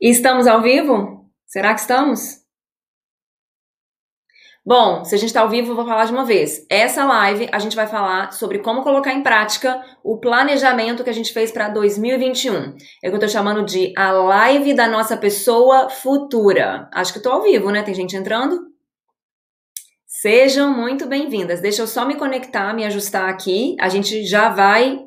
Estamos 0.00 0.46
ao 0.46 0.62
vivo? 0.62 1.30
Será 1.46 1.74
que 1.74 1.80
estamos? 1.80 2.40
Bom, 4.64 5.04
se 5.04 5.14
a 5.14 5.18
gente 5.18 5.28
está 5.28 5.42
ao 5.42 5.48
vivo, 5.50 5.72
eu 5.72 5.76
vou 5.76 5.84
falar 5.84 6.06
de 6.06 6.12
uma 6.12 6.24
vez. 6.24 6.64
Essa 6.70 7.04
live 7.04 7.50
a 7.52 7.58
gente 7.58 7.76
vai 7.76 7.86
falar 7.86 8.32
sobre 8.32 8.60
como 8.60 8.82
colocar 8.82 9.12
em 9.12 9.22
prática 9.22 9.84
o 10.02 10.18
planejamento 10.18 11.04
que 11.04 11.10
a 11.10 11.14
gente 11.14 11.34
fez 11.34 11.52
para 11.52 11.68
2021. 11.68 12.54
É 12.54 12.60
o 12.62 12.74
que 12.74 13.08
eu 13.08 13.14
estou 13.14 13.28
chamando 13.28 13.62
de 13.62 13.92
a 13.94 14.10
live 14.10 14.72
da 14.72 14.88
nossa 14.88 15.18
pessoa 15.18 15.90
futura. 15.90 16.88
Acho 16.94 17.12
que 17.12 17.18
estou 17.18 17.32
ao 17.32 17.42
vivo, 17.42 17.70
né? 17.70 17.82
Tem 17.82 17.94
gente 17.94 18.16
entrando? 18.16 18.70
Sejam 20.06 20.74
muito 20.74 21.06
bem-vindas. 21.06 21.60
Deixa 21.60 21.82
eu 21.82 21.86
só 21.86 22.06
me 22.06 22.16
conectar, 22.16 22.72
me 22.72 22.86
ajustar 22.86 23.28
aqui. 23.28 23.76
A 23.78 23.90
gente 23.90 24.24
já 24.24 24.48
vai 24.48 24.98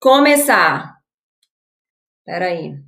começar. 0.00 0.96
Espera 2.20 2.46
aí. 2.46 2.85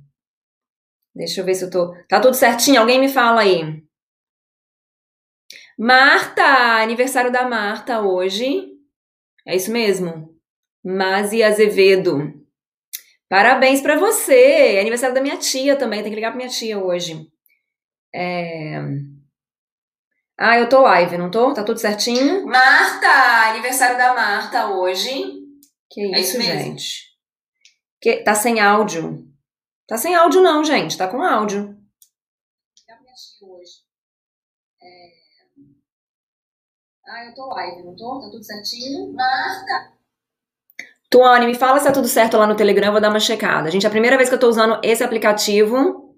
Deixa 1.15 1.41
eu 1.41 1.45
ver 1.45 1.55
se 1.55 1.65
eu 1.65 1.69
tô. 1.69 1.93
Tá 2.07 2.19
tudo 2.19 2.33
certinho? 2.35 2.79
Alguém 2.79 2.99
me 2.99 3.09
fala 3.09 3.41
aí. 3.41 3.83
Marta, 5.77 6.43
aniversário 6.81 7.31
da 7.31 7.47
Marta 7.47 8.01
hoje. 8.01 8.67
É 9.47 9.55
isso 9.55 9.71
mesmo? 9.71 10.37
Mazi 10.83 11.41
Azevedo. 11.41 12.33
Parabéns 13.29 13.81
para 13.81 13.97
você. 13.97 14.75
É 14.75 14.81
aniversário 14.81 15.15
da 15.15 15.21
minha 15.21 15.37
tia 15.37 15.77
também. 15.77 16.01
Tem 16.01 16.11
que 16.11 16.15
ligar 16.15 16.31
pra 16.31 16.37
minha 16.37 16.49
tia 16.49 16.77
hoje. 16.77 17.27
É... 18.13 18.81
Ah, 20.37 20.57
eu 20.57 20.67
tô 20.67 20.81
live, 20.81 21.17
não 21.17 21.29
tô? 21.29 21.53
Tá 21.53 21.63
tudo 21.63 21.79
certinho? 21.79 22.45
Marta, 22.45 23.07
aniversário 23.49 23.97
da 23.97 24.13
Marta 24.13 24.67
hoje. 24.67 25.09
Que 25.89 26.05
isso, 26.05 26.15
é 26.15 26.19
isso 26.19 26.41
gente? 26.41 27.09
Que... 28.01 28.23
Tá 28.23 28.33
sem 28.33 28.59
áudio. 28.59 29.28
Tá 29.89 29.97
sem 29.97 30.13
áudio 30.13 30.39
não, 30.39 30.63
gente. 30.63 30.95
Tá 30.95 31.07
com 31.07 31.23
áudio. 31.23 31.75
hoje. 33.41 33.71
É... 34.81 35.09
Ah, 37.07 37.25
eu 37.25 37.33
tô 37.33 37.47
live, 37.47 37.83
não 37.83 37.95
tô? 37.95 38.19
Tá 38.21 38.29
tudo 38.29 38.43
certinho? 38.43 39.11
Marta! 39.13 39.97
Tuane, 41.09 41.47
me 41.47 41.55
fala 41.55 41.79
se 41.79 41.85
tá 41.85 41.91
tudo 41.91 42.07
certo 42.07 42.37
lá 42.37 42.45
no 42.45 42.55
Telegram, 42.55 42.89
eu 42.89 42.91
vou 42.91 43.01
dar 43.01 43.09
uma 43.09 43.19
checada. 43.19 43.71
Gente, 43.71 43.83
é 43.83 43.87
a 43.87 43.91
primeira 43.91 44.15
vez 44.15 44.29
que 44.29 44.35
eu 44.35 44.39
tô 44.39 44.47
usando 44.47 44.79
esse 44.83 45.03
aplicativo 45.03 46.15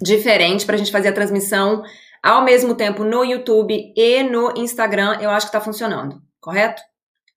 diferente 0.00 0.64
pra 0.64 0.78
gente 0.78 0.90
fazer 0.90 1.08
a 1.08 1.14
transmissão 1.14 1.82
ao 2.22 2.42
mesmo 2.42 2.74
tempo 2.74 3.04
no 3.04 3.22
YouTube 3.22 3.92
e 3.94 4.22
no 4.22 4.54
Instagram, 4.56 5.18
eu 5.20 5.28
acho 5.28 5.46
que 5.46 5.52
tá 5.52 5.60
funcionando, 5.60 6.22
correto? 6.40 6.80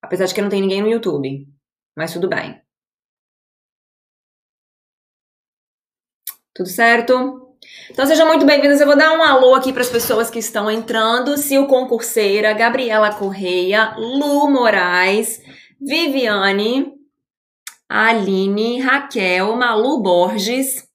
Apesar 0.00 0.24
de 0.24 0.34
que 0.34 0.40
não 0.40 0.48
tem 0.48 0.62
ninguém 0.62 0.80
no 0.80 0.88
YouTube. 0.88 1.46
Mas 1.94 2.14
tudo 2.14 2.26
bem. 2.26 2.61
Tudo 6.62 6.70
certo? 6.70 7.56
Então 7.90 8.06
sejam 8.06 8.28
muito 8.28 8.46
bem-vindos. 8.46 8.80
Eu 8.80 8.86
vou 8.86 8.96
dar 8.96 9.12
um 9.18 9.22
alô 9.24 9.52
aqui 9.56 9.72
para 9.72 9.82
as 9.82 9.90
pessoas 9.90 10.30
que 10.30 10.38
estão 10.38 10.70
entrando. 10.70 11.36
Sil 11.36 11.66
Concurseira, 11.66 12.52
Gabriela 12.52 13.12
Correia, 13.12 13.96
Lu 13.96 14.48
Moraes, 14.48 15.42
Viviane, 15.80 16.92
Aline, 17.88 18.80
Raquel, 18.80 19.56
Malu 19.56 20.00
Borges, 20.00 20.86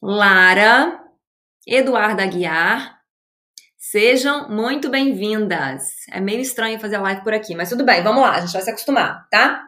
Lara, 0.00 0.98
Eduarda 1.66 2.22
Aguiar. 2.22 3.00
Sejam 3.76 4.48
muito 4.48 4.88
bem-vindas. 4.88 5.90
É 6.10 6.20
meio 6.20 6.40
estranho 6.40 6.80
fazer 6.80 6.96
live 6.96 7.22
por 7.22 7.34
aqui, 7.34 7.54
mas 7.54 7.68
tudo 7.68 7.84
bem, 7.84 8.02
vamos 8.02 8.22
lá, 8.22 8.36
a 8.36 8.40
gente 8.40 8.52
vai 8.54 8.62
se 8.62 8.70
acostumar, 8.70 9.28
tá? 9.30 9.62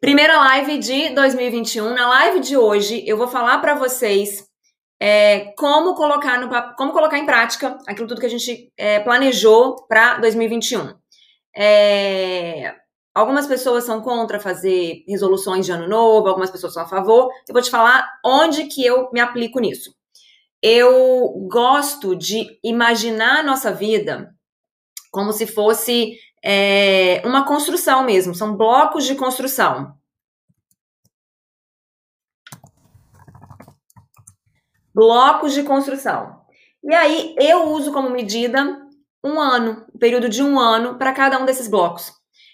Primeira 0.00 0.38
live 0.38 0.78
de 0.78 1.10
2021. 1.10 1.92
Na 1.92 2.08
live 2.08 2.40
de 2.40 2.56
hoje, 2.56 3.04
eu 3.06 3.18
vou 3.18 3.28
falar 3.28 3.58
para 3.58 3.74
vocês 3.74 4.48
é, 4.98 5.52
como 5.58 5.94
colocar 5.94 6.40
no 6.40 6.48
como 6.74 6.90
colocar 6.90 7.18
em 7.18 7.26
prática 7.26 7.76
aquilo 7.86 8.08
tudo 8.08 8.18
que 8.18 8.26
a 8.26 8.30
gente 8.30 8.72
é, 8.78 8.98
planejou 9.00 9.76
para 9.86 10.16
2021. 10.16 10.94
É, 11.54 12.74
algumas 13.14 13.46
pessoas 13.46 13.84
são 13.84 14.00
contra 14.00 14.40
fazer 14.40 15.04
resoluções 15.06 15.66
de 15.66 15.72
ano 15.72 15.86
novo, 15.86 16.28
algumas 16.28 16.50
pessoas 16.50 16.72
são 16.72 16.82
a 16.82 16.88
favor. 16.88 17.30
Eu 17.46 17.52
vou 17.52 17.60
te 17.60 17.70
falar 17.70 18.10
onde 18.24 18.68
que 18.68 18.82
eu 18.82 19.10
me 19.12 19.20
aplico 19.20 19.60
nisso. 19.60 19.94
Eu 20.62 21.46
gosto 21.46 22.16
de 22.16 22.58
imaginar 22.64 23.40
a 23.40 23.42
nossa 23.42 23.70
vida 23.70 24.34
como 25.10 25.30
se 25.30 25.46
fosse 25.46 26.16
é 26.42 27.22
uma 27.24 27.44
construção 27.44 28.02
mesmo, 28.04 28.34
são 28.34 28.56
blocos 28.56 29.04
de 29.04 29.14
construção. 29.14 29.94
Blocos 34.94 35.52
de 35.52 35.62
construção. 35.62 36.40
E 36.82 36.94
aí 36.94 37.34
eu 37.38 37.68
uso 37.68 37.92
como 37.92 38.10
medida 38.10 38.80
um 39.22 39.38
ano, 39.38 39.86
um 39.94 39.98
período 39.98 40.28
de 40.28 40.42
um 40.42 40.58
ano 40.58 40.96
para 40.96 41.12
cada 41.12 41.38
um 41.38 41.44
desses 41.44 41.68
blocos. 41.68 42.12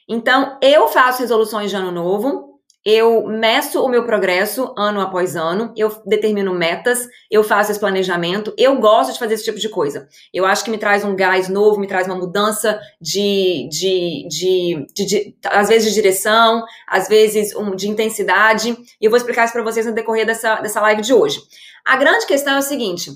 Então 0.08 0.58
eu 0.60 0.88
faço 0.88 1.20
resoluções 1.20 1.70
de 1.70 1.76
ano 1.76 1.90
novo, 1.90 2.45
eu 2.86 3.26
meço 3.26 3.82
o 3.82 3.88
meu 3.88 4.04
progresso 4.04 4.72
ano 4.78 5.00
após 5.00 5.34
ano, 5.34 5.72
eu 5.76 5.90
determino 6.06 6.54
metas, 6.54 7.08
eu 7.28 7.42
faço 7.42 7.72
esse 7.72 7.80
planejamento, 7.80 8.54
eu 8.56 8.78
gosto 8.78 9.12
de 9.12 9.18
fazer 9.18 9.34
esse 9.34 9.42
tipo 9.42 9.58
de 9.58 9.68
coisa. 9.68 10.06
Eu 10.32 10.46
acho 10.46 10.64
que 10.64 10.70
me 10.70 10.78
traz 10.78 11.04
um 11.04 11.16
gás 11.16 11.48
novo, 11.48 11.80
me 11.80 11.88
traz 11.88 12.06
uma 12.06 12.14
mudança 12.14 12.78
de, 13.00 13.68
de, 13.72 14.28
de, 14.28 14.86
de, 14.94 15.04
de 15.04 15.36
às 15.46 15.68
vezes 15.68 15.88
de 15.88 15.94
direção, 15.94 16.64
às 16.86 17.08
vezes 17.08 17.56
um, 17.56 17.74
de 17.74 17.88
intensidade, 17.88 18.70
e 18.70 19.04
eu 19.04 19.10
vou 19.10 19.16
explicar 19.16 19.46
isso 19.46 19.52
para 19.52 19.64
vocês 19.64 19.84
no 19.84 19.92
decorrer 19.92 20.24
dessa, 20.24 20.60
dessa 20.60 20.80
live 20.80 21.02
de 21.02 21.12
hoje. 21.12 21.40
A 21.84 21.96
grande 21.96 22.24
questão 22.24 22.54
é 22.54 22.58
o 22.58 22.62
seguinte: 22.62 23.10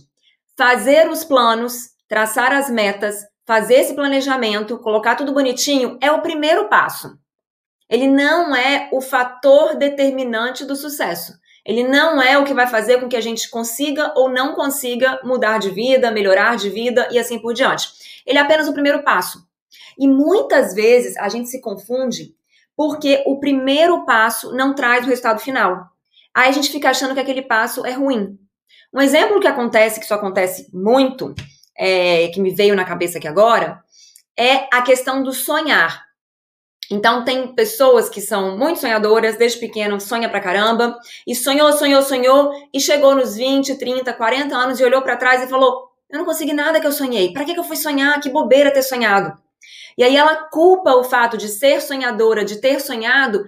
fazer 0.59 1.09
os 1.09 1.23
planos, 1.23 1.91
traçar 2.09 2.53
as 2.53 2.69
metas, 2.69 3.21
fazer 3.47 3.75
esse 3.75 3.95
planejamento, 3.95 4.79
colocar 4.79 5.15
tudo 5.15 5.33
bonitinho 5.33 5.97
é 6.01 6.11
o 6.11 6.23
primeiro 6.23 6.69
passo. 6.69 7.20
Ele 7.91 8.07
não 8.07 8.55
é 8.55 8.89
o 8.93 9.01
fator 9.01 9.77
determinante 9.77 10.65
do 10.65 10.77
sucesso. 10.77 11.33
Ele 11.67 11.83
não 11.83 12.23
é 12.23 12.39
o 12.39 12.45
que 12.45 12.55
vai 12.55 12.67
fazer 12.67 13.01
com 13.01 13.09
que 13.09 13.17
a 13.17 13.21
gente 13.21 13.51
consiga 13.51 14.15
ou 14.17 14.31
não 14.31 14.55
consiga 14.55 15.21
mudar 15.25 15.59
de 15.59 15.71
vida, 15.71 16.11
melhorar 16.11 16.57
de 16.57 16.71
vida 16.71 17.09
e 17.11 17.19
assim 17.19 17.39
por 17.39 17.53
diante. 17.53 17.89
Ele 18.25 18.39
é 18.39 18.41
apenas 18.41 18.69
o 18.69 18.73
primeiro 18.73 19.03
passo. 19.03 19.45
E 19.99 20.09
muitas 20.09 20.73
vezes 20.73 21.17
a 21.17 21.29
gente 21.29 21.49
se 21.49 21.61
confunde 21.61 22.35
porque 22.77 23.23
o 23.27 23.39
primeiro 23.39 24.07
passo 24.07 24.55
não 24.55 24.75
traz 24.75 25.05
o 25.05 25.09
resultado 25.09 25.41
final. 25.41 25.91
Aí 26.33 26.49
a 26.49 26.53
gente 26.53 26.71
fica 26.71 26.89
achando 26.89 27.13
que 27.13 27.21
aquele 27.21 27.43
passo 27.43 27.85
é 27.85 27.93
ruim. 27.93 28.39
Um 28.95 29.01
exemplo 29.01 29.41
que 29.41 29.47
acontece, 29.47 29.99
que 29.99 30.05
isso 30.05 30.15
acontece 30.15 30.71
muito, 30.73 31.35
é, 31.77 32.29
que 32.29 32.41
me 32.41 32.51
veio 32.55 32.75
na 32.75 32.85
cabeça 32.85 33.19
aqui 33.19 33.29
agora, 33.29 33.83
é 34.37 34.67
a 34.73 34.81
questão 34.81 35.23
do 35.23 35.33
sonhar. 35.33 36.10
Então, 36.91 37.25
tem 37.25 37.55
pessoas 37.55 38.09
que 38.09 38.21
são 38.21 38.59
muito 38.59 38.81
sonhadoras, 38.81 39.37
desde 39.37 39.61
pequeno, 39.61 40.01
sonha 40.01 40.29
pra 40.29 40.41
caramba, 40.41 40.99
e 41.25 41.37
sonhou, 41.37 41.73
sonhou, 41.73 42.03
sonhou, 42.03 42.51
e 42.75 42.81
chegou 42.81 43.15
nos 43.15 43.37
20, 43.37 43.77
30, 43.77 44.13
40 44.13 44.57
anos 44.57 44.81
e 44.81 44.85
olhou 44.85 45.01
para 45.01 45.17
trás 45.17 45.43
e 45.43 45.47
falou: 45.47 45.89
Eu 46.11 46.19
não 46.19 46.25
consegui 46.25 46.53
nada 46.53 46.81
que 46.81 46.87
eu 46.87 46.93
sonhei, 46.93 47.33
para 47.33 47.45
que, 47.45 47.55
que 47.55 47.61
eu 47.61 47.65
fui 47.65 47.77
sonhar? 47.77 48.21
Que 48.21 48.29
bobeira 48.29 48.73
ter 48.73 48.83
sonhado. 48.83 49.33
E 49.97 50.03
aí 50.03 50.17
ela 50.17 50.35
culpa 50.51 50.95
o 50.95 51.05
fato 51.05 51.37
de 51.37 51.49
ser 51.49 51.81
sonhadora, 51.81 52.45
de 52.45 52.57
ter 52.57 52.81
sonhado, 52.81 53.45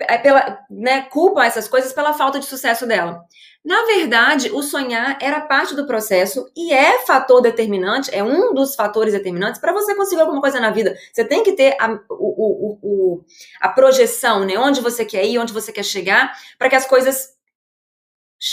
é 0.00 0.18
pela, 0.18 0.58
né, 0.70 1.02
culpa 1.02 1.44
essas 1.44 1.68
coisas 1.68 1.92
pela 1.92 2.12
falta 2.12 2.38
de 2.38 2.46
sucesso 2.46 2.86
dela. 2.86 3.24
Na 3.64 3.84
verdade, 3.84 4.50
o 4.52 4.62
sonhar 4.62 5.18
era 5.20 5.40
parte 5.40 5.74
do 5.74 5.86
processo 5.86 6.48
e 6.56 6.72
é 6.72 7.04
fator 7.04 7.40
determinante, 7.40 8.14
é 8.14 8.22
um 8.22 8.54
dos 8.54 8.76
fatores 8.76 9.12
determinantes 9.12 9.60
para 9.60 9.72
você 9.72 9.94
conseguir 9.94 10.20
alguma 10.20 10.40
coisa 10.40 10.60
na 10.60 10.70
vida. 10.70 10.96
Você 11.12 11.24
tem 11.24 11.42
que 11.42 11.52
ter 11.52 11.76
a, 11.80 11.90
o, 11.90 11.98
o, 12.10 12.78
o, 12.82 13.24
a 13.60 13.68
projeção, 13.68 14.44
né? 14.44 14.56
Onde 14.56 14.80
você 14.80 15.04
quer 15.04 15.24
ir, 15.24 15.38
onde 15.38 15.52
você 15.52 15.72
quer 15.72 15.82
chegar, 15.82 16.32
para 16.58 16.68
que 16.68 16.76
as 16.76 16.86
coisas 16.86 17.34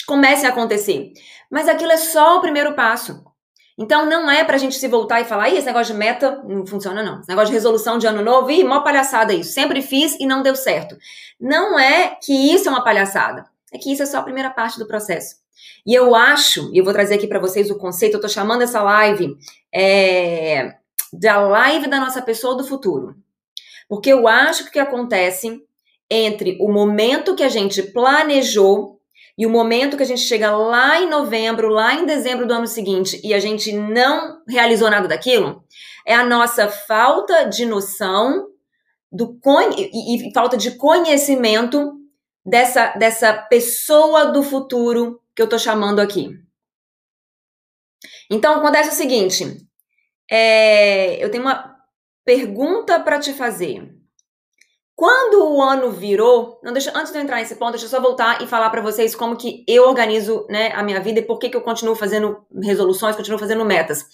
comecem 0.08 0.48
a 0.48 0.52
acontecer. 0.52 1.14
Mas 1.52 1.68
aquilo 1.68 1.92
é 1.92 1.98
só 1.98 2.38
o 2.38 2.42
primeiro 2.42 2.74
passo. 2.74 3.24
Então 3.78 4.06
não 4.06 4.30
é 4.30 4.44
pra 4.44 4.58
gente 4.58 4.76
se 4.76 4.88
voltar 4.88 5.22
e 5.22 5.26
falar, 5.26 5.50
esse 5.50 5.66
negócio 5.66 5.94
de 5.94 6.00
meta 6.00 6.44
não 6.44 6.66
funciona 6.66 7.02
não. 7.02 7.20
Esse 7.20 7.30
negócio 7.30 7.48
de 7.48 7.54
resolução 7.54 7.98
de 7.98 8.06
ano 8.06 8.22
novo, 8.22 8.52
ih, 8.52 8.64
mó 8.64 8.82
palhaçada 8.82 9.34
isso. 9.34 9.54
Sempre 9.54 9.82
fiz 9.82 10.16
e 10.20 10.28
não 10.28 10.44
deu 10.44 10.56
certo. 10.56 10.96
Não 11.40 11.80
é 11.80 12.18
que 12.22 12.54
isso 12.54 12.68
é 12.68 12.72
uma 12.72 12.84
palhaçada 12.84 13.52
é 13.74 13.78
que 13.78 13.92
isso 13.92 14.04
é 14.04 14.06
só 14.06 14.20
a 14.20 14.24
primeira 14.24 14.52
parte 14.52 14.78
do 14.78 14.86
processo. 14.86 15.38
E 15.86 15.94
eu 15.94 16.14
acho, 16.14 16.72
e 16.74 16.78
eu 16.78 16.84
vou 16.84 16.94
trazer 16.94 17.16
aqui 17.16 17.28
para 17.28 17.40
vocês 17.40 17.70
o 17.70 17.78
conceito, 17.78 18.14
eu 18.14 18.18
estou 18.18 18.30
chamando 18.30 18.62
essa 18.62 18.82
live 18.82 19.36
é, 19.74 20.76
da 21.12 21.42
live 21.42 21.88
da 21.88 22.00
nossa 22.00 22.22
pessoa 22.22 22.56
do 22.56 22.64
futuro. 22.64 23.16
Porque 23.90 24.14
eu 24.14 24.28
acho 24.28 24.64
que 24.64 24.70
o 24.70 24.72
que 24.74 24.80
acontece 24.80 25.62
entre 26.10 26.58
o 26.62 26.72
momento 26.72 27.36
que 27.36 27.44
a 27.44 27.50
gente 27.50 27.82
planejou 27.82 29.02
e 29.38 29.46
o 29.46 29.50
momento 29.50 29.98
que 29.98 30.04
a 30.04 30.06
gente 30.06 30.22
chega 30.22 30.56
lá 30.56 31.00
em 31.00 31.10
novembro, 31.10 31.70
lá 31.70 31.96
em 31.96 32.06
dezembro 32.06 32.46
do 32.46 32.54
ano 32.54 32.68
seguinte 32.68 33.20
e 33.24 33.34
a 33.34 33.40
gente 33.40 33.74
não 33.74 34.44
realizou 34.48 34.90
nada 34.90 35.08
daquilo, 35.08 35.64
é 36.06 36.14
a 36.14 36.26
nossa 36.26 36.68
falta 36.68 37.46
de 37.46 37.66
noção 37.66 38.48
do 39.12 39.40
e, 39.78 40.30
e 40.30 40.34
falta 40.34 40.58
de 40.58 40.72
conhecimento 40.78 41.94
dessa, 42.46 42.94
dessa 42.94 43.34
pessoa 43.34 44.26
do 44.26 44.44
futuro 44.44 45.22
que 45.36 45.42
eu 45.42 45.48
tô 45.48 45.58
chamando 45.58 46.00
aqui. 46.00 46.30
Então, 48.30 48.56
acontece 48.56 48.90
o 48.90 48.94
seguinte: 48.94 49.46
é, 50.30 51.24
eu 51.24 51.30
tenho 51.30 51.44
uma 51.44 51.76
pergunta 52.26 53.00
para 53.00 53.20
te 53.20 53.34
fazer. 53.34 53.93
Quando 54.96 55.52
o 55.52 55.62
ano 55.62 55.92
virou, 55.92 56.60
não 56.64 56.72
deixa, 56.72 56.92
antes 56.96 57.12
de 57.12 57.18
eu 57.18 57.24
entrar 57.24 57.38
nesse 57.38 57.56
ponto, 57.56 57.72
deixa 57.72 57.86
eu 57.86 57.90
só 57.90 58.00
voltar 58.00 58.42
e 58.44 58.48
falar 58.48 58.70
para 58.70 58.82
vocês 58.82 59.16
como 59.16 59.36
que 59.36 59.64
eu 59.68 59.88
organizo 59.88 60.46
né, 60.50 60.72
a 60.74 60.84
minha 60.84 61.00
vida 61.00 61.20
e 61.20 61.24
por 61.24 61.40
que, 61.40 61.50
que 61.50 61.58
eu 61.58 61.62
continuo 61.62 61.96
fazendo 61.96 62.46
resoluções, 62.62 63.16
continuo 63.16 63.40
fazendo 63.40 63.66
metas. 63.66 64.06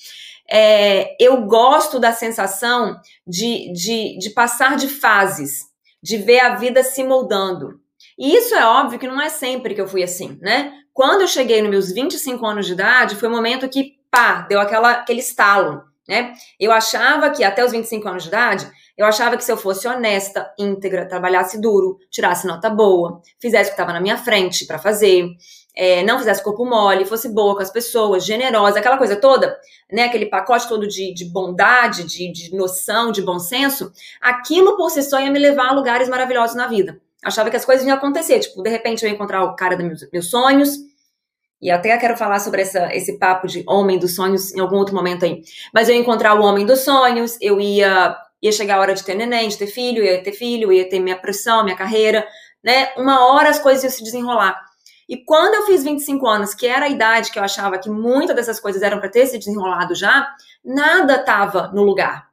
É, 0.49 1.15
eu 1.19 1.41
gosto 1.45 1.99
da 1.99 2.13
sensação 2.13 2.99
de, 3.27 3.71
de, 3.73 4.17
de 4.17 4.29
passar 4.31 4.77
de 4.77 4.87
fases, 4.87 5.65
de 6.01 6.17
ver 6.17 6.39
a 6.39 6.55
vida 6.55 6.81
se 6.81 7.03
moldando. 7.03 7.79
E 8.17 8.35
isso 8.35 8.55
é 8.55 8.65
óbvio 8.65 8.97
que 8.97 9.07
não 9.07 9.21
é 9.21 9.29
sempre 9.29 9.75
que 9.75 9.81
eu 9.81 9.87
fui 9.87 10.01
assim, 10.01 10.39
né? 10.41 10.73
Quando 10.93 11.21
eu 11.21 11.27
cheguei 11.27 11.61
nos 11.61 11.69
meus 11.69 11.91
25 11.91 12.45
anos 12.45 12.65
de 12.65 12.73
idade, 12.73 13.15
foi 13.15 13.29
o 13.29 13.31
um 13.31 13.35
momento 13.35 13.69
que, 13.69 13.95
pá, 14.09 14.41
deu 14.41 14.59
aquela, 14.59 14.91
aquele 14.91 15.19
estalo, 15.19 15.83
né? 16.09 16.33
Eu 16.59 16.71
achava 16.71 17.29
que 17.29 17.43
até 17.43 17.63
os 17.63 17.71
25 17.71 18.09
anos 18.09 18.23
de 18.23 18.29
idade, 18.29 18.67
eu 18.97 19.05
achava 19.05 19.37
que 19.37 19.43
se 19.43 19.51
eu 19.51 19.55
fosse 19.55 19.87
honesta, 19.87 20.51
íntegra, 20.57 21.07
trabalhasse 21.07 21.61
duro, 21.61 21.99
tirasse 22.09 22.47
nota 22.47 22.67
boa, 22.67 23.21
fizesse 23.39 23.69
o 23.69 23.73
que 23.73 23.79
estava 23.79 23.93
na 23.93 24.01
minha 24.01 24.17
frente 24.17 24.65
para 24.65 24.79
fazer, 24.79 25.29
é, 25.75 26.03
não 26.03 26.17
fizesse 26.17 26.43
corpo 26.43 26.65
mole, 26.65 27.05
fosse 27.05 27.29
boa 27.29 27.55
com 27.55 27.61
as 27.61 27.69
pessoas, 27.69 28.25
generosa, 28.25 28.79
aquela 28.79 28.97
coisa 28.97 29.15
toda, 29.15 29.55
né? 29.91 30.05
Aquele 30.05 30.25
pacote 30.25 30.67
todo 30.67 30.87
de, 30.87 31.13
de 31.13 31.25
bondade, 31.25 32.03
de, 32.05 32.31
de 32.31 32.55
noção, 32.55 33.11
de 33.11 33.21
bom 33.21 33.37
senso, 33.37 33.91
aquilo 34.19 34.75
por 34.75 34.89
si 34.89 35.03
só 35.03 35.19
ia 35.19 35.29
me 35.29 35.37
levar 35.37 35.67
a 35.67 35.73
lugares 35.73 36.09
maravilhosos 36.09 36.55
na 36.55 36.65
vida. 36.65 36.99
Achava 37.23 37.51
que 37.51 37.55
as 37.55 37.65
coisas 37.65 37.85
iam 37.85 37.95
acontecer, 37.95 38.39
tipo, 38.39 38.63
de 38.63 38.69
repente 38.69 39.03
eu 39.03 39.09
ia 39.09 39.13
encontrar 39.13 39.43
o 39.43 39.55
cara 39.55 39.77
dos 39.77 39.85
meus, 39.85 40.09
meus 40.11 40.29
sonhos, 40.31 40.88
e 41.61 41.69
até 41.69 41.97
quero 41.97 42.15
falar 42.15 42.39
sobre 42.39 42.61
essa, 42.61 42.93
esse 42.95 43.17
papo 43.17 43.47
de 43.47 43.63
homem 43.67 43.99
dos 43.99 44.15
sonhos 44.15 44.53
em 44.53 44.59
algum 44.59 44.77
outro 44.77 44.95
momento 44.95 45.25
aí. 45.25 45.41
Mas 45.73 45.89
eu 45.89 45.95
ia 45.95 46.01
encontrar 46.01 46.39
o 46.39 46.43
homem 46.43 46.65
dos 46.65 46.81
sonhos, 46.81 47.37
eu 47.41 47.59
ia 47.59 48.15
ia 48.41 48.51
chegar 48.51 48.77
a 48.77 48.79
hora 48.79 48.93
de 48.93 49.03
ter 49.03 49.15
neném, 49.15 49.49
de 49.49 49.57
ter 49.57 49.67
filho, 49.67 50.03
ia 50.03 50.23
ter 50.23 50.31
filho, 50.31 50.71
ia 50.71 50.87
ter 50.87 50.99
minha 50.99 51.17
pressão, 51.17 51.63
minha 51.63 51.75
carreira, 51.75 52.25
né? 52.63 52.89
Uma 52.95 53.27
hora 53.27 53.49
as 53.49 53.59
coisas 53.59 53.83
iam 53.83 53.91
se 53.91 54.03
desenrolar. 54.03 54.57
E 55.07 55.17
quando 55.17 55.55
eu 55.55 55.65
fiz 55.65 55.83
25 55.83 56.25
anos, 56.27 56.53
que 56.53 56.67
era 56.67 56.85
a 56.85 56.89
idade 56.89 57.31
que 57.31 57.39
eu 57.39 57.43
achava 57.43 57.79
que 57.79 57.89
muitas 57.89 58.35
dessas 58.35 58.59
coisas 58.59 58.81
eram 58.81 58.99
para 58.99 59.09
ter 59.09 59.25
se 59.25 59.37
desenrolado 59.37 59.95
já, 59.95 60.29
nada 60.63 61.15
estava 61.15 61.69
no 61.73 61.83
lugar. 61.83 62.29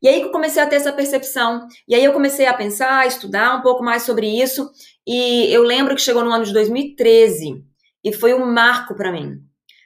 E 0.00 0.06
aí 0.06 0.20
que 0.20 0.26
eu 0.26 0.30
comecei 0.30 0.62
a 0.62 0.66
ter 0.66 0.76
essa 0.76 0.92
percepção. 0.92 1.66
E 1.88 1.94
aí 1.94 2.04
eu 2.04 2.12
comecei 2.12 2.46
a 2.46 2.54
pensar, 2.54 3.00
a 3.00 3.06
estudar 3.06 3.56
um 3.56 3.62
pouco 3.62 3.82
mais 3.82 4.04
sobre 4.04 4.28
isso. 4.28 4.70
E 5.06 5.52
eu 5.52 5.62
lembro 5.62 5.96
que 5.96 6.02
chegou 6.02 6.22
no 6.22 6.30
ano 6.30 6.44
de 6.44 6.52
2013 6.52 7.64
e 8.04 8.12
foi 8.12 8.34
um 8.34 8.46
marco 8.46 8.94
para 8.94 9.12
mim. 9.12 9.40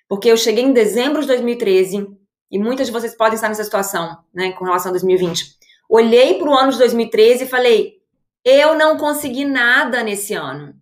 Porque 0.08 0.28
eu 0.28 0.36
cheguei 0.36 0.64
em 0.64 0.72
dezembro 0.72 1.22
de 1.22 1.28
2013 1.28 2.06
e 2.50 2.58
muitas 2.58 2.86
de 2.86 2.92
vocês 2.92 3.16
podem 3.16 3.34
estar 3.34 3.48
nessa 3.48 3.64
situação, 3.64 4.18
né, 4.34 4.52
com 4.52 4.64
relação 4.64 4.90
a 4.90 4.92
2020 4.92 5.62
olhei 5.92 6.38
para 6.38 6.48
o 6.48 6.54
ano 6.54 6.72
de 6.72 6.78
2013 6.78 7.44
e 7.44 7.48
falei: 7.48 7.98
eu 8.42 8.74
não 8.74 8.96
consegui 8.96 9.44
nada 9.44 10.02
nesse 10.02 10.32
ano. 10.32 10.74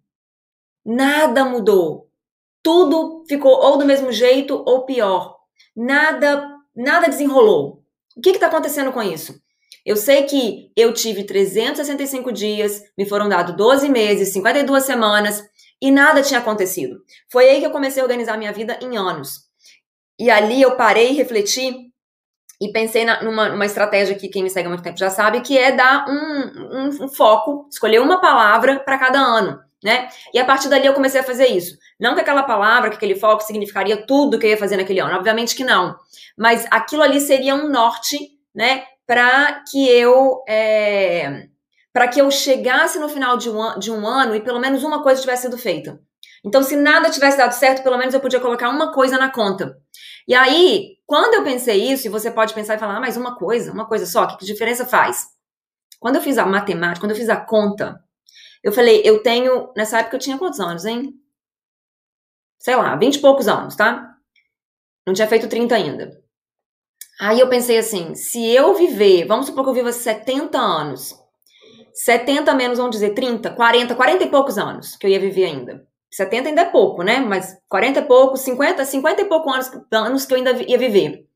Nada 0.87 1.44
mudou. 1.44 2.09
Tudo 2.62 3.25
ficou 3.29 3.53
ou 3.53 3.76
do 3.76 3.85
mesmo 3.85 4.12
jeito 4.12 4.62
ou 4.65 4.87
pior. 4.87 5.37
Nada, 5.76 6.56
nada 6.75 7.09
desenrolou. 7.09 7.83
O 8.17 8.21
que 8.21 8.31
está 8.31 8.47
acontecendo 8.47 8.93
com 8.93 9.03
isso? 9.03 9.41
Eu 9.85 9.97
sei 9.97 10.25
que 10.25 10.71
eu 10.76 10.93
tive 10.93 11.25
365 11.25 12.31
dias, 12.33 12.83
me 12.97 13.06
foram 13.06 13.29
dados 13.29 13.56
12 13.56 13.88
meses, 13.88 14.33
52 14.33 14.85
semanas 14.85 15.43
e 15.81 15.91
nada 15.91 16.23
tinha 16.23 16.41
acontecido. 16.41 17.03
Foi 17.31 17.49
aí 17.49 17.61
que 17.61 17.67
eu 17.67 17.71
comecei 17.71 18.03
a 18.03 18.05
organizar 18.05 18.37
minha 18.37 18.53
vida 18.53 18.79
em 18.82 18.97
anos. 18.97 19.49
E 20.19 20.31
ali 20.31 20.61
eu 20.61 20.77
parei 20.77 21.12
refleti 21.12 21.91
e 22.61 22.71
pensei 22.71 23.06
na, 23.06 23.23
numa, 23.23 23.49
numa, 23.49 23.65
estratégia 23.65 24.15
que 24.15 24.29
quem 24.29 24.43
me 24.43 24.50
segue 24.50 24.67
há 24.67 24.69
muito 24.69 24.82
tempo 24.82 24.99
já 24.99 25.09
sabe, 25.09 25.41
que 25.41 25.56
é 25.56 25.73
dar 25.73 26.05
um, 26.06 26.77
um, 26.77 27.05
um 27.05 27.09
foco, 27.09 27.67
escolher 27.71 28.00
uma 28.00 28.21
palavra 28.21 28.81
para 28.81 28.99
cada 28.99 29.19
ano, 29.19 29.59
né? 29.82 30.11
E 30.35 30.38
a 30.38 30.44
partir 30.44 30.69
dali 30.69 30.85
eu 30.85 30.93
comecei 30.93 31.21
a 31.21 31.25
fazer 31.25 31.47
isso. 31.47 31.79
Não 31.99 32.15
que 32.15 32.21
aquela 32.21 32.43
palavra, 32.43 32.91
que 32.91 32.97
aquele 32.97 33.15
foco 33.15 33.43
significaria 33.43 34.06
tudo 34.06 34.38
que 34.38 34.44
eu 34.44 34.50
ia 34.50 34.59
fazer 34.59 34.76
naquele 34.76 35.00
ano, 35.00 35.17
obviamente 35.17 35.56
que 35.56 35.65
não. 35.65 35.97
Mas 36.37 36.67
aquilo 36.71 37.03
ali 37.03 37.19
seria 37.19 37.55
um 37.55 37.71
norte, 37.71 38.19
né? 38.55 38.85
Para 39.06 39.65
que 39.71 39.88
eu 39.88 40.44
é, 40.47 41.47
para 41.92 42.08
que 42.08 42.20
eu 42.20 42.31
chegasse 42.31 42.98
no 42.98 43.08
final 43.08 43.37
de 43.37 43.50
um, 43.50 43.78
de 43.78 43.90
um 43.90 44.06
ano 44.06 44.34
e 44.34 44.40
pelo 44.40 44.60
menos 44.60 44.84
uma 44.84 45.02
coisa 45.02 45.20
tivesse 45.20 45.42
sido 45.42 45.58
feita. 45.58 46.00
Então, 46.44 46.62
se 46.62 46.76
nada 46.76 47.10
tivesse 47.10 47.37
dado 47.37 47.52
certo, 47.52 47.82
pelo 47.82 47.98
menos 47.98 48.14
eu 48.14 48.20
podia 48.20 48.40
colocar 48.40 48.70
uma 48.70 48.92
coisa 48.92 49.19
na 49.19 49.31
conta. 49.31 49.76
E 50.26 50.34
aí, 50.34 50.96
quando 51.04 51.34
eu 51.34 51.44
pensei 51.44 51.92
isso, 51.92 52.06
e 52.06 52.10
você 52.10 52.31
pode 52.31 52.54
pensar 52.54 52.76
e 52.76 52.78
falar, 52.78 52.96
ah, 52.96 53.00
mas 53.00 53.16
uma 53.16 53.37
coisa, 53.37 53.72
uma 53.72 53.87
coisa 53.87 54.06
só, 54.06 54.37
que 54.37 54.46
diferença 54.46 54.87
faz? 54.87 55.26
Quando 55.98 56.16
eu 56.16 56.22
fiz 56.22 56.38
a 56.38 56.46
matemática, 56.46 57.00
quando 57.00 57.10
eu 57.10 57.16
fiz 57.16 57.28
a 57.28 57.37
conta, 57.37 58.02
eu 58.62 58.72
falei, 58.72 59.02
eu 59.04 59.22
tenho. 59.22 59.72
Nessa 59.76 59.98
época 60.00 60.16
eu 60.16 60.20
tinha 60.20 60.38
quantos 60.38 60.60
anos, 60.60 60.84
hein? 60.84 61.14
Sei 62.58 62.76
lá, 62.76 62.96
20 62.96 63.16
e 63.16 63.20
poucos 63.20 63.48
anos, 63.48 63.75
tá? 63.76 64.14
Não 65.06 65.14
tinha 65.14 65.28
feito 65.28 65.48
30 65.48 65.75
ainda. 65.75 66.22
Aí 67.20 67.38
eu 67.40 67.48
pensei 67.48 67.78
assim: 67.78 68.14
se 68.14 68.46
eu 68.48 68.75
viver, 68.75 69.26
vamos 69.26 69.46
supor 69.46 69.64
que 69.64 69.70
eu 69.70 69.75
viva 69.75 69.92
70 69.92 70.58
anos, 70.58 71.14
70 71.94 72.54
menos, 72.54 72.78
vamos 72.78 72.92
dizer, 72.92 73.14
30, 73.14 73.50
40, 73.50 73.94
40 73.94 74.25
e 74.25 74.31
poucos 74.31 74.58
anos 74.58 74.96
que 74.96 75.06
eu 75.06 75.10
ia 75.10 75.20
viver 75.20 75.44
ainda. 75.44 75.87
70 76.10 76.48
ainda 76.48 76.62
é 76.62 76.64
pouco, 76.66 77.02
né? 77.02 77.20
Mas 77.20 77.56
40 77.69 78.00
e 78.00 78.04
pouco, 78.04 78.37
50, 78.37 78.84
50 78.84 79.22
e 79.22 79.25
poucos 79.26 79.52
anos, 79.52 79.70
anos 79.92 80.26
que 80.26 80.32
eu 80.34 80.38
ainda 80.38 80.52
ia 80.62 80.78
viver. 80.78 81.26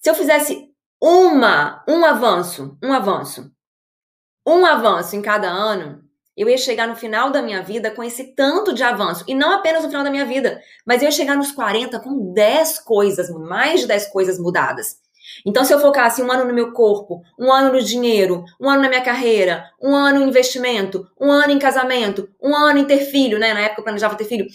Se 0.00 0.10
eu 0.10 0.14
fizesse 0.14 0.68
uma, 1.00 1.84
um 1.88 2.04
avanço, 2.04 2.76
um 2.82 2.92
avanço, 2.92 3.50
um 4.46 4.64
avanço 4.64 5.14
em 5.16 5.22
cada 5.22 5.48
ano, 5.48 6.04
eu 6.36 6.48
ia 6.48 6.58
chegar 6.58 6.86
no 6.86 6.94
final 6.94 7.30
da 7.30 7.40
minha 7.40 7.62
vida 7.62 7.90
com 7.90 8.02
esse 8.02 8.34
tanto 8.34 8.74
de 8.74 8.82
avanço. 8.82 9.24
E 9.26 9.34
não 9.34 9.52
apenas 9.52 9.82
no 9.82 9.88
final 9.88 10.04
da 10.04 10.10
minha 10.10 10.26
vida, 10.26 10.60
mas 10.84 11.00
eu 11.00 11.06
ia 11.06 11.12
chegar 11.12 11.36
nos 11.36 11.50
40 11.50 11.98
com 12.00 12.32
10 12.32 12.80
coisas, 12.80 13.30
mais 13.30 13.80
de 13.80 13.86
10 13.86 14.08
coisas 14.08 14.38
mudadas. 14.38 14.98
Então, 15.44 15.64
se 15.64 15.72
eu 15.72 15.80
focasse 15.80 16.22
um 16.22 16.30
ano 16.30 16.44
no 16.44 16.54
meu 16.54 16.72
corpo, 16.72 17.22
um 17.38 17.52
ano 17.52 17.72
no 17.72 17.82
dinheiro, 17.82 18.44
um 18.60 18.68
ano 18.68 18.82
na 18.82 18.88
minha 18.88 19.02
carreira, 19.02 19.70
um 19.82 19.94
ano 19.94 20.22
em 20.22 20.28
investimento, 20.28 21.06
um 21.20 21.30
ano 21.30 21.52
em 21.52 21.58
casamento, 21.58 22.28
um 22.42 22.54
ano 22.54 22.78
em 22.78 22.84
ter 22.84 23.00
filho, 23.06 23.38
né? 23.38 23.52
Na 23.54 23.60
época 23.60 23.80
eu 23.80 23.84
planejava 23.84 24.16
ter 24.16 24.24
filho. 24.24 24.46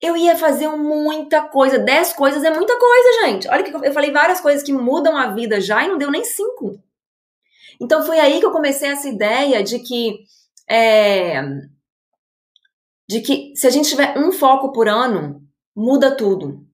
Eu 0.00 0.16
ia 0.16 0.36
fazer 0.36 0.68
muita 0.68 1.42
coisa. 1.48 1.78
Dez 1.78 2.12
coisas 2.12 2.44
é 2.44 2.50
muita 2.50 2.78
coisa, 2.78 3.26
gente. 3.26 3.48
Olha 3.48 3.62
que 3.62 3.74
eu 3.74 3.92
falei 3.92 4.10
várias 4.10 4.40
coisas 4.40 4.62
que 4.62 4.72
mudam 4.72 5.16
a 5.16 5.28
vida 5.28 5.60
já 5.60 5.84
e 5.84 5.88
não 5.88 5.98
deu 5.98 6.10
nem 6.10 6.24
cinco. 6.24 6.78
Então 7.80 8.02
foi 8.04 8.18
aí 8.18 8.38
que 8.38 8.46
eu 8.46 8.52
comecei 8.52 8.88
essa 8.88 9.08
ideia 9.08 9.62
de 9.62 9.78
que 9.80 10.18
é, 10.68 11.42
de 13.08 13.20
que 13.20 13.52
se 13.54 13.66
a 13.66 13.70
gente 13.70 13.88
tiver 13.88 14.18
um 14.18 14.32
foco 14.32 14.72
por 14.72 14.88
ano, 14.88 15.42
muda 15.74 16.16
tudo. 16.16 16.66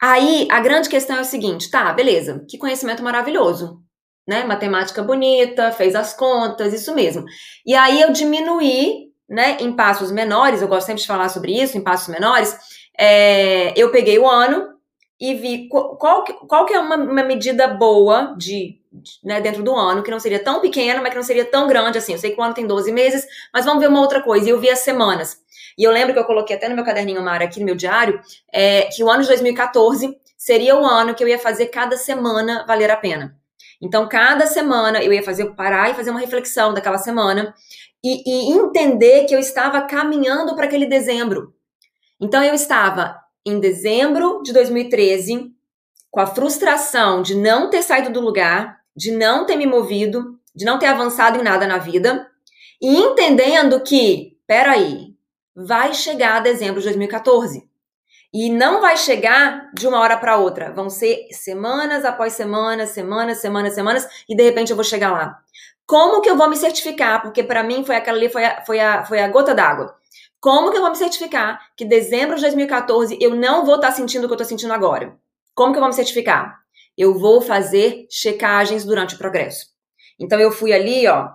Aí 0.00 0.46
a 0.50 0.60
grande 0.60 0.88
questão 0.88 1.16
é 1.16 1.20
o 1.20 1.24
seguinte, 1.24 1.70
tá, 1.70 1.92
beleza, 1.92 2.44
que 2.48 2.58
conhecimento 2.58 3.02
maravilhoso, 3.02 3.80
né? 4.28 4.44
Matemática 4.44 5.02
bonita, 5.02 5.72
fez 5.72 5.94
as 5.94 6.12
contas, 6.12 6.74
isso 6.74 6.94
mesmo. 6.94 7.24
E 7.64 7.74
aí 7.74 8.00
eu 8.00 8.12
diminuí, 8.12 9.06
né, 9.28 9.56
em 9.60 9.74
passos 9.74 10.12
menores, 10.12 10.60
eu 10.60 10.68
gosto 10.68 10.86
sempre 10.86 11.00
de 11.00 11.08
falar 11.08 11.28
sobre 11.28 11.52
isso, 11.58 11.78
em 11.78 11.82
passos 11.82 12.08
menores, 12.08 12.56
é, 12.98 13.72
eu 13.76 13.90
peguei 13.90 14.18
o 14.18 14.28
ano 14.28 14.76
e 15.18 15.34
vi 15.34 15.68
qual, 15.68 16.24
qual 16.24 16.66
que 16.66 16.74
é 16.74 16.78
uma, 16.78 16.96
uma 16.96 17.24
medida 17.24 17.66
boa 17.66 18.34
de, 18.36 18.78
de, 18.92 19.12
né, 19.24 19.40
dentro 19.40 19.62
do 19.62 19.74
ano, 19.74 20.02
que 20.02 20.10
não 20.10 20.20
seria 20.20 20.42
tão 20.42 20.60
pequena, 20.60 21.00
mas 21.00 21.10
que 21.10 21.16
não 21.16 21.22
seria 21.22 21.44
tão 21.44 21.66
grande 21.66 21.96
assim. 21.96 22.12
Eu 22.12 22.18
sei 22.18 22.32
que 22.32 22.40
o 22.40 22.42
ano 22.42 22.54
tem 22.54 22.66
12 22.66 22.92
meses, 22.92 23.26
mas 23.52 23.64
vamos 23.64 23.80
ver 23.80 23.88
uma 23.88 24.00
outra 24.00 24.22
coisa. 24.22 24.46
E 24.46 24.50
eu 24.50 24.60
vi 24.60 24.68
as 24.68 24.80
semanas. 24.80 25.38
E 25.76 25.84
eu 25.84 25.92
lembro 25.92 26.12
que 26.12 26.18
eu 26.18 26.24
coloquei 26.24 26.56
até 26.56 26.68
no 26.68 26.74
meu 26.74 26.84
caderninho 26.84 27.22
Mara, 27.22 27.44
aqui 27.44 27.60
no 27.60 27.66
meu 27.66 27.74
diário, 27.74 28.20
é, 28.52 28.82
que 28.82 29.04
o 29.04 29.10
ano 29.10 29.22
de 29.22 29.28
2014 29.28 30.16
seria 30.36 30.76
o 30.76 30.84
ano 30.84 31.14
que 31.14 31.22
eu 31.22 31.28
ia 31.28 31.38
fazer 31.38 31.66
cada 31.66 31.96
semana 31.96 32.64
valer 32.66 32.90
a 32.90 32.96
pena. 32.96 33.36
Então, 33.80 34.08
cada 34.08 34.46
semana 34.46 35.02
eu 35.02 35.12
ia 35.12 35.22
fazer 35.22 35.54
parar 35.54 35.90
e 35.90 35.94
fazer 35.94 36.10
uma 36.10 36.20
reflexão 36.20 36.72
daquela 36.72 36.98
semana 36.98 37.54
e, 38.02 38.22
e 38.26 38.52
entender 38.52 39.24
que 39.24 39.34
eu 39.34 39.38
estava 39.38 39.82
caminhando 39.82 40.54
para 40.54 40.64
aquele 40.64 40.86
dezembro. 40.86 41.54
Então, 42.20 42.42
eu 42.42 42.54
estava 42.54 43.20
em 43.44 43.60
dezembro 43.60 44.42
de 44.42 44.52
2013 44.52 45.52
com 46.10 46.20
a 46.20 46.26
frustração 46.26 47.20
de 47.20 47.34
não 47.34 47.68
ter 47.68 47.82
saído 47.82 48.10
do 48.10 48.20
lugar, 48.20 48.78
de 48.96 49.12
não 49.12 49.44
ter 49.44 49.56
me 49.56 49.66
movido, 49.66 50.38
de 50.54 50.64
não 50.64 50.78
ter 50.78 50.86
avançado 50.86 51.38
em 51.38 51.42
nada 51.42 51.66
na 51.66 51.76
vida 51.76 52.26
e 52.80 52.96
entendendo 52.96 53.80
que, 53.80 54.38
peraí, 54.46 55.15
vai 55.56 55.94
chegar 55.94 56.36
a 56.36 56.40
dezembro 56.40 56.80
de 56.80 56.86
2014. 56.86 57.66
E 58.34 58.50
não 58.50 58.82
vai 58.82 58.98
chegar 58.98 59.70
de 59.72 59.88
uma 59.88 59.98
hora 59.98 60.18
para 60.18 60.36
outra. 60.36 60.70
Vão 60.70 60.90
ser 60.90 61.28
semanas 61.32 62.04
após 62.04 62.34
semanas, 62.34 62.90
semanas, 62.90 63.38
semanas, 63.38 63.72
semanas, 63.72 64.06
e 64.28 64.36
de 64.36 64.42
repente 64.42 64.70
eu 64.70 64.76
vou 64.76 64.84
chegar 64.84 65.10
lá. 65.10 65.38
Como 65.86 66.20
que 66.20 66.28
eu 66.28 66.36
vou 66.36 66.50
me 66.50 66.56
certificar? 66.56 67.22
Porque 67.22 67.42
para 67.42 67.62
mim 67.62 67.84
foi 67.84 67.96
aquela 67.96 68.18
ali, 68.18 68.28
foi 68.28 68.44
a, 68.44 68.64
foi 68.66 68.80
a, 68.80 69.04
foi 69.04 69.20
a 69.20 69.28
gota 69.28 69.54
d'água. 69.54 69.96
Como 70.40 70.70
que 70.70 70.76
eu 70.76 70.82
vou 70.82 70.90
me 70.90 70.96
certificar 70.96 71.60
que 71.76 71.84
dezembro 71.84 72.36
de 72.36 72.42
2014 72.42 73.16
eu 73.20 73.34
não 73.34 73.64
vou 73.64 73.76
estar 73.76 73.88
tá 73.88 73.94
sentindo 73.94 74.24
o 74.24 74.26
que 74.26 74.32
eu 74.32 74.36
estou 74.36 74.46
sentindo 74.46 74.72
agora? 74.72 75.16
Como 75.54 75.72
que 75.72 75.78
eu 75.78 75.80
vou 75.80 75.88
me 75.88 75.94
certificar? 75.94 76.58
Eu 76.98 77.18
vou 77.18 77.40
fazer 77.40 78.06
checagens 78.10 78.84
durante 78.84 79.14
o 79.14 79.18
progresso. 79.18 79.68
Então 80.18 80.38
eu 80.38 80.50
fui 80.50 80.72
ali, 80.72 81.06
ó, 81.06 81.30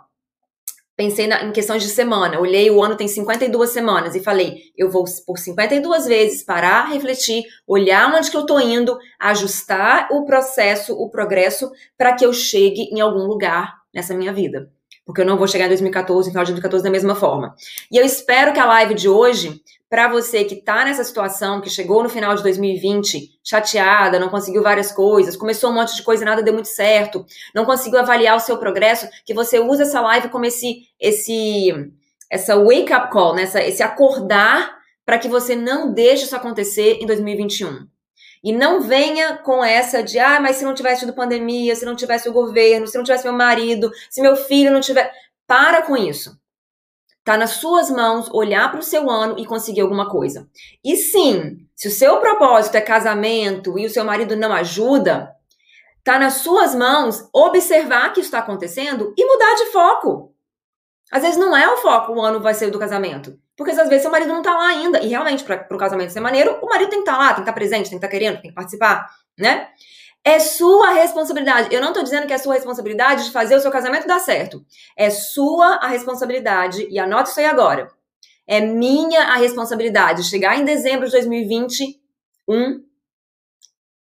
pensei 1.02 1.26
na, 1.26 1.44
em 1.44 1.52
questões 1.52 1.82
de 1.82 1.90
semana. 1.90 2.40
Olhei, 2.40 2.70
o 2.70 2.84
ano 2.84 2.96
tem 2.96 3.08
52 3.08 3.72
semanas 3.72 4.14
e 4.14 4.20
falei, 4.20 4.66
eu 4.78 4.88
vou 4.88 5.04
por 5.26 5.40
52 5.40 6.06
vezes 6.06 6.44
parar, 6.44 6.92
refletir, 6.92 7.44
olhar 7.66 8.14
onde 8.14 8.30
que 8.30 8.38
eu 8.38 8.46
tô 8.46 8.60
indo, 8.60 8.96
ajustar 9.20 10.10
o 10.12 10.24
processo, 10.26 10.94
o 10.94 11.10
progresso, 11.10 11.72
para 11.98 12.14
que 12.14 12.24
eu 12.24 12.32
chegue 12.32 12.84
em 12.94 13.02
algum 13.02 13.26
lugar 13.26 13.74
nessa 13.92 14.14
minha 14.14 14.32
vida 14.32 14.70
porque 15.04 15.20
eu 15.20 15.26
não 15.26 15.36
vou 15.36 15.48
chegar 15.48 15.66
em 15.66 15.70
2014, 15.70 16.28
no 16.28 16.32
final 16.32 16.46
de 16.46 16.52
2014 16.52 16.84
da 16.84 16.90
mesma 16.90 17.16
forma. 17.16 17.54
E 17.92 17.98
eu 17.98 18.06
espero 18.06 18.54
que 18.54 18.60
a 18.60 18.66
live 18.66 18.94
de 18.94 19.10
hoje, 19.10 19.60
para 19.92 20.08
você 20.08 20.46
que 20.46 20.54
está 20.54 20.86
nessa 20.86 21.04
situação, 21.04 21.60
que 21.60 21.70
chegou 21.70 22.02
no 22.02 22.08
final 22.08 22.34
de 22.34 22.42
2020 22.44 23.42
chateada, 23.44 24.18
não 24.18 24.30
conseguiu 24.30 24.64
várias 24.64 24.90
coisas, 24.90 25.36
começou 25.36 25.70
um 25.70 25.74
monte 25.74 25.94
de 25.98 26.02
coisa 26.02 26.24
e 26.24 26.26
nada 26.26 26.42
deu 26.42 26.54
muito 26.54 26.70
certo, 26.70 27.26
não 27.54 27.66
conseguiu 27.66 28.00
avaliar 28.00 28.38
o 28.38 28.40
seu 28.40 28.58
progresso, 28.58 29.10
que 29.26 29.34
você 29.34 29.60
use 29.60 29.82
essa 29.82 30.00
live 30.00 30.30
como 30.30 30.46
esse 30.46 30.84
esse 30.98 31.92
essa 32.30 32.56
wake 32.56 32.94
up 32.94 33.12
call, 33.12 33.36
né? 33.36 33.44
essa, 33.44 33.62
esse 33.62 33.84
acordar 33.84 34.78
para 35.06 35.20
que 35.20 35.28
você 35.28 35.58
não 35.58 35.92
deixe 35.92 36.24
isso 36.24 36.38
acontecer 36.38 37.00
em 37.02 37.06
2021. 37.06 37.86
E 38.42 38.54
não 38.54 38.80
venha 38.80 39.40
com 39.40 39.62
essa 39.62 40.02
de, 40.02 40.18
ah, 40.18 40.40
mas 40.40 40.56
se 40.56 40.64
não 40.64 40.74
tivesse 40.74 41.02
tido 41.02 41.14
pandemia, 41.14 41.76
se 41.76 41.84
não 41.84 41.98
tivesse 41.98 42.30
o 42.30 42.34
governo, 42.34 42.88
se 42.88 42.98
não 42.98 43.04
tivesse 43.04 43.26
meu 43.26 43.34
marido, 43.34 43.92
se 44.10 44.22
meu 44.22 44.38
filho 44.38 44.72
não 44.72 44.80
tiver. 44.80 45.12
Para 45.46 45.82
com 45.82 45.98
isso. 45.98 46.41
Tá 47.24 47.38
nas 47.38 47.52
suas 47.52 47.90
mãos 47.90 48.30
olhar 48.34 48.70
para 48.72 48.80
o 48.80 48.84
seu 48.84 49.10
ano 49.10 49.38
e 49.38 49.46
conseguir 49.46 49.82
alguma 49.82 50.10
coisa. 50.10 50.50
E 50.84 50.96
sim, 50.96 51.68
se 51.76 51.88
o 51.88 51.92
seu 51.92 52.18
propósito 52.18 52.76
é 52.76 52.82
casamento 52.82 53.78
e 53.78 53.86
o 53.86 53.90
seu 53.90 54.04
marido 54.04 54.36
não 54.36 54.52
ajuda, 54.52 55.32
tá 56.04 56.18
nas 56.18 56.36
suas 56.36 56.74
mãos 56.74 57.28
observar 57.32 58.12
que 58.12 58.22
isso 58.22 58.28
está 58.28 58.40
acontecendo 58.40 59.14
e 59.16 59.26
mudar 59.26 59.54
de 59.56 59.66
foco. 59.68 60.34
Às 61.12 61.22
vezes 61.22 61.38
não 61.38 61.56
é 61.56 61.72
o 61.72 61.78
foco, 61.78 62.14
o 62.14 62.22
ano 62.22 62.40
vai 62.40 62.54
ser 62.54 62.72
do 62.72 62.80
casamento. 62.80 63.38
Porque 63.56 63.72
às 63.72 63.90
vezes 63.90 64.02
seu 64.02 64.12
marido 64.12 64.34
não 64.34 64.42
tá 64.42 64.56
lá 64.56 64.70
ainda. 64.70 65.00
E 65.02 65.08
realmente, 65.08 65.44
para 65.44 65.68
o 65.70 65.78
casamento 65.78 66.12
ser 66.12 66.22
maneiro, 66.22 66.58
o 66.62 66.68
marido 66.68 66.90
tem 66.90 67.04
que 67.04 67.10
estar 67.10 67.14
tá 67.14 67.18
lá, 67.20 67.28
tem 67.28 67.36
que 67.36 67.42
estar 67.42 67.52
tá 67.52 67.56
presente, 67.56 67.90
tem 67.90 68.00
que 68.00 68.06
estar 68.06 68.08
tá 68.08 68.12
querendo, 68.12 68.42
tem 68.42 68.50
que 68.50 68.56
participar, 68.56 69.08
né? 69.38 69.68
É 70.24 70.40
sua 70.40 70.92
responsabilidade. 70.92 71.74
Eu 71.74 71.82
não 71.82 71.94
tô 71.94 72.04
dizendo 72.04 72.28
que 72.28 72.34
é 72.34 72.38
sua 72.38 72.54
responsabilidade 72.54 73.26
de 73.26 73.32
fazer 73.32 73.56
o 73.56 73.60
seu 73.60 73.72
casamento 73.72 74.08
dar 74.08 74.20
certo. 74.20 74.64
É 74.96 75.10
sua 75.10 75.76
a 75.76 75.88
responsabilidade, 75.88 76.88
e 76.90 77.00
anota 77.00 77.30
isso 77.30 77.40
aí 77.40 77.46
agora. 77.46 77.90
É 78.48 78.62
minha 78.62 79.24
a 79.24 79.36
responsabilidade 79.36 80.24
chegar 80.24 80.60
em 80.60 80.66
dezembro 80.66 81.06
de 81.06 81.12
2021 81.12 82.84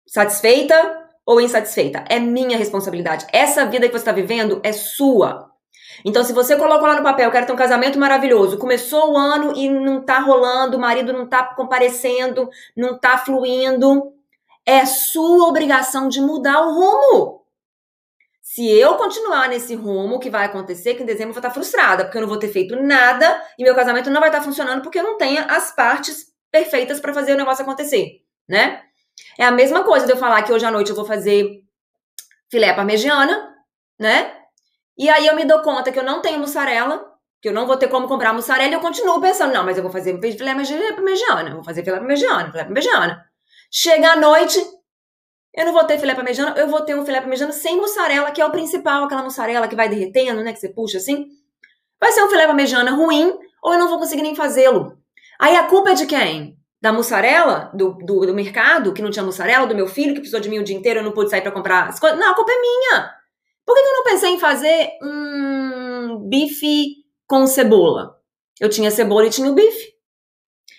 satisfeita 0.06 1.04
ou 1.26 1.40
insatisfeita. 1.40 2.04
É 2.08 2.18
minha 2.18 2.56
responsabilidade. 2.56 3.26
Essa 3.32 3.64
vida 3.64 3.86
que 3.86 3.92
você 3.92 3.98
está 3.98 4.12
vivendo 4.12 4.60
é 4.62 4.72
sua. 4.72 5.50
Então, 6.04 6.22
se 6.22 6.32
você 6.32 6.56
colocou 6.56 6.86
lá 6.86 6.96
no 6.96 7.02
papel, 7.02 7.30
quero 7.30 7.46
ter 7.46 7.52
um 7.52 7.56
casamento 7.56 7.98
maravilhoso, 7.98 8.58
começou 8.58 9.12
o 9.12 9.16
ano 9.16 9.54
e 9.56 9.68
não 9.68 10.04
tá 10.04 10.18
rolando, 10.18 10.76
o 10.76 10.80
marido 10.80 11.12
não 11.12 11.26
tá 11.26 11.44
comparecendo, 11.54 12.48
não 12.76 12.98
tá 12.98 13.16
fluindo, 13.18 14.12
é 14.66 14.84
sua 14.86 15.48
obrigação 15.48 16.08
de 16.08 16.20
mudar 16.20 16.60
o 16.62 16.72
rumo. 16.72 17.44
Se 18.40 18.70
eu 18.70 18.94
continuar 18.96 19.48
nesse 19.48 19.74
rumo, 19.74 20.16
o 20.16 20.18
que 20.20 20.30
vai 20.30 20.44
acontecer 20.44 20.94
que 20.94 21.02
em 21.02 21.06
dezembro 21.06 21.30
eu 21.30 21.34
vou 21.34 21.40
estar 21.40 21.50
frustrada, 21.50 22.04
porque 22.04 22.18
eu 22.18 22.22
não 22.22 22.28
vou 22.28 22.38
ter 22.38 22.48
feito 22.48 22.76
nada 22.76 23.42
e 23.58 23.64
meu 23.64 23.74
casamento 23.74 24.10
não 24.10 24.20
vai 24.20 24.28
estar 24.28 24.42
funcionando 24.42 24.82
porque 24.82 24.98
eu 24.98 25.02
não 25.02 25.16
tenho 25.16 25.44
as 25.50 25.74
partes 25.74 26.26
perfeitas 26.52 27.00
para 27.00 27.12
fazer 27.12 27.32
o 27.32 27.36
negócio 27.36 27.62
acontecer, 27.62 28.20
né? 28.48 28.82
É 29.38 29.44
a 29.44 29.50
mesma 29.50 29.82
coisa 29.82 30.06
de 30.06 30.12
eu 30.12 30.16
falar 30.16 30.42
que 30.42 30.52
hoje 30.52 30.64
à 30.64 30.70
noite 30.70 30.90
eu 30.90 30.96
vou 30.96 31.04
fazer 31.04 31.62
filé 32.50 32.72
parmegiana, 32.72 33.54
né? 33.98 34.32
E 34.96 35.08
aí 35.08 35.26
eu 35.26 35.34
me 35.34 35.44
dou 35.44 35.60
conta 35.62 35.90
que 35.90 35.98
eu 35.98 36.04
não 36.04 36.22
tenho 36.22 36.38
mussarela, 36.38 37.04
que 37.42 37.48
eu 37.48 37.52
não 37.52 37.66
vou 37.66 37.76
ter 37.76 37.88
como 37.88 38.06
comprar 38.06 38.32
mussarela, 38.32 38.70
e 38.70 38.74
eu 38.74 38.80
continuo 38.80 39.20
pensando, 39.20 39.52
não, 39.52 39.64
mas 39.64 39.76
eu 39.76 39.82
vou 39.82 39.90
fazer 39.90 40.20
filé 40.20 40.54
parmegiana, 40.94 41.54
vou 41.54 41.64
fazer 41.64 41.82
filé 41.82 41.98
parmegiana, 41.98 42.50
filé 42.52 42.64
parmegiana. 42.64 43.33
Chega 43.76 44.12
à 44.12 44.16
noite, 44.16 44.56
eu 45.52 45.64
não 45.64 45.72
vou 45.72 45.82
ter 45.82 45.98
filé 45.98 46.14
parmegiana, 46.14 46.56
eu 46.56 46.68
vou 46.68 46.82
ter 46.82 46.94
um 46.94 47.04
filé 47.04 47.20
parmegiana 47.20 47.52
sem 47.52 47.76
mussarela, 47.76 48.30
que 48.30 48.40
é 48.40 48.46
o 48.46 48.52
principal, 48.52 49.02
aquela 49.02 49.24
mussarela 49.24 49.66
que 49.66 49.74
vai 49.74 49.88
derretendo, 49.88 50.44
né, 50.44 50.52
que 50.52 50.60
você 50.60 50.68
puxa 50.68 50.98
assim. 50.98 51.26
Vai 52.00 52.12
ser 52.12 52.22
um 52.22 52.28
filé 52.28 52.46
parmegiana 52.46 52.92
ruim, 52.92 53.36
ou 53.60 53.72
eu 53.72 53.78
não 53.80 53.88
vou 53.88 53.98
conseguir 53.98 54.22
nem 54.22 54.36
fazê-lo. 54.36 54.96
Aí 55.40 55.56
a 55.56 55.66
culpa 55.66 55.90
é 55.90 55.94
de 55.94 56.06
quem? 56.06 56.56
Da 56.80 56.92
mussarela, 56.92 57.72
do, 57.74 57.94
do, 57.94 58.20
do, 58.24 58.32
mercado, 58.32 58.94
que 58.94 59.02
não 59.02 59.10
tinha 59.10 59.24
mussarela, 59.24 59.66
do 59.66 59.74
meu 59.74 59.88
filho, 59.88 60.14
que 60.14 60.20
precisou 60.20 60.38
de 60.38 60.48
mim 60.48 60.60
o 60.60 60.64
dia 60.64 60.76
inteiro, 60.76 61.00
eu 61.00 61.04
não 61.04 61.10
pude 61.10 61.30
sair 61.30 61.42
para 61.42 61.50
comprar 61.50 61.88
as 61.88 61.98
coisas. 61.98 62.16
Não, 62.16 62.30
a 62.30 62.34
culpa 62.36 62.52
é 62.52 62.60
minha. 62.60 63.10
Por 63.66 63.74
que, 63.74 63.80
eu 63.80 63.92
não 63.92 64.04
pensei 64.04 64.30
em 64.30 64.38
fazer 64.38 64.90
um 65.02 66.28
bife 66.28 66.94
com 67.26 67.44
cebola? 67.44 68.14
Eu 68.60 68.68
tinha 68.68 68.92
cebola 68.92 69.26
e 69.26 69.30
tinha 69.30 69.50
o 69.50 69.54
bife. 69.54 69.93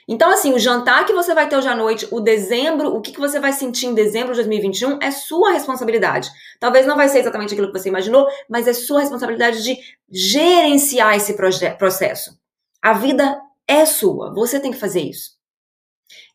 Então, 0.08 0.30
assim, 0.30 0.54
o 0.54 0.60
jantar 0.60 1.06
que 1.06 1.14
você 1.14 1.34
vai 1.34 1.50
ter 1.50 1.58
hoje 1.58 1.68
à 1.68 1.76
noite, 1.76 2.08
o 2.12 2.20
dezembro, 2.20 2.96
o 2.96 3.02
que, 3.02 3.12
que 3.12 3.20
você 3.20 3.40
vai 3.40 3.52
sentir 3.52 3.88
em 3.88 3.94
dezembro 3.94 4.34
de 4.34 4.36
2021 4.36 5.00
é 5.02 5.10
sua 5.10 5.52
responsabilidade. 5.52 6.30
Talvez 6.60 6.86
não 6.86 6.96
vai 6.96 7.10
ser 7.10 7.20
exatamente 7.20 7.54
aquilo 7.54 7.72
que 7.72 7.80
você 7.80 7.90
imaginou, 7.90 8.28
mas 8.48 8.68
é 8.68 8.74
sua 8.74 9.00
responsabilidade 9.00 9.64
de 9.64 9.78
gerenciar 10.12 11.16
esse 11.16 11.36
processo. 11.78 12.40
A 12.82 12.94
vida 12.94 13.42
é 13.68 13.84
sua, 13.86 14.32
você 14.32 14.60
tem 14.60 14.72
que 14.72 14.78
fazer 14.78 15.02
isso. 15.02 15.32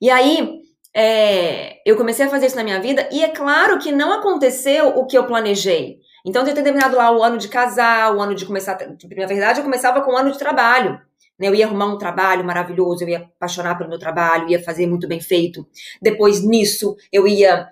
E 0.01 0.11
aí, 0.11 0.61
é, 0.93 1.81
eu 1.87 1.97
comecei 1.97 2.27
a 2.27 2.29
fazer 2.29 2.47
isso 2.47 2.57
na 2.57 2.65
minha 2.65 2.81
vida, 2.81 3.09
e 3.13 3.23
é 3.23 3.29
claro 3.29 3.79
que 3.79 3.93
não 3.93 4.13
aconteceu 4.13 4.89
o 4.89 5.07
que 5.07 5.17
eu 5.17 5.27
planejei. 5.27 6.01
Então, 6.27 6.43
eu 6.43 6.53
tinha 6.53 6.65
terminado 6.65 6.97
lá 6.97 7.17
o 7.17 7.23
ano 7.23 7.39
de 7.39 7.47
casar, 7.47 8.15
o 8.17 8.21
ano 8.21 8.35
de 8.35 8.45
começar. 8.45 8.77
Na 9.17 9.27
verdade, 9.27 9.61
eu 9.61 9.65
começava 9.65 10.01
com 10.01 10.13
o 10.13 10.17
ano 10.17 10.33
de 10.33 10.39
trabalho. 10.39 11.01
Né? 11.41 11.49
Eu 11.49 11.55
ia 11.55 11.67
arrumar 11.67 11.87
um 11.87 11.99
trabalho 11.99 12.45
maravilhoso, 12.45 13.03
eu 13.03 13.09
ia 13.09 13.19
apaixonar 13.19 13.77
pelo 13.77 13.89
meu 13.89 13.99
trabalho, 13.99 14.49
ia 14.49 14.63
fazer 14.63 14.87
muito 14.87 15.09
bem 15.09 15.21
feito. 15.21 15.67
Depois 16.01 16.45
nisso, 16.45 16.97
eu 17.11 17.27
ia 17.27 17.71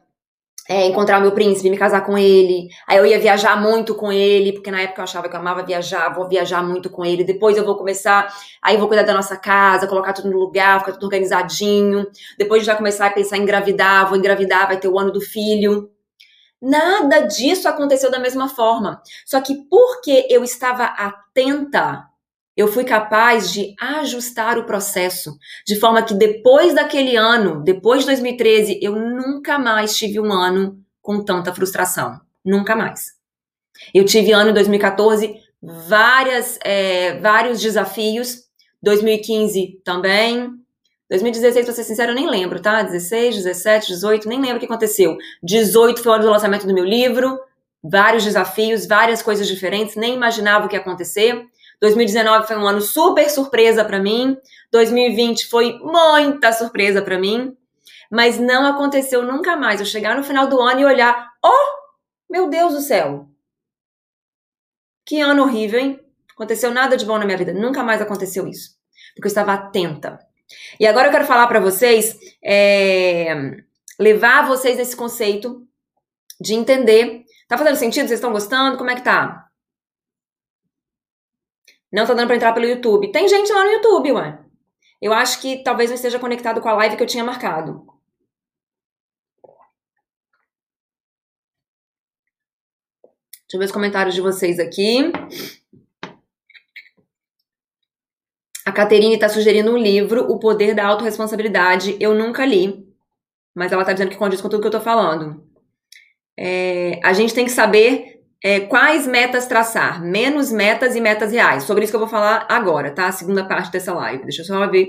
é, 0.68 0.86
encontrar 0.86 1.18
o 1.18 1.22
meu 1.22 1.32
príncipe, 1.32 1.70
me 1.70 1.78
casar 1.78 2.04
com 2.04 2.18
ele. 2.18 2.68
Aí 2.86 2.98
eu 2.98 3.06
ia 3.06 3.18
viajar 3.18 3.60
muito 3.60 3.94
com 3.94 4.12
ele, 4.12 4.52
porque 4.52 4.70
na 4.70 4.82
época 4.82 5.00
eu 5.00 5.04
achava 5.04 5.28
que 5.28 5.34
eu 5.34 5.40
amava 5.40 5.62
viajar, 5.62 6.12
vou 6.14 6.28
viajar 6.28 6.62
muito 6.62 6.90
com 6.90 7.04
ele. 7.04 7.24
Depois 7.24 7.56
eu 7.56 7.64
vou 7.64 7.76
começar, 7.76 8.32
aí 8.62 8.74
eu 8.74 8.78
vou 8.78 8.88
cuidar 8.88 9.04
da 9.04 9.14
nossa 9.14 9.36
casa, 9.36 9.86
colocar 9.86 10.12
tudo 10.12 10.30
no 10.30 10.38
lugar, 10.38 10.80
ficar 10.80 10.92
tudo 10.92 11.04
organizadinho. 11.04 12.06
Depois 12.36 12.66
vai 12.66 12.76
começar 12.76 13.06
a 13.06 13.10
pensar 13.10 13.38
em 13.38 13.42
engravidar, 13.42 14.08
vou 14.08 14.18
engravidar, 14.18 14.66
vai 14.66 14.78
ter 14.78 14.88
o 14.88 14.98
ano 14.98 15.10
do 15.10 15.20
filho. 15.20 15.90
Nada 16.60 17.20
disso 17.20 17.68
aconteceu 17.68 18.10
da 18.10 18.18
mesma 18.18 18.48
forma. 18.48 19.00
Só 19.24 19.40
que 19.40 19.54
porque 19.70 20.26
eu 20.28 20.44
estava 20.44 20.84
atenta, 20.84 22.07
eu 22.58 22.66
fui 22.66 22.82
capaz 22.82 23.52
de 23.52 23.72
ajustar 23.80 24.58
o 24.58 24.66
processo, 24.66 25.38
de 25.64 25.78
forma 25.78 26.02
que 26.02 26.12
depois 26.12 26.74
daquele 26.74 27.14
ano, 27.14 27.62
depois 27.62 28.00
de 28.00 28.06
2013, 28.06 28.80
eu 28.82 28.96
nunca 28.96 29.60
mais 29.60 29.96
tive 29.96 30.18
um 30.18 30.32
ano 30.32 30.76
com 31.00 31.22
tanta 31.22 31.54
frustração. 31.54 32.20
Nunca 32.44 32.74
mais. 32.74 33.12
Eu 33.94 34.04
tive 34.04 34.32
ano 34.32 34.50
em 34.50 34.54
2014 34.54 35.36
várias, 35.62 36.58
é, 36.64 37.20
vários 37.20 37.60
desafios. 37.60 38.48
2015 38.82 39.80
também, 39.84 40.50
2016, 41.10 41.64
pra 41.64 41.74
ser 41.74 41.84
sincero, 41.84 42.10
eu 42.10 42.16
nem 42.16 42.28
lembro, 42.28 42.60
tá? 42.60 42.82
16, 42.82 43.36
17, 43.36 43.86
18, 43.88 44.28
nem 44.28 44.40
lembro 44.40 44.56
o 44.56 44.60
que 44.60 44.66
aconteceu. 44.66 45.16
18 45.44 46.02
foi 46.02 46.10
o 46.10 46.14
ano 46.16 46.24
do 46.24 46.30
lançamento 46.30 46.66
do 46.66 46.74
meu 46.74 46.84
livro, 46.84 47.38
vários 47.82 48.24
desafios, 48.24 48.84
várias 48.84 49.22
coisas 49.22 49.46
diferentes, 49.46 49.94
nem 49.94 50.14
imaginava 50.14 50.66
o 50.66 50.68
que 50.68 50.76
ia 50.76 50.80
acontecer. 50.80 51.46
2019 51.80 52.46
foi 52.46 52.56
um 52.56 52.66
ano 52.66 52.80
super 52.80 53.28
surpresa 53.30 53.84
para 53.84 54.00
mim. 54.00 54.36
2020 54.72 55.46
foi 55.46 55.78
muita 55.78 56.52
surpresa 56.52 57.00
para 57.02 57.18
mim. 57.18 57.56
Mas 58.10 58.38
não 58.38 58.66
aconteceu 58.66 59.22
nunca 59.22 59.56
mais 59.56 59.80
eu 59.80 59.86
chegar 59.86 60.16
no 60.16 60.24
final 60.24 60.46
do 60.46 60.60
ano 60.60 60.80
e 60.80 60.84
olhar, 60.84 61.30
oh, 61.44 62.30
meu 62.30 62.48
Deus 62.48 62.72
do 62.74 62.80
céu. 62.80 63.28
Que 65.04 65.20
ano 65.20 65.42
horrível, 65.42 65.78
hein? 65.78 66.00
Aconteceu 66.32 66.70
nada 66.70 66.96
de 66.96 67.04
bom 67.04 67.18
na 67.18 67.24
minha 67.24 67.36
vida. 67.36 67.52
Nunca 67.52 67.82
mais 67.82 68.00
aconteceu 68.00 68.46
isso. 68.46 68.76
Porque 69.14 69.26
eu 69.26 69.30
estava 69.30 69.52
atenta. 69.52 70.18
E 70.80 70.86
agora 70.86 71.08
eu 71.08 71.12
quero 71.12 71.26
falar 71.26 71.46
para 71.46 71.60
vocês, 71.60 72.18
é, 72.42 73.34
levar 73.98 74.46
vocês 74.46 74.76
nesse 74.76 74.96
conceito 74.96 75.66
de 76.40 76.54
entender. 76.54 77.24
Tá 77.46 77.58
fazendo 77.58 77.76
sentido? 77.76 78.06
Vocês 78.06 78.18
estão 78.18 78.32
gostando? 78.32 78.78
Como 78.78 78.90
é 78.90 78.94
que 78.94 79.02
tá? 79.02 79.47
Não 81.92 82.06
tá 82.06 82.14
dando 82.14 82.26
para 82.26 82.36
entrar 82.36 82.52
pelo 82.52 82.66
YouTube. 82.66 83.10
Tem 83.10 83.28
gente 83.28 83.52
lá 83.52 83.64
no 83.64 83.70
YouTube, 83.70 84.12
ué. 84.12 84.38
Eu 85.00 85.12
acho 85.12 85.40
que 85.40 85.62
talvez 85.62 85.90
não 85.90 85.94
esteja 85.94 86.18
conectado 86.18 86.60
com 86.60 86.68
a 86.68 86.74
live 86.74 86.96
que 86.96 87.02
eu 87.02 87.06
tinha 87.06 87.24
marcado. 87.24 87.86
Deixa 93.48 93.56
eu 93.56 93.60
ver 93.60 93.64
os 93.64 93.72
comentários 93.72 94.14
de 94.14 94.20
vocês 94.20 94.58
aqui. 94.58 95.10
A 98.66 98.72
Caterine 98.72 99.14
está 99.14 99.30
sugerindo 99.30 99.72
um 99.72 99.78
livro, 99.78 100.30
O 100.30 100.38
Poder 100.38 100.74
da 100.74 100.86
Autoresponsabilidade. 100.86 101.96
Eu 101.98 102.14
nunca 102.14 102.44
li, 102.44 102.86
mas 103.54 103.72
ela 103.72 103.80
está 103.80 103.94
dizendo 103.94 104.10
que 104.10 104.18
condiz 104.18 104.42
com 104.42 104.50
tudo 104.50 104.60
que 104.60 104.66
eu 104.66 104.70
estou 104.70 104.82
falando. 104.82 105.42
É, 106.36 107.00
a 107.02 107.14
gente 107.14 107.32
tem 107.32 107.46
que 107.46 107.50
saber 107.50 108.17
é, 108.42 108.60
quais 108.60 109.06
metas 109.06 109.46
traçar, 109.46 110.02
menos 110.02 110.52
metas 110.52 110.94
e 110.94 111.00
metas 111.00 111.32
reais. 111.32 111.64
Sobre 111.64 111.84
isso 111.84 111.92
que 111.92 111.96
eu 111.96 112.00
vou 112.00 112.08
falar 112.08 112.46
agora, 112.48 112.94
tá? 112.94 113.08
A 113.08 113.12
segunda 113.12 113.46
parte 113.46 113.70
dessa 113.72 113.92
live. 113.92 114.22
Deixa 114.22 114.42
eu 114.42 114.46
só 114.46 114.66
ver. 114.68 114.86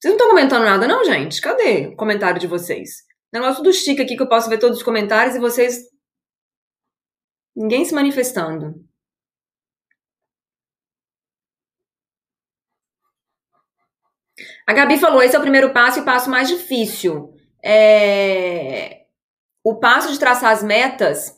Vocês 0.00 0.12
não 0.12 0.12
estão 0.12 0.28
comentando 0.28 0.64
nada, 0.64 0.86
não, 0.86 1.04
gente? 1.04 1.40
Cadê 1.40 1.88
o 1.88 1.96
comentário 1.96 2.40
de 2.40 2.46
vocês? 2.46 3.04
Negócio 3.32 3.62
do 3.62 3.72
chique 3.72 4.02
aqui 4.02 4.16
que 4.16 4.22
eu 4.22 4.28
posso 4.28 4.48
ver 4.48 4.58
todos 4.58 4.78
os 4.78 4.82
comentários 4.82 5.36
e 5.36 5.40
vocês. 5.40 5.78
Ninguém 7.54 7.84
se 7.84 7.94
manifestando. 7.94 8.74
A 14.66 14.72
Gabi 14.72 14.98
falou: 14.98 15.22
esse 15.22 15.34
é 15.34 15.38
o 15.38 15.42
primeiro 15.42 15.72
passo 15.72 15.98
e 15.98 16.02
o 16.02 16.04
passo 16.04 16.28
mais 16.28 16.48
difícil. 16.48 17.32
É... 17.64 19.06
O 19.64 19.78
passo 19.78 20.12
de 20.12 20.18
traçar 20.18 20.52
as 20.52 20.62
metas, 20.62 21.35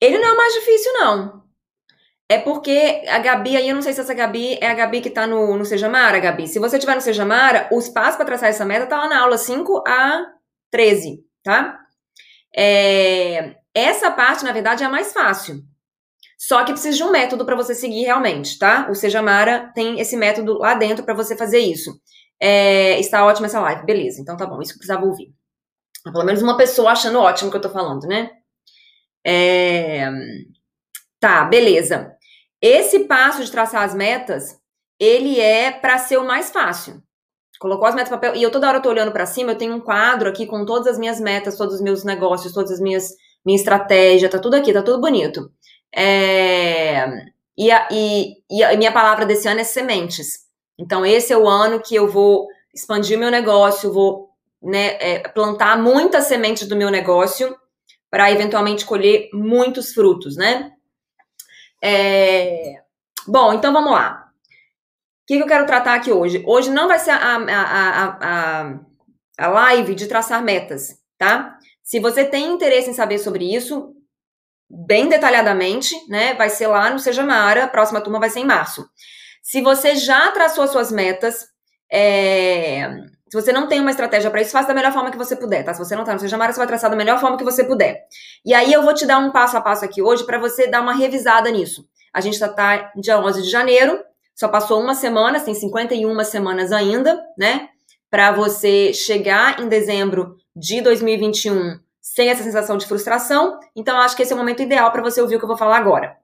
ele 0.00 0.18
não 0.18 0.28
é 0.28 0.32
o 0.32 0.36
mais 0.36 0.54
difícil, 0.54 0.92
não. 0.94 1.46
É 2.28 2.38
porque 2.38 3.04
a 3.08 3.18
Gabi, 3.20 3.56
aí 3.56 3.68
eu 3.68 3.74
não 3.74 3.82
sei 3.82 3.92
se 3.92 4.00
essa 4.00 4.12
Gabi 4.12 4.58
é 4.60 4.68
a 4.68 4.74
Gabi 4.74 5.00
que 5.00 5.10
tá 5.10 5.26
no, 5.26 5.56
no 5.56 5.64
Sejamara, 5.64 6.18
Gabi. 6.18 6.48
Se 6.48 6.58
você 6.58 6.78
tiver 6.78 6.96
no 6.96 7.00
Sejamara, 7.00 7.68
os 7.72 7.88
passos 7.88 8.16
para 8.16 8.24
traçar 8.24 8.48
essa 8.48 8.64
meta 8.64 8.86
tá 8.86 8.98
lá 8.98 9.08
na 9.08 9.20
aula 9.20 9.38
5 9.38 9.84
a 9.86 10.26
13, 10.70 11.20
tá? 11.44 11.78
É... 12.54 13.56
Essa 13.72 14.10
parte, 14.10 14.44
na 14.44 14.52
verdade, 14.52 14.82
é 14.82 14.86
a 14.86 14.90
mais 14.90 15.12
fácil. 15.12 15.62
Só 16.38 16.64
que 16.64 16.72
precisa 16.72 16.96
de 16.96 17.04
um 17.04 17.12
método 17.12 17.46
para 17.46 17.56
você 17.56 17.74
seguir 17.74 18.04
realmente, 18.04 18.58
tá? 18.58 18.88
O 18.90 18.94
Sejamara 18.94 19.70
tem 19.74 20.00
esse 20.00 20.16
método 20.16 20.58
lá 20.58 20.74
dentro 20.74 21.04
para 21.04 21.14
você 21.14 21.36
fazer 21.36 21.58
isso. 21.58 21.90
É, 22.40 22.98
está 22.98 23.24
ótima 23.24 23.46
essa 23.46 23.60
live. 23.60 23.86
Beleza, 23.86 24.20
então 24.20 24.36
tá 24.36 24.46
bom, 24.46 24.60
isso 24.60 24.72
que 24.72 24.76
eu 24.76 24.80
precisava 24.80 25.06
ouvir. 25.06 25.32
Pelo 26.04 26.24
menos 26.24 26.42
uma 26.42 26.56
pessoa 26.56 26.90
achando 26.90 27.20
ótimo 27.20 27.48
o 27.48 27.50
que 27.50 27.56
eu 27.56 27.62
tô 27.62 27.70
falando, 27.70 28.06
né? 28.06 28.30
É, 29.26 30.08
tá, 31.18 31.44
beleza. 31.44 32.14
Esse 32.62 33.00
passo 33.00 33.44
de 33.44 33.50
traçar 33.50 33.82
as 33.82 33.94
metas, 33.94 34.56
ele 35.00 35.40
é 35.40 35.72
para 35.72 35.98
ser 35.98 36.16
o 36.16 36.24
mais 36.24 36.50
fácil. 36.50 37.02
Colocou 37.58 37.88
as 37.88 37.94
metas 37.94 38.10
no 38.10 38.16
papel, 38.16 38.36
e 38.36 38.42
eu 38.42 38.50
toda 38.50 38.68
hora 38.68 38.78
eu 38.78 38.82
tô 38.82 38.90
olhando 38.90 39.10
para 39.10 39.26
cima, 39.26 39.52
eu 39.52 39.58
tenho 39.58 39.74
um 39.74 39.80
quadro 39.80 40.28
aqui 40.28 40.46
com 40.46 40.64
todas 40.64 40.86
as 40.86 40.98
minhas 40.98 41.18
metas, 41.18 41.56
todos 41.56 41.76
os 41.76 41.80
meus 41.80 42.04
negócios, 42.04 42.52
todas 42.52 42.70
as 42.70 42.80
minhas 42.80 43.14
minha 43.44 43.56
estratégia, 43.56 44.28
tá 44.28 44.38
tudo 44.38 44.54
aqui, 44.54 44.72
tá 44.72 44.82
tudo 44.82 45.00
bonito. 45.00 45.50
É, 45.94 47.06
e, 47.56 47.70
a, 47.70 47.88
e, 47.90 48.34
e 48.50 48.62
a 48.62 48.76
minha 48.76 48.92
palavra 48.92 49.24
desse 49.24 49.48
ano 49.48 49.60
é 49.60 49.64
sementes. 49.64 50.40
Então, 50.78 51.06
esse 51.06 51.32
é 51.32 51.36
o 51.36 51.48
ano 51.48 51.80
que 51.80 51.94
eu 51.94 52.08
vou 52.08 52.48
expandir 52.74 53.18
meu 53.18 53.30
negócio, 53.30 53.92
vou 53.92 54.30
né, 54.60 54.96
é, 55.00 55.28
plantar 55.28 55.80
muitas 55.80 56.24
sementes 56.24 56.68
do 56.68 56.76
meu 56.76 56.90
negócio 56.90 57.56
para 58.16 58.32
eventualmente 58.32 58.86
colher 58.86 59.28
muitos 59.30 59.92
frutos, 59.92 60.38
né? 60.38 60.72
É... 61.84 62.80
Bom, 63.28 63.52
então 63.52 63.74
vamos 63.74 63.92
lá. 63.92 64.30
O 65.22 65.26
que, 65.26 65.36
que, 65.36 65.42
eu 65.42 65.46
quero 65.46 65.66
tratar 65.66 65.92
aqui 65.92 66.10
hoje? 66.10 66.42
Hoje 66.46 66.70
não 66.70 66.88
vai 66.88 66.98
ser 66.98 67.10
a, 67.10 67.36
a, 67.36 68.16
a, 68.18 68.80
a, 69.38 69.48
live 69.48 69.94
de 69.94 70.06
traçar 70.06 70.42
metas, 70.42 70.98
tá? 71.18 71.58
Se 71.82 72.00
você 72.00 72.24
tem 72.24 72.54
interesse 72.54 72.88
em 72.88 72.94
saber 72.94 73.18
sobre 73.18 73.54
isso, 73.54 73.94
bem 74.66 75.10
detalhadamente, 75.10 75.94
né? 76.08 76.32
Vai 76.36 76.48
ser 76.48 76.68
lá 76.68 76.88
no 76.88 76.98
Seja 76.98 77.22
Mara, 77.22 77.64
a 77.64 77.68
próxima 77.68 78.00
turma 78.00 78.18
vai 78.18 78.30
ser 78.30 78.40
em 78.40 78.46
março. 78.46 78.88
Se 79.42 79.60
você 79.60 79.94
já 79.94 80.32
traçou 80.32 80.64
as 80.64 80.70
suas 80.70 80.90
metas, 80.90 81.48
é, 81.92 82.88
se 83.28 83.40
você 83.40 83.52
não 83.52 83.66
tem 83.66 83.80
uma 83.80 83.90
estratégia 83.90 84.30
para 84.30 84.40
isso, 84.40 84.52
faça 84.52 84.68
da 84.68 84.74
melhor 84.74 84.92
forma 84.92 85.10
que 85.10 85.16
você 85.16 85.34
puder, 85.34 85.64
tá? 85.64 85.74
Se 85.74 85.80
você 85.80 85.96
não 85.96 86.04
tá 86.04 86.14
no 86.14 86.20
Seja 86.20 86.36
Mara, 86.36 86.52
você 86.52 86.58
vai 86.58 86.66
traçar 86.66 86.88
da 86.88 86.96
melhor 86.96 87.18
forma 87.18 87.36
que 87.36 87.42
você 87.42 87.64
puder. 87.64 88.04
E 88.44 88.54
aí 88.54 88.72
eu 88.72 88.82
vou 88.82 88.94
te 88.94 89.04
dar 89.04 89.18
um 89.18 89.32
passo 89.32 89.56
a 89.56 89.60
passo 89.60 89.84
aqui 89.84 90.00
hoje 90.00 90.24
para 90.24 90.38
você 90.38 90.68
dar 90.68 90.80
uma 90.80 90.94
revisada 90.94 91.50
nisso. 91.50 91.88
A 92.14 92.20
gente 92.20 92.38
tá, 92.38 92.48
tá 92.48 92.92
dia 92.96 93.18
11 93.18 93.42
de 93.42 93.50
janeiro, 93.50 93.98
só 94.34 94.46
passou 94.48 94.80
uma 94.80 94.94
semana, 94.94 95.40
tem 95.40 95.54
51 95.54 96.22
semanas 96.24 96.70
ainda, 96.70 97.20
né? 97.36 97.68
Para 98.08 98.30
você 98.30 98.92
chegar 98.94 99.60
em 99.60 99.68
dezembro 99.68 100.36
de 100.54 100.80
2021 100.80 101.80
sem 102.00 102.30
essa 102.30 102.44
sensação 102.44 102.76
de 102.76 102.86
frustração. 102.86 103.58
Então, 103.74 103.98
acho 103.98 104.14
que 104.14 104.22
esse 104.22 104.32
é 104.32 104.34
o 104.34 104.38
momento 104.38 104.62
ideal 104.62 104.92
para 104.92 105.02
você 105.02 105.20
ouvir 105.20 105.36
o 105.36 105.38
que 105.38 105.44
eu 105.44 105.48
vou 105.48 105.58
falar 105.58 105.76
agora. 105.76 106.16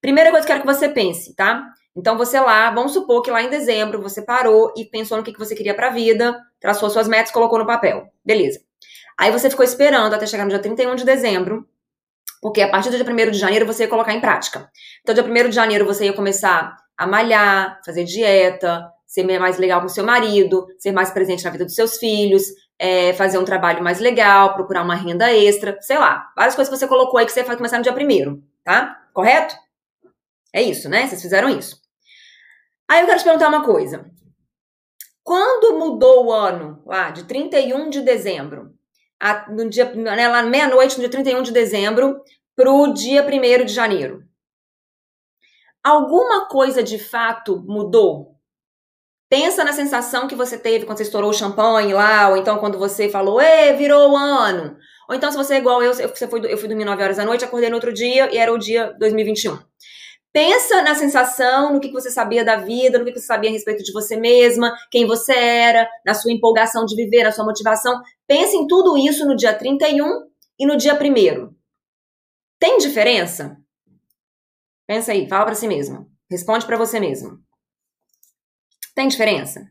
Primeira 0.00 0.30
coisa 0.30 0.46
que 0.46 0.52
eu 0.52 0.56
quero 0.56 0.66
que 0.66 0.74
você 0.74 0.88
pense, 0.88 1.34
tá? 1.34 1.64
Então 1.98 2.16
você 2.16 2.38
lá, 2.38 2.70
vamos 2.70 2.92
supor 2.92 3.22
que 3.22 3.30
lá 3.30 3.42
em 3.42 3.50
dezembro 3.50 4.00
você 4.00 4.22
parou 4.22 4.72
e 4.76 4.84
pensou 4.84 5.18
no 5.18 5.24
que, 5.24 5.32
que 5.32 5.38
você 5.38 5.56
queria 5.56 5.74
para 5.74 5.88
a 5.88 5.90
vida, 5.90 6.40
traçou 6.60 6.88
suas 6.88 7.08
metas, 7.08 7.32
colocou 7.32 7.58
no 7.58 7.66
papel. 7.66 8.06
Beleza. 8.24 8.60
Aí 9.18 9.32
você 9.32 9.50
ficou 9.50 9.64
esperando 9.64 10.14
até 10.14 10.24
chegar 10.24 10.44
no 10.44 10.50
dia 10.50 10.60
31 10.60 10.94
de 10.94 11.04
dezembro, 11.04 11.66
porque 12.40 12.62
a 12.62 12.70
partir 12.70 12.90
do 12.90 12.96
dia 12.96 13.04
1 13.04 13.32
de 13.32 13.38
janeiro 13.38 13.66
você 13.66 13.82
ia 13.82 13.88
colocar 13.88 14.14
em 14.14 14.20
prática. 14.20 14.70
Então, 15.02 15.12
dia 15.12 15.24
1 15.24 15.48
de 15.48 15.56
janeiro 15.56 15.84
você 15.84 16.04
ia 16.04 16.12
começar 16.12 16.76
a 16.96 17.04
malhar, 17.04 17.80
fazer 17.84 18.04
dieta, 18.04 18.88
ser 19.04 19.24
mais 19.36 19.58
legal 19.58 19.80
com 19.80 19.88
seu 19.88 20.04
marido, 20.04 20.68
ser 20.78 20.92
mais 20.92 21.10
presente 21.10 21.44
na 21.44 21.50
vida 21.50 21.64
dos 21.64 21.74
seus 21.74 21.96
filhos, 21.96 22.44
é, 22.78 23.12
fazer 23.14 23.38
um 23.38 23.44
trabalho 23.44 23.82
mais 23.82 23.98
legal, 23.98 24.54
procurar 24.54 24.84
uma 24.84 24.94
renda 24.94 25.34
extra, 25.34 25.76
sei 25.80 25.98
lá. 25.98 26.30
Várias 26.36 26.54
coisas 26.54 26.72
que 26.72 26.78
você 26.78 26.86
colocou 26.86 27.18
aí 27.18 27.26
que 27.26 27.32
você 27.32 27.42
vai 27.42 27.56
começar 27.56 27.78
no 27.78 27.82
dia 27.82 27.92
1 27.92 28.40
tá? 28.62 29.00
Correto? 29.12 29.56
É 30.54 30.62
isso, 30.62 30.88
né? 30.88 31.08
Vocês 31.08 31.20
fizeram 31.20 31.48
isso. 31.48 31.87
Aí 32.88 33.02
eu 33.02 33.06
quero 33.06 33.18
te 33.18 33.24
perguntar 33.24 33.48
uma 33.48 33.64
coisa. 33.64 34.10
Quando 35.22 35.78
mudou 35.78 36.26
o 36.26 36.32
ano, 36.32 36.82
lá, 36.86 37.10
de 37.10 37.24
31 37.24 37.90
de 37.90 38.00
dezembro, 38.00 38.72
a, 39.20 39.50
no 39.50 39.68
dia, 39.68 39.92
né, 39.94 40.26
lá 40.26 40.42
meia-noite, 40.42 40.96
no 40.96 41.00
dia 41.00 41.10
31 41.10 41.42
de 41.42 41.52
dezembro, 41.52 42.22
pro 42.56 42.92
dia 42.94 43.22
1 43.22 43.64
de 43.66 43.72
janeiro, 43.72 44.24
alguma 45.84 46.48
coisa 46.48 46.82
de 46.82 46.98
fato 46.98 47.62
mudou? 47.66 48.38
Pensa 49.28 49.62
na 49.62 49.74
sensação 49.74 50.26
que 50.26 50.34
você 50.34 50.56
teve 50.56 50.86
quando 50.86 50.96
você 50.96 51.02
estourou 51.02 51.28
o 51.28 51.34
champanhe 51.34 51.92
lá, 51.92 52.30
ou 52.30 52.38
então 52.38 52.56
quando 52.56 52.78
você 52.78 53.10
falou, 53.10 53.38
ê, 53.38 53.74
virou 53.74 54.12
o 54.12 54.16
ano. 54.16 54.78
Ou 55.06 55.14
então, 55.14 55.30
se 55.30 55.36
você 55.36 55.54
é 55.54 55.58
igual 55.58 55.82
eu, 55.82 55.92
você 55.92 56.26
foi, 56.26 56.40
eu 56.50 56.56
fui 56.56 56.68
dormir 56.68 56.86
9 56.86 57.02
horas 57.02 57.18
da 57.18 57.24
noite, 57.26 57.44
acordei 57.44 57.68
no 57.68 57.76
outro 57.76 57.92
dia 57.92 58.32
e 58.32 58.38
era 58.38 58.50
o 58.50 58.58
dia 58.58 58.94
2021. 58.98 59.58
Pensa 60.38 60.82
na 60.82 60.94
sensação, 60.94 61.72
no 61.72 61.80
que 61.80 61.90
você 61.90 62.12
sabia 62.12 62.44
da 62.44 62.54
vida, 62.54 62.96
no 62.96 63.04
que 63.04 63.12
você 63.12 63.26
sabia 63.26 63.50
a 63.50 63.52
respeito 63.52 63.82
de 63.82 63.92
você 63.92 64.16
mesma, 64.16 64.72
quem 64.88 65.04
você 65.04 65.32
era, 65.32 65.90
na 66.06 66.14
sua 66.14 66.30
empolgação 66.30 66.84
de 66.84 66.94
viver, 66.94 67.24
na 67.24 67.32
sua 67.32 67.44
motivação. 67.44 68.00
Pensa 68.24 68.54
em 68.54 68.64
tudo 68.68 68.96
isso 68.96 69.26
no 69.26 69.34
dia 69.34 69.52
31 69.52 70.30
e 70.56 70.64
no 70.64 70.76
dia 70.76 70.94
1 70.94 71.52
Tem 72.56 72.78
diferença? 72.78 73.56
Pensa 74.86 75.10
aí, 75.10 75.28
fala 75.28 75.46
para 75.46 75.56
si 75.56 75.66
mesmo. 75.66 76.08
Responde 76.30 76.64
para 76.64 76.76
você 76.76 77.00
mesmo. 77.00 77.40
Tem 78.94 79.08
diferença? 79.08 79.68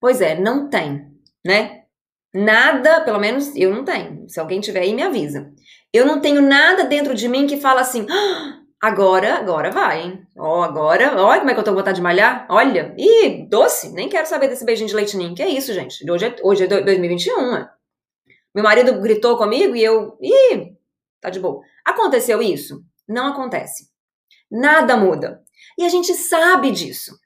Pois 0.00 0.22
é, 0.22 0.34
não 0.40 0.70
tem, 0.70 1.12
né? 1.44 1.84
Nada, 2.32 3.02
pelo 3.02 3.18
menos 3.18 3.54
eu 3.54 3.70
não 3.70 3.84
tenho. 3.84 4.26
Se 4.30 4.40
alguém 4.40 4.62
tiver 4.62 4.80
aí, 4.80 4.94
me 4.94 5.02
avisa. 5.02 5.52
Eu 5.92 6.06
não 6.06 6.22
tenho 6.22 6.40
nada 6.40 6.84
dentro 6.84 7.14
de 7.14 7.28
mim 7.28 7.46
que 7.46 7.58
fala 7.58 7.82
assim: 7.82 8.06
ah, 8.10 8.57
Agora, 8.80 9.38
agora 9.38 9.72
vai, 9.72 10.02
hein? 10.02 10.26
Ó, 10.36 10.60
oh, 10.60 10.62
agora, 10.62 11.20
olha 11.20 11.40
como 11.40 11.50
é 11.50 11.54
que 11.54 11.58
eu 11.58 11.64
tô 11.64 11.72
com 11.72 11.78
vontade 11.78 11.96
de 11.96 12.02
malhar. 12.02 12.46
Olha, 12.48 12.94
ih, 12.96 13.44
doce, 13.48 13.92
nem 13.92 14.08
quero 14.08 14.28
saber 14.28 14.46
desse 14.46 14.64
beijinho 14.64 14.88
de 14.88 14.94
leite 14.94 15.16
ninho. 15.16 15.34
Que 15.34 15.42
é 15.42 15.48
isso, 15.48 15.74
gente? 15.74 16.08
Hoje 16.08 16.26
é, 16.26 16.36
hoje 16.44 16.64
é 16.64 16.66
2021, 16.68 17.52
né? 17.52 17.68
Meu 18.54 18.62
marido 18.62 19.00
gritou 19.00 19.36
comigo 19.36 19.74
e 19.74 19.82
eu, 19.82 20.16
ih, 20.20 20.76
tá 21.20 21.28
de 21.28 21.40
boa. 21.40 21.60
Aconteceu 21.84 22.40
isso? 22.40 22.84
Não 23.08 23.26
acontece. 23.26 23.88
Nada 24.48 24.96
muda. 24.96 25.42
E 25.76 25.84
a 25.84 25.88
gente 25.88 26.14
sabe 26.14 26.70
disso. 26.70 27.18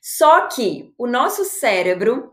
Só 0.00 0.48
que 0.48 0.92
o 0.96 1.06
nosso 1.06 1.44
cérebro, 1.44 2.32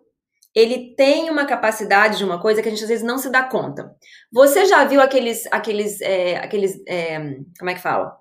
ele 0.56 0.96
tem 0.96 1.30
uma 1.30 1.46
capacidade 1.46 2.18
de 2.18 2.24
uma 2.24 2.42
coisa 2.42 2.62
que 2.62 2.70
a 2.70 2.72
gente 2.72 2.84
às 2.84 2.90
vezes 2.90 3.06
não 3.06 3.18
se 3.18 3.30
dá 3.30 3.44
conta. 3.44 3.94
Você 4.32 4.66
já 4.66 4.86
viu 4.86 5.02
aqueles, 5.02 5.46
aqueles, 5.52 6.00
é, 6.00 6.38
aqueles, 6.38 6.82
é, 6.88 7.20
como 7.60 7.70
é 7.70 7.74
que 7.76 7.82
fala? 7.82 8.18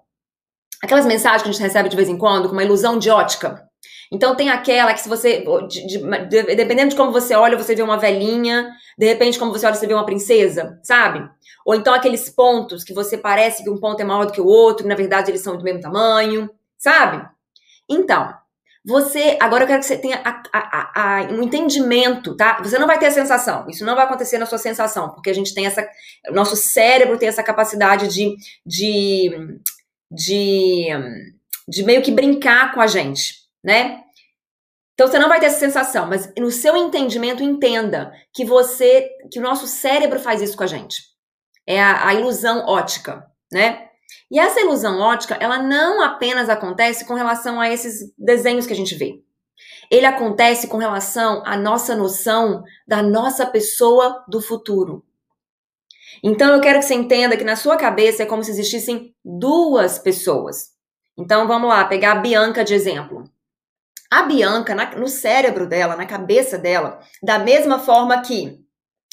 Aquelas 0.83 1.07
mensagens 1.07 1.43
que 1.43 1.49
a 1.49 1.53
gente 1.53 1.63
recebe 1.63 1.89
de 1.89 1.97
vez 1.97 2.09
em 2.09 2.17
quando 2.17 2.49
com 2.49 2.53
uma 2.53 2.65
ilusão 2.65 2.99
de 2.99 3.11
ótica. 3.11 3.69
Então 4.11 4.35
tem 4.35 4.49
aquela 4.49 4.95
que 4.95 5.01
se 5.01 5.09
você, 5.09 5.45
de, 5.69 5.87
de, 5.87 5.99
de, 5.99 6.43
dependendo 6.57 6.91
de 6.91 6.97
como 6.97 7.13
você 7.13 7.35
olha, 7.35 7.59
você 7.59 7.75
vê 7.75 7.83
uma 7.83 7.99
velhinha, 7.99 8.71
de 8.97 9.07
repente 9.07 9.39
como 9.39 9.53
você 9.53 9.67
olha, 9.67 9.75
você 9.75 9.87
vê 9.87 9.93
uma 9.93 10.07
princesa, 10.07 10.79
sabe? 10.83 11.29
Ou 11.65 11.75
então 11.75 11.93
aqueles 11.93 12.31
pontos 12.31 12.85
que 12.85 12.95
você 12.95 13.19
parece 13.19 13.63
que 13.63 13.69
um 13.69 13.79
ponto 13.79 14.01
é 14.01 14.05
maior 14.05 14.25
do 14.25 14.33
que 14.33 14.41
o 14.41 14.47
outro, 14.47 14.89
na 14.89 14.95
verdade 14.95 15.31
eles 15.31 15.43
são 15.43 15.57
do 15.57 15.65
mesmo 15.65 15.81
tamanho, 15.81 16.49
sabe? 16.79 17.29
Então, 17.87 18.35
você, 18.85 19.37
agora 19.39 19.65
eu 19.65 19.69
quero 19.69 19.81
que 19.81 19.87
você 19.87 19.99
tenha 19.99 20.23
a, 20.25 20.43
a, 20.51 21.19
a, 21.19 21.23
um 21.25 21.43
entendimento, 21.43 22.35
tá? 22.35 22.59
Você 22.63 22.79
não 22.79 22.87
vai 22.87 22.99
ter 22.99 23.07
a 23.07 23.11
sensação, 23.11 23.67
isso 23.69 23.85
não 23.85 23.95
vai 23.95 24.07
acontecer 24.07 24.39
na 24.39 24.47
sua 24.47 24.57
sensação, 24.57 25.11
porque 25.11 25.29
a 25.29 25.35
gente 25.35 25.53
tem 25.53 25.67
essa, 25.67 25.87
nosso 26.31 26.57
cérebro 26.57 27.19
tem 27.19 27.29
essa 27.29 27.43
capacidade 27.43 28.09
de, 28.09 28.35
de 28.65 29.61
de, 30.11 30.89
de 31.69 31.83
meio 31.83 32.03
que 32.03 32.11
brincar 32.11 32.73
com 32.73 32.81
a 32.81 32.87
gente. 32.87 33.35
né? 33.63 34.03
Então 34.95 35.07
você 35.07 35.19
não 35.19 35.29
vai 35.29 35.39
ter 35.39 35.47
essa 35.47 35.61
sensação, 35.61 36.09
mas 36.09 36.33
no 36.37 36.51
seu 36.51 36.77
entendimento 36.77 37.43
entenda 37.43 38.13
que 38.33 38.45
você, 38.45 39.09
que 39.31 39.39
o 39.39 39.43
nosso 39.43 39.67
cérebro 39.67 40.19
faz 40.19 40.43
isso 40.43 40.57
com 40.57 40.65
a 40.65 40.67
gente. 40.67 41.03
É 41.65 41.81
a, 41.81 42.09
a 42.09 42.15
ilusão 42.15 42.67
ótica, 42.67 43.25
né? 43.53 43.87
E 44.31 44.39
essa 44.39 44.61
ilusão 44.61 44.99
ótica, 44.99 45.37
ela 45.41 45.63
não 45.63 46.03
apenas 46.03 46.49
acontece 46.49 47.05
com 47.05 47.15
relação 47.15 47.61
a 47.61 47.71
esses 47.71 48.13
desenhos 48.19 48.67
que 48.67 48.73
a 48.73 48.77
gente 48.77 48.95
vê. 48.95 49.23
Ele 49.91 50.05
acontece 50.05 50.67
com 50.67 50.77
relação 50.77 51.43
à 51.47 51.57
nossa 51.57 51.95
noção 51.95 52.63
da 52.87 53.03
nossa 53.03 53.47
pessoa 53.47 54.25
do 54.29 54.41
futuro. 54.41 55.05
Então 56.23 56.55
eu 56.55 56.61
quero 56.61 56.79
que 56.79 56.85
você 56.85 56.95
entenda 56.95 57.37
que 57.37 57.45
na 57.45 57.57
sua 57.57 57.77
cabeça 57.77 58.23
é 58.23 58.27
como 58.27 58.43
se 58.43 58.51
existissem 58.51 59.15
duas 59.25 59.99
pessoas. 59.99 60.71
Então 61.17 61.47
vamos 61.47 61.69
lá, 61.69 61.85
pegar 61.85 62.13
a 62.13 62.21
Bianca 62.21 62.65
de 62.65 62.75
exemplo. 62.75 63.25
A 64.11 64.23
Bianca, 64.23 64.75
na, 64.75 64.97
no 64.97 65.09
cérebro 65.09 65.67
dela, 65.67 65.97
na 65.97 66.07
cabeça 66.07 66.57
dela, 66.57 67.01
da 67.23 67.39
mesma 67.39 67.79
forma 67.79 68.23
que, 68.23 68.59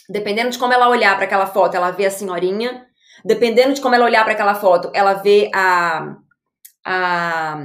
dependendo 0.07 0.51
de 0.51 0.57
como 0.57 0.71
ela 0.71 0.87
olhar 0.87 1.15
para 1.15 1.25
aquela 1.25 1.47
foto, 1.47 1.75
ela 1.75 1.91
vê 1.91 2.05
a 2.05 2.11
senhorinha, 2.11 2.85
dependendo 3.25 3.73
de 3.73 3.81
como 3.81 3.93
ela 3.93 4.05
olhar 4.05 4.23
para 4.23 4.33
aquela 4.33 4.55
foto, 4.55 4.89
ela 4.93 5.13
vê 5.15 5.51
a, 5.53 6.15
a, 6.85 7.59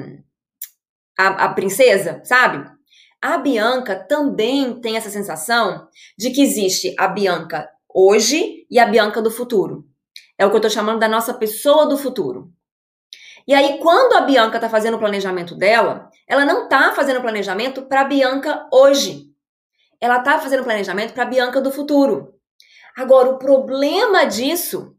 a, 1.18 1.26
a 1.26 1.48
princesa, 1.50 2.20
sabe? 2.24 2.68
A 3.22 3.36
Bianca 3.36 3.94
também 3.94 4.80
tem 4.80 4.96
essa 4.96 5.10
sensação 5.10 5.86
de 6.18 6.30
que 6.30 6.42
existe 6.42 6.94
a 6.98 7.06
Bianca 7.06 7.68
hoje 7.94 8.66
e 8.70 8.78
a 8.78 8.86
Bianca 8.86 9.20
do 9.20 9.30
futuro. 9.30 9.84
É 10.38 10.46
o 10.46 10.50
que 10.50 10.56
eu 10.56 10.60
tô 10.60 10.70
chamando 10.70 11.00
da 11.00 11.08
nossa 11.08 11.34
pessoa 11.34 11.86
do 11.86 11.98
futuro. 11.98 12.52
E 13.46 13.54
aí, 13.54 13.78
quando 13.78 14.14
a 14.14 14.20
Bianca 14.20 14.60
tá 14.60 14.68
fazendo 14.68 14.94
o 14.94 14.98
planejamento 14.98 15.54
dela, 15.54 16.08
ela 16.26 16.44
não 16.44 16.68
tá 16.68 16.92
fazendo 16.92 17.20
planejamento 17.20 17.82
para 17.82 18.04
Bianca 18.04 18.68
hoje. 18.72 19.26
Ela 20.00 20.20
tá 20.20 20.38
fazendo 20.38 20.64
planejamento 20.64 21.12
para 21.12 21.24
Bianca 21.24 21.60
do 21.60 21.72
futuro. 21.72 22.34
Agora, 22.96 23.30
o 23.30 23.38
problema 23.38 24.24
disso 24.24 24.94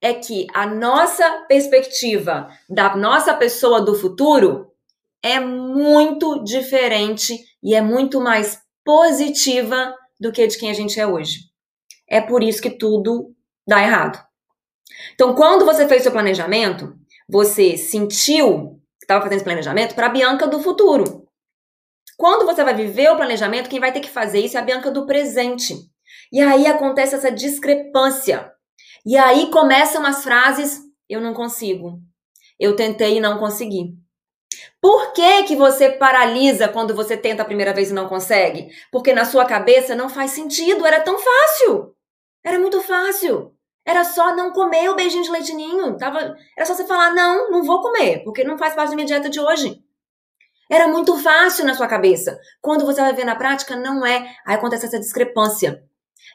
é 0.00 0.14
que 0.14 0.46
a 0.52 0.66
nossa 0.66 1.44
perspectiva 1.48 2.48
da 2.68 2.96
nossa 2.96 3.34
pessoa 3.34 3.80
do 3.80 3.94
futuro 3.94 4.72
é 5.22 5.38
muito 5.38 6.42
diferente 6.42 7.38
e 7.62 7.74
é 7.74 7.80
muito 7.80 8.20
mais 8.20 8.60
positiva 8.84 9.94
do 10.20 10.32
que 10.32 10.46
de 10.46 10.58
quem 10.58 10.70
a 10.70 10.74
gente 10.74 10.98
é 10.98 11.06
hoje. 11.06 11.51
É 12.12 12.20
por 12.20 12.42
isso 12.42 12.60
que 12.60 12.68
tudo 12.68 13.34
dá 13.66 13.82
errado. 13.82 14.22
Então, 15.14 15.34
quando 15.34 15.64
você 15.64 15.88
fez 15.88 16.02
seu 16.02 16.12
planejamento, 16.12 16.94
você 17.26 17.78
sentiu 17.78 18.78
que 18.98 19.04
estava 19.04 19.22
fazendo 19.22 19.36
esse 19.36 19.44
planejamento 19.44 19.94
para 19.94 20.08
a 20.08 20.10
Bianca 20.10 20.46
do 20.46 20.62
futuro. 20.62 21.26
Quando 22.18 22.44
você 22.44 22.62
vai 22.62 22.74
viver 22.74 23.10
o 23.10 23.16
planejamento, 23.16 23.70
quem 23.70 23.80
vai 23.80 23.92
ter 23.92 24.00
que 24.00 24.10
fazer 24.10 24.40
isso 24.40 24.58
é 24.58 24.60
a 24.60 24.64
Bianca 24.64 24.90
do 24.90 25.06
presente. 25.06 25.74
E 26.30 26.38
aí 26.38 26.66
acontece 26.66 27.14
essa 27.14 27.32
discrepância. 27.32 28.52
E 29.06 29.16
aí 29.16 29.50
começam 29.50 30.04
as 30.04 30.22
frases: 30.22 30.82
eu 31.08 31.18
não 31.18 31.32
consigo. 31.32 31.98
Eu 32.60 32.76
tentei 32.76 33.16
e 33.16 33.20
não 33.20 33.38
consegui. 33.38 33.94
Por 34.82 35.14
que, 35.14 35.44
que 35.44 35.56
você 35.56 35.88
paralisa 35.88 36.68
quando 36.68 36.94
você 36.94 37.16
tenta 37.16 37.40
a 37.40 37.46
primeira 37.46 37.72
vez 37.72 37.90
e 37.90 37.94
não 37.94 38.06
consegue? 38.06 38.68
Porque 38.90 39.14
na 39.14 39.24
sua 39.24 39.46
cabeça 39.46 39.94
não 39.94 40.10
faz 40.10 40.32
sentido, 40.32 40.86
era 40.86 41.00
tão 41.00 41.18
fácil. 41.18 41.94
Era 42.44 42.58
muito 42.58 42.80
fácil. 42.82 43.54
Era 43.84 44.04
só 44.04 44.34
não 44.34 44.52
comer 44.52 44.88
o 44.90 44.94
beijinho 44.94 45.24
de 45.24 45.30
leitinho. 45.30 45.96
Tava, 45.96 46.36
era 46.56 46.66
só 46.66 46.74
você 46.74 46.86
falar, 46.86 47.12
não, 47.14 47.50
não 47.50 47.62
vou 47.62 47.80
comer, 47.80 48.22
porque 48.24 48.44
não 48.44 48.58
faz 48.58 48.74
parte 48.74 48.90
da 48.90 48.96
minha 48.96 49.06
dieta 49.06 49.28
de 49.28 49.40
hoje. 49.40 49.82
Era 50.70 50.88
muito 50.88 51.16
fácil 51.18 51.66
na 51.66 51.74
sua 51.74 51.86
cabeça. 51.86 52.38
Quando 52.60 52.86
você 52.86 53.00
vai 53.00 53.12
ver 53.12 53.24
na 53.24 53.36
prática, 53.36 53.76
não 53.76 54.06
é. 54.06 54.34
Aí 54.46 54.54
acontece 54.54 54.86
essa 54.86 54.98
discrepância. 54.98 55.84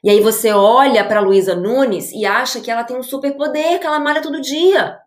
E 0.03 0.09
aí 0.09 0.21
você 0.21 0.51
olha 0.51 1.07
para 1.07 1.21
Luísa 1.21 1.55
Nunes 1.55 2.11
e 2.11 2.25
acha 2.25 2.61
que 2.61 2.69
ela 2.69 2.83
tem 2.83 2.95
um 2.95 3.03
superpoder, 3.03 3.79
que 3.79 3.87
ela 3.87 3.99
malha 3.99 4.21
todo 4.21 4.41
dia. 4.41 4.99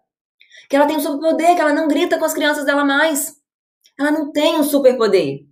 Que 0.69 0.77
ela 0.77 0.87
tem 0.87 0.97
um 0.97 1.01
superpoder, 1.01 1.55
que 1.55 1.61
ela 1.61 1.73
não 1.73 1.87
grita 1.87 2.19
com 2.19 2.25
as 2.25 2.35
crianças 2.35 2.65
dela 2.65 2.85
mais. 2.85 3.37
Ela 3.99 4.11
não 4.11 4.33
tem 4.33 4.59
um 4.59 4.65
superpoder. 4.65 5.47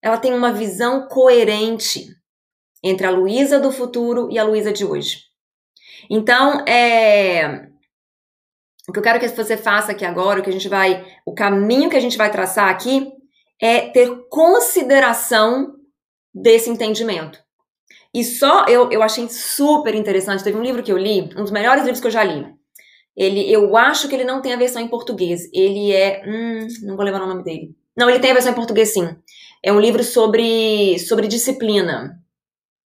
Ela 0.00 0.16
tem 0.16 0.32
uma 0.32 0.52
visão 0.52 1.08
coerente 1.08 2.17
entre 2.82 3.06
a 3.06 3.10
Luísa 3.10 3.58
do 3.58 3.72
futuro 3.72 4.28
e 4.30 4.38
a 4.38 4.44
Luísa 4.44 4.72
de 4.72 4.84
hoje. 4.84 5.24
Então, 6.10 6.64
é, 6.66 7.68
o 8.88 8.92
que 8.92 8.98
eu 8.98 9.02
quero 9.02 9.20
que 9.20 9.28
você 9.28 9.56
faça 9.56 9.92
aqui 9.92 10.04
agora, 10.04 10.40
o 10.40 10.42
que 10.42 10.50
a 10.50 10.52
gente 10.52 10.68
vai, 10.68 11.06
o 11.26 11.34
caminho 11.34 11.90
que 11.90 11.96
a 11.96 12.00
gente 12.00 12.16
vai 12.16 12.30
traçar 12.30 12.68
aqui 12.68 13.12
é 13.60 13.80
ter 13.80 14.10
consideração 14.30 15.74
desse 16.34 16.70
entendimento. 16.70 17.38
E 18.14 18.24
só 18.24 18.64
eu, 18.66 18.90
eu 18.90 19.02
achei 19.02 19.28
super 19.28 19.94
interessante. 19.94 20.42
Teve 20.42 20.56
um 20.56 20.62
livro 20.62 20.82
que 20.82 20.90
eu 20.90 20.96
li, 20.96 21.22
um 21.36 21.42
dos 21.42 21.50
melhores 21.50 21.82
livros 21.82 22.00
que 22.00 22.06
eu 22.06 22.10
já 22.10 22.24
li. 22.24 22.46
Ele, 23.16 23.52
eu 23.52 23.76
acho 23.76 24.08
que 24.08 24.14
ele 24.14 24.24
não 24.24 24.40
tem 24.40 24.54
a 24.54 24.58
versão 24.58 24.80
em 24.80 24.88
português. 24.88 25.42
Ele 25.52 25.92
é, 25.92 26.22
hum, 26.26 26.66
não 26.84 26.96
vou 26.96 27.04
levar 27.04 27.20
o 27.20 27.26
nome 27.26 27.42
dele. 27.42 27.74
Não, 27.96 28.08
ele 28.08 28.20
tem 28.20 28.30
a 28.30 28.34
versão 28.34 28.52
em 28.52 28.54
português 28.54 28.94
sim. 28.94 29.16
É 29.62 29.72
um 29.72 29.80
livro 29.80 30.04
sobre 30.04 30.98
sobre 31.00 31.26
disciplina. 31.26 32.16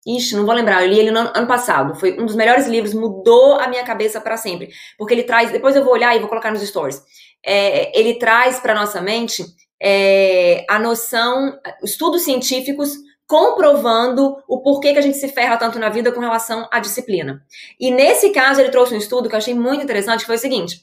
Ixi, 0.06 0.36
não 0.36 0.46
vou 0.46 0.56
lembrar. 0.56 0.84
Eu 0.84 0.90
li 0.90 1.00
ele 1.00 1.12
no 1.12 1.20
ano 1.20 1.48
passado. 1.48 1.96
Foi 1.96 2.20
um 2.20 2.26
dos 2.26 2.36
melhores 2.36 2.68
livros, 2.68 2.94
mudou 2.94 3.56
a 3.56 3.68
minha 3.68 3.84
cabeça 3.84 4.20
para 4.20 4.38
sempre. 4.38 4.70
Porque 4.98 5.14
ele 5.14 5.24
traz. 5.24 5.52
Depois 5.52 5.76
eu 5.76 5.84
vou 5.84 5.94
olhar 5.94 6.16
e 6.16 6.20
vou 6.20 6.28
colocar 6.28 6.52
nos 6.52 6.62
stories. 6.62 7.02
É, 7.46 7.98
ele 7.98 8.16
traz 8.16 8.60
para 8.60 8.74
nossa 8.74 9.02
mente 9.02 9.46
é, 9.82 10.66
a 10.70 10.80
noção, 10.80 11.60
estudos 11.84 12.24
científicos 12.24 12.96
comprovando 13.28 14.36
o 14.48 14.62
porquê 14.62 14.92
que 14.92 15.00
a 15.00 15.02
gente 15.02 15.18
se 15.18 15.30
ferra 15.30 15.56
tanto 15.56 15.80
na 15.80 15.88
vida 15.88 16.12
com 16.12 16.20
relação 16.20 16.68
à 16.70 16.80
disciplina. 16.80 17.42
E 17.80 17.90
nesse 17.90 18.32
caso, 18.32 18.60
ele 18.60 18.70
trouxe 18.70 18.94
um 18.94 18.98
estudo 18.98 19.30
que 19.30 19.36
eu 19.36 19.38
achei 19.38 19.54
muito 19.54 19.84
interessante, 19.84 20.22
que 20.22 20.26
foi 20.26 20.36
o 20.36 20.40
seguinte: 20.40 20.82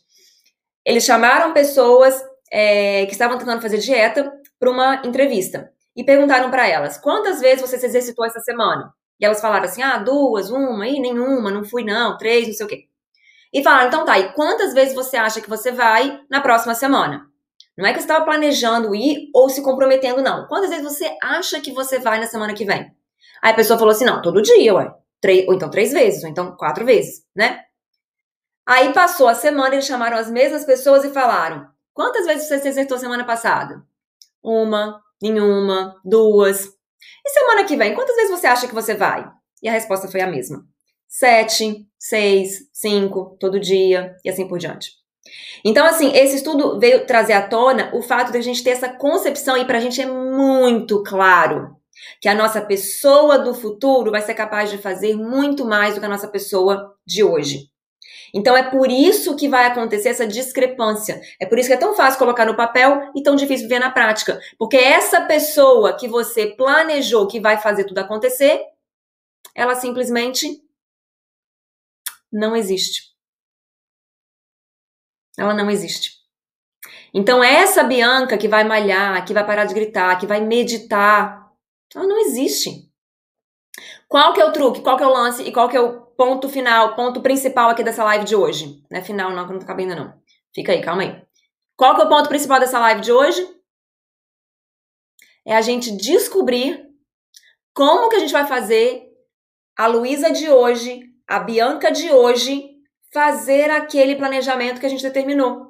eles 0.84 1.04
chamaram 1.04 1.52
pessoas 1.52 2.18
é, 2.50 3.04
que 3.04 3.12
estavam 3.12 3.36
tentando 3.36 3.60
fazer 3.60 3.78
dieta 3.78 4.32
para 4.58 4.70
uma 4.70 5.02
entrevista 5.04 5.70
e 5.94 6.02
perguntaram 6.02 6.50
para 6.50 6.66
elas 6.66 6.96
quantas 6.96 7.40
vezes 7.40 7.60
você 7.60 7.78
se 7.78 7.84
exercitou 7.84 8.24
essa 8.24 8.40
semana. 8.40 8.94
E 9.20 9.24
elas 9.24 9.40
falaram 9.40 9.64
assim: 9.64 9.82
ah, 9.82 9.98
duas, 9.98 10.50
uma, 10.50 10.86
e 10.86 11.00
nenhuma, 11.00 11.50
não 11.50 11.64
fui 11.64 11.84
não, 11.84 12.16
três, 12.16 12.46
não 12.46 12.54
sei 12.54 12.66
o 12.66 12.68
quê. 12.68 12.88
E 13.52 13.62
falaram: 13.62 13.88
então 13.88 14.04
tá, 14.04 14.18
e 14.18 14.32
quantas 14.32 14.72
vezes 14.74 14.94
você 14.94 15.16
acha 15.16 15.40
que 15.40 15.48
você 15.48 15.72
vai 15.72 16.20
na 16.30 16.40
próxima 16.40 16.74
semana? 16.74 17.26
Não 17.76 17.86
é 17.86 17.92
que 17.92 18.00
você 18.00 18.04
estava 18.04 18.24
planejando 18.24 18.94
ir 18.94 19.30
ou 19.32 19.48
se 19.48 19.62
comprometendo, 19.62 20.20
não. 20.20 20.48
Quantas 20.48 20.70
vezes 20.70 20.84
você 20.84 21.16
acha 21.22 21.60
que 21.60 21.70
você 21.70 22.00
vai 22.00 22.18
na 22.18 22.26
semana 22.26 22.52
que 22.52 22.64
vem? 22.64 22.92
Aí 23.40 23.52
a 23.52 23.54
pessoa 23.54 23.78
falou 23.78 23.92
assim: 23.92 24.04
não, 24.04 24.20
todo 24.20 24.42
dia, 24.42 24.74
ué. 24.74 24.92
Três, 25.20 25.46
ou 25.48 25.54
então 25.54 25.70
três 25.70 25.92
vezes, 25.92 26.22
ou 26.22 26.28
então 26.28 26.56
quatro 26.56 26.84
vezes, 26.84 27.24
né? 27.34 27.60
Aí 28.66 28.92
passou 28.92 29.26
a 29.26 29.34
semana, 29.34 29.74
eles 29.74 29.86
chamaram 29.86 30.16
as 30.16 30.30
mesmas 30.30 30.64
pessoas 30.64 31.04
e 31.04 31.10
falaram: 31.10 31.68
quantas 31.92 32.26
vezes 32.26 32.46
você 32.46 32.58
se 32.58 32.68
exercitou 32.68 32.98
semana 32.98 33.24
passada? 33.24 33.82
Uma, 34.42 35.00
nenhuma, 35.22 35.96
duas. 36.04 36.68
E 37.24 37.30
semana 37.30 37.64
que 37.64 37.76
vem, 37.76 37.94
quantas 37.94 38.16
vezes 38.16 38.30
você 38.30 38.46
acha 38.46 38.66
que 38.66 38.74
você 38.74 38.94
vai? 38.94 39.28
E 39.62 39.68
a 39.68 39.72
resposta 39.72 40.08
foi 40.08 40.20
a 40.20 40.26
mesma: 40.26 40.64
sete, 41.08 41.86
seis, 41.98 42.68
cinco, 42.72 43.36
todo 43.40 43.60
dia 43.60 44.14
e 44.24 44.30
assim 44.30 44.46
por 44.46 44.58
diante. 44.58 44.92
Então, 45.64 45.84
assim, 45.84 46.12
esse 46.14 46.36
estudo 46.36 46.78
veio 46.78 47.06
trazer 47.06 47.34
à 47.34 47.46
tona 47.46 47.90
o 47.94 48.02
fato 48.02 48.32
de 48.32 48.38
a 48.38 48.40
gente 48.40 48.62
ter 48.64 48.70
essa 48.70 48.88
concepção, 48.88 49.56
e 49.56 49.64
para 49.64 49.78
a 49.78 49.80
gente 49.80 50.00
é 50.00 50.06
muito 50.06 51.02
claro 51.02 51.76
que 52.20 52.28
a 52.28 52.34
nossa 52.34 52.60
pessoa 52.60 53.38
do 53.38 53.54
futuro 53.54 54.10
vai 54.10 54.22
ser 54.22 54.34
capaz 54.34 54.70
de 54.70 54.78
fazer 54.78 55.16
muito 55.16 55.64
mais 55.64 55.94
do 55.94 56.00
que 56.00 56.06
a 56.06 56.08
nossa 56.08 56.28
pessoa 56.28 56.94
de 57.06 57.22
hoje. 57.22 57.66
Então 58.34 58.56
é 58.56 58.62
por 58.62 58.90
isso 58.90 59.36
que 59.36 59.48
vai 59.48 59.66
acontecer 59.66 60.10
essa 60.10 60.26
discrepância. 60.26 61.20
É 61.40 61.46
por 61.46 61.58
isso 61.58 61.68
que 61.68 61.74
é 61.74 61.78
tão 61.78 61.94
fácil 61.94 62.18
colocar 62.18 62.44
no 62.44 62.56
papel 62.56 63.10
e 63.14 63.22
tão 63.22 63.36
difícil 63.36 63.68
ver 63.68 63.78
na 63.78 63.90
prática. 63.90 64.40
Porque 64.58 64.76
essa 64.76 65.22
pessoa 65.22 65.96
que 65.96 66.08
você 66.08 66.46
planejou 66.46 67.26
que 67.26 67.40
vai 67.40 67.58
fazer 67.58 67.84
tudo 67.84 67.98
acontecer, 67.98 68.64
ela 69.54 69.74
simplesmente 69.74 70.62
não 72.32 72.54
existe. 72.54 73.14
Ela 75.38 75.54
não 75.54 75.70
existe. 75.70 76.18
Então 77.14 77.42
essa 77.42 77.82
Bianca 77.82 78.36
que 78.36 78.48
vai 78.48 78.64
malhar, 78.64 79.24
que 79.24 79.32
vai 79.32 79.46
parar 79.46 79.64
de 79.64 79.74
gritar, 79.74 80.18
que 80.18 80.26
vai 80.26 80.40
meditar, 80.40 81.50
ela 81.94 82.06
não 82.06 82.18
existe. 82.18 82.88
Qual 84.08 84.32
que 84.32 84.40
é 84.40 84.44
o 84.44 84.52
truque? 84.52 84.80
Qual 84.80 84.96
que 84.96 85.02
é 85.02 85.06
o 85.06 85.12
lance? 85.12 85.42
E 85.42 85.52
qual 85.52 85.68
que 85.68 85.76
é 85.76 85.80
o 85.80 86.07
ponto 86.18 86.48
final, 86.48 86.96
ponto 86.96 87.22
principal 87.22 87.70
aqui 87.70 87.84
dessa 87.84 88.02
live 88.02 88.24
de 88.24 88.34
hoje. 88.34 88.82
Não 88.90 88.98
é 88.98 89.02
final, 89.02 89.30
não, 89.30 89.46
que 89.46 89.52
não 89.52 89.60
acabei 89.60 89.86
ainda 89.86 89.94
não. 89.94 90.20
Fica 90.52 90.72
aí, 90.72 90.82
calma 90.82 91.02
aí. 91.02 91.22
Qual 91.76 91.94
que 91.94 92.02
é 92.02 92.04
o 92.04 92.08
ponto 92.08 92.28
principal 92.28 92.58
dessa 92.58 92.80
live 92.80 93.00
de 93.00 93.12
hoje? 93.12 93.48
É 95.46 95.54
a 95.54 95.62
gente 95.62 95.96
descobrir 95.96 96.84
como 97.72 98.08
que 98.08 98.16
a 98.16 98.18
gente 98.18 98.32
vai 98.32 98.44
fazer 98.44 99.04
a 99.76 99.86
Luísa 99.86 100.32
de 100.32 100.50
hoje, 100.50 101.04
a 101.24 101.38
Bianca 101.38 101.92
de 101.92 102.10
hoje, 102.10 102.68
fazer 103.12 103.70
aquele 103.70 104.16
planejamento 104.16 104.80
que 104.80 104.86
a 104.86 104.90
gente 104.90 105.02
determinou. 105.02 105.68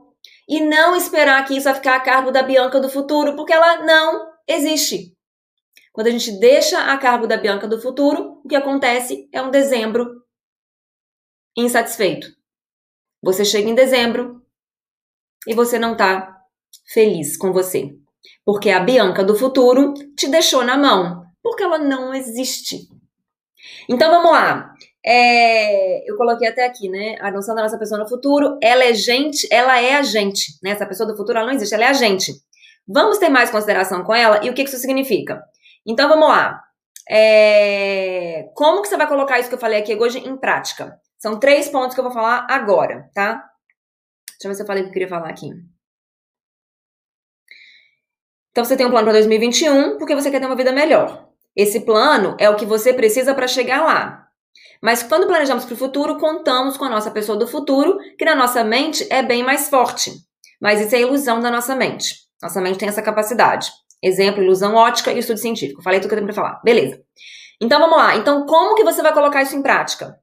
e 0.49 0.61
não 0.61 0.97
esperar 0.97 1.45
que 1.45 1.55
isso 1.55 1.65
vai 1.65 1.75
ficar 1.75 1.97
a 1.97 2.01
cargo 2.01 2.31
da 2.31 2.43
Bianca 2.43 2.81
do 2.81 2.89
futuro, 2.89 3.37
porque 3.37 3.53
ela 3.53 3.85
não 3.85 4.31
existe. 4.49 5.15
Quando 5.93 6.07
a 6.07 6.11
gente 6.11 6.33
deixa 6.41 6.91
a 6.91 6.97
cargo 6.97 7.27
da 7.27 7.37
Bianca 7.37 7.69
do 7.69 7.81
futuro, 7.81 8.41
o 8.43 8.49
que 8.49 8.57
acontece 8.57 9.29
é 9.31 9.43
um 9.43 9.51
dezembro 9.51 10.07
insatisfeito. 11.65 12.29
Você 13.23 13.45
chega 13.45 13.69
em 13.69 13.75
dezembro 13.75 14.43
e 15.47 15.55
você 15.55 15.79
não 15.79 15.97
tá 15.97 16.37
feliz 16.93 17.37
com 17.37 17.53
você. 17.53 17.91
Porque 18.45 18.71
a 18.71 18.81
Bianca 18.81 19.25
do 19.25 19.37
futuro 19.37 19.95
te 20.17 20.29
deixou 20.29 20.65
na 20.65 20.77
mão. 20.77 21.25
Porque 21.43 21.63
ela 21.63 21.79
não 21.79 22.15
existe. 22.15 22.89
Então 23.89 24.11
vamos 24.11 24.31
lá. 24.31 24.73
É, 25.05 26.11
eu 26.11 26.17
coloquei 26.17 26.49
até 26.49 26.67
aqui, 26.67 26.89
né? 26.89 27.17
A 27.21 27.31
noção 27.31 27.55
da 27.55 27.63
nossa 27.63 27.79
pessoa 27.79 28.01
no 28.01 28.09
futuro, 28.09 28.59
ela 28.63 28.85
é 28.85 28.93
gente, 28.93 29.49
ela 29.51 29.81
é 29.81 29.95
a 29.95 30.03
gente, 30.03 30.59
né? 30.63 30.71
Essa 30.71 30.87
pessoa 30.87 31.09
do 31.09 31.17
futuro, 31.17 31.39
ela 31.39 31.47
não 31.47 31.55
existe, 31.55 31.75
ela 31.75 31.85
é 31.85 31.89
a 31.89 31.93
gente. 31.93 32.33
Vamos 32.87 33.19
ter 33.19 33.29
mais 33.29 33.51
consideração 33.51 34.03
com 34.05 34.15
ela 34.15 34.45
e 34.45 34.51
o 34.51 34.55
que 34.55 34.63
isso 34.63 34.77
significa? 34.77 35.43
Então 35.87 36.09
vamos 36.09 36.29
lá. 36.29 36.63
É... 37.09 38.51
Como 38.55 38.83
que 38.83 38.89
você 38.89 38.97
vai 38.97 39.07
colocar 39.07 39.39
isso 39.39 39.49
que 39.49 39.55
eu 39.55 39.61
falei 39.61 39.79
aqui 39.79 39.95
hoje 39.95 40.19
em 40.19 40.37
prática? 40.37 40.99
São 41.19 41.39
três 41.39 41.69
pontos 41.69 41.95
que 41.95 42.01
eu 42.01 42.05
vou 42.05 42.13
falar 42.13 42.47
agora, 42.49 43.11
tá? 43.13 43.45
Deixa 44.31 44.45
eu 44.45 44.51
ver 44.51 44.55
se 44.55 44.63
eu 44.63 44.67
falei 44.67 44.83
o 44.83 44.87
que 44.87 44.91
eu 44.91 44.95
queria 44.95 45.09
falar 45.09 45.29
aqui. 45.29 45.51
Então 48.51 48.65
você 48.65 48.77
tem 48.77 48.87
um 48.87 48.91
plano 48.91 49.05
para 49.05 49.19
2021 49.19 49.99
porque 49.99 50.15
você 50.15 50.31
quer 50.31 50.41
ter 50.41 50.47
uma 50.47 50.57
vida 50.57 50.73
melhor. 50.73 51.29
Esse 51.55 51.81
plano 51.81 52.37
é 52.39 52.49
o 52.49 52.57
que 52.57 52.65
você 52.65 52.93
precisa 52.93 53.35
para 53.35 53.49
chegar 53.49 53.85
lá. 53.85 54.29
Mas 54.81 55.03
quando 55.03 55.27
planejamos 55.27 55.65
para 55.65 55.75
o 55.75 55.77
futuro, 55.77 56.19
contamos 56.19 56.77
com 56.77 56.85
a 56.85 56.89
nossa 56.89 57.11
pessoa 57.11 57.37
do 57.37 57.49
futuro, 57.49 57.99
que 58.17 58.25
na 58.25 58.37
nossa 58.37 58.63
mente 58.63 59.07
é 59.11 59.23
bem 59.23 59.43
mais 59.43 59.69
forte. 59.69 60.13
Mas 60.61 60.81
isso 60.81 60.95
é 60.95 61.01
ilusão 61.01 61.41
da 61.41 61.51
nossa 61.51 61.75
mente. 61.75 62.15
Nossa 62.41 62.61
mente 62.61 62.79
tem 62.79 62.89
essa 62.89 63.03
capacidade. 63.03 63.71
Exemplo, 64.03 64.43
ilusão 64.43 64.77
ótica 64.77 65.13
e 65.13 65.19
estudo 65.19 65.39
científico. 65.39 65.83
Falei 65.83 65.99
tudo 65.99 66.11
que 66.11 66.15
eu 66.15 66.19
tenho 66.19 66.33
para 66.33 66.43
falar. 66.43 66.61
Beleza. 66.63 67.03
Então 67.61 67.81
vamos 67.81 67.97
lá. 67.97 68.17
Então 68.17 68.47
como 68.47 68.77
que 68.77 68.85
você 68.85 69.03
vai 69.03 69.13
colocar 69.13 69.43
isso 69.43 69.57
em 69.57 69.63
prática? 69.63 70.17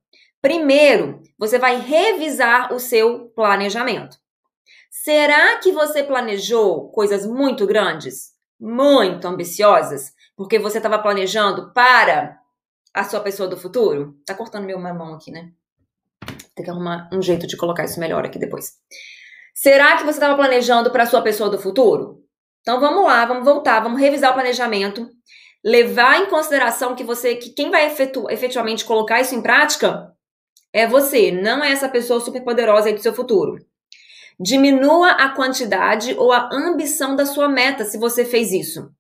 Primeiro, 0.46 1.24
você 1.40 1.58
vai 1.58 1.82
revisar 1.82 2.72
o 2.72 2.80
seu 2.80 3.30
planejamento. 3.36 4.16
Será 4.92 5.58
que 5.58 5.72
você 5.72 6.04
planejou 6.04 6.92
coisas 6.92 7.26
muito 7.26 7.66
grandes, 7.66 8.34
muito 8.60 9.28
ambiciosas, 9.28 10.14
porque 10.38 10.60
você 10.60 10.78
estava 10.78 11.00
planejando 11.00 11.74
para 11.74 12.40
a 12.94 13.04
sua 13.04 13.22
pessoa 13.22 13.50
do 13.50 13.58
futuro? 13.58 14.16
Tá 14.24 14.36
cortando 14.36 14.66
meu 14.66 14.80
mão 14.80 15.16
aqui, 15.16 15.32
né? 15.32 15.50
Tem 16.54 16.64
que 16.64 16.70
arrumar 16.70 17.10
um 17.12 17.24
jeito 17.24 17.48
de 17.48 17.58
colocar 17.58 17.84
isso 17.84 18.00
melhor 18.00 18.24
aqui 18.24 18.38
depois. 18.38 18.74
Será 19.52 19.98
que 19.98 20.04
você 20.04 20.20
estava 20.20 20.36
planejando 20.36 20.92
para 20.92 21.06
a 21.06 21.08
sua 21.08 21.24
pessoa 21.24 21.50
do 21.50 21.58
futuro? 21.58 22.24
Então 22.62 22.80
vamos 22.80 23.04
lá, 23.04 23.26
vamos 23.26 23.46
voltar, 23.46 23.80
vamos 23.80 24.00
revisar 24.00 24.30
o 24.30 24.36
planejamento, 24.36 25.10
levar 25.64 26.22
em 26.22 26.30
consideração 26.30 26.96
que 26.96 27.04
você, 27.04 27.34
que 27.34 27.50
quem 27.50 27.72
vai 27.72 27.88
efetu, 27.88 28.30
efetivamente 28.30 28.86
colocar 28.86 29.20
isso 29.20 29.34
em 29.34 29.42
prática 29.42 30.15
é 30.76 30.86
você, 30.86 31.32
não 31.32 31.64
é 31.64 31.72
essa 31.72 31.88
pessoa 31.88 32.20
super 32.20 32.44
poderosa 32.44 32.90
aí 32.90 32.94
do 32.94 33.02
seu 33.02 33.14
futuro. 33.14 33.66
Diminua 34.38 35.12
a 35.12 35.30
quantidade 35.30 36.14
ou 36.16 36.34
a 36.34 36.50
ambição 36.52 37.16
da 37.16 37.26
sua 37.26 37.48
meta 37.48 37.86
se 37.86 37.98
você 37.98 38.26
fez 38.26 38.52
isso. 38.52 38.92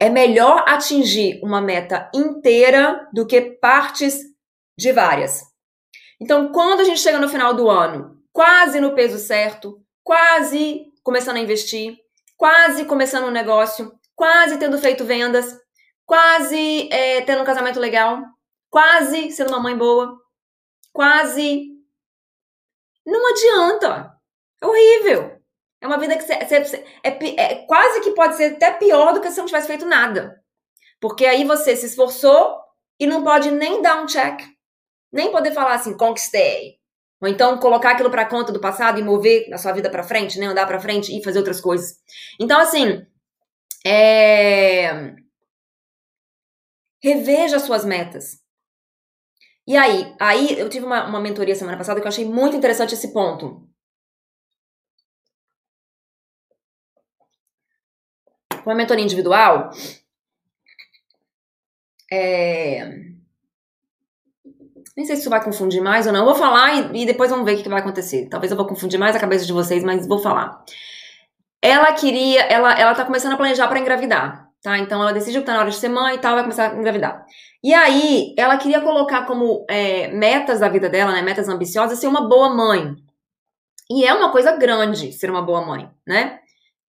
É 0.00 0.08
melhor 0.08 0.64
atingir 0.66 1.38
uma 1.44 1.60
meta 1.60 2.10
inteira 2.14 3.06
do 3.12 3.26
que 3.26 3.38
partes 3.38 4.18
de 4.78 4.92
várias. 4.92 5.42
Então, 6.18 6.50
quando 6.50 6.80
a 6.80 6.84
gente 6.84 7.00
chega 7.00 7.18
no 7.18 7.28
final 7.28 7.52
do 7.52 7.68
ano, 7.68 8.16
quase 8.32 8.80
no 8.80 8.94
peso 8.94 9.18
certo, 9.18 9.78
quase 10.02 10.86
começando 11.02 11.36
a 11.36 11.40
investir, 11.40 11.98
quase 12.34 12.86
começando 12.86 13.26
um 13.26 13.30
negócio, 13.30 13.92
quase 14.16 14.56
tendo 14.56 14.78
feito 14.78 15.04
vendas, 15.04 15.54
quase 16.06 16.88
é, 16.90 17.20
tendo 17.20 17.42
um 17.42 17.46
casamento 17.46 17.78
legal, 17.78 18.22
quase 18.70 19.30
sendo 19.32 19.50
uma 19.50 19.60
mãe 19.60 19.76
boa, 19.76 20.23
quase. 20.94 21.74
Não 23.04 23.20
adianta. 23.30 24.14
É 24.62 24.66
horrível. 24.66 25.38
É 25.82 25.86
uma 25.86 25.98
vida 25.98 26.16
que 26.16 26.22
você, 26.22 26.64
você, 26.64 26.84
é, 27.02 27.10
é, 27.42 27.66
quase 27.66 28.00
que 28.00 28.12
pode 28.12 28.36
ser 28.36 28.54
até 28.54 28.70
pior 28.70 29.12
do 29.12 29.20
que 29.20 29.30
se 29.30 29.36
não 29.36 29.44
tivesse 29.44 29.66
feito 29.66 29.84
nada. 29.84 30.42
Porque 30.98 31.26
aí 31.26 31.44
você 31.44 31.76
se 31.76 31.84
esforçou 31.84 32.58
e 32.98 33.06
não 33.06 33.22
pode 33.22 33.50
nem 33.50 33.82
dar 33.82 34.02
um 34.02 34.06
check. 34.06 34.40
Nem 35.12 35.30
poder 35.30 35.52
falar 35.52 35.74
assim, 35.74 35.94
conquistei. 35.94 36.78
Ou 37.20 37.28
então 37.28 37.58
colocar 37.58 37.90
aquilo 37.90 38.10
para 38.10 38.24
conta 38.24 38.52
do 38.52 38.60
passado 38.60 38.98
e 38.98 39.02
mover 39.02 39.52
a 39.52 39.58
sua 39.58 39.72
vida 39.72 39.90
para 39.90 40.02
frente, 40.02 40.38
né? 40.38 40.46
Andar 40.46 40.66
para 40.66 40.80
frente 40.80 41.14
e 41.14 41.22
fazer 41.22 41.38
outras 41.38 41.60
coisas. 41.60 41.98
Então, 42.40 42.58
assim, 42.58 43.04
é... 43.86 45.14
reveja 47.02 47.58
suas 47.58 47.84
metas. 47.84 48.43
E 49.66 49.76
aí, 49.76 50.14
aí 50.20 50.58
eu 50.58 50.68
tive 50.68 50.84
uma, 50.84 51.06
uma 51.06 51.20
mentoria 51.20 51.54
semana 51.54 51.78
passada 51.78 52.00
que 52.00 52.06
eu 52.06 52.10
achei 52.10 52.24
muito 52.24 52.56
interessante 52.56 52.94
esse 52.94 53.12
ponto. 53.12 53.66
Uma 58.64 58.74
mentoria 58.74 59.04
individual. 59.04 59.70
É 62.10 63.14
nem 64.96 65.04
sei 65.04 65.16
se 65.16 65.22
isso 65.22 65.30
vai 65.30 65.42
confundir 65.42 65.82
mais 65.82 66.06
ou 66.06 66.12
não. 66.12 66.20
Eu 66.20 66.26
vou 66.26 66.34
falar 66.34 66.72
e, 66.74 67.02
e 67.02 67.06
depois 67.06 67.30
vamos 67.30 67.44
ver 67.44 67.58
o 67.58 67.62
que, 67.62 67.68
vai 67.68 67.80
acontecer. 67.80 68.28
Talvez 68.28 68.50
eu 68.50 68.56
vou 68.56 68.66
confundir 68.66 68.98
mais 68.98 69.16
a 69.16 69.20
cabeça 69.20 69.44
de 69.44 69.52
vocês, 69.52 69.82
mas 69.82 70.06
vou 70.06 70.18
falar. 70.18 70.62
Ela 71.60 71.92
queria, 71.92 72.42
ela, 72.42 72.78
ela 72.78 72.94
tá 72.94 73.04
começando 73.04 73.32
a 73.32 73.36
planejar 73.36 73.66
para 73.68 73.80
engravidar, 73.80 74.48
tá? 74.62 74.78
Então 74.78 75.00
ela 75.00 75.12
decidiu 75.12 75.40
que 75.40 75.46
tá 75.46 75.54
na 75.54 75.60
hora 75.60 75.70
de 75.70 75.76
ser 75.76 75.88
mãe 75.88 76.16
e 76.16 76.18
tal, 76.18 76.34
vai 76.34 76.42
começar 76.42 76.70
a 76.70 76.76
engravidar. 76.76 77.24
E 77.64 77.72
aí, 77.72 78.34
ela 78.36 78.58
queria 78.58 78.82
colocar 78.82 79.24
como 79.24 79.64
é, 79.70 80.08
metas 80.08 80.60
da 80.60 80.68
vida 80.68 80.86
dela, 80.90 81.12
né? 81.12 81.22
Metas 81.22 81.48
ambiciosas, 81.48 81.98
ser 81.98 82.08
uma 82.08 82.28
boa 82.28 82.54
mãe. 82.54 82.94
E 83.90 84.04
é 84.04 84.12
uma 84.12 84.30
coisa 84.30 84.54
grande 84.54 85.14
ser 85.14 85.30
uma 85.30 85.40
boa 85.40 85.64
mãe, 85.64 85.90
né? 86.06 86.40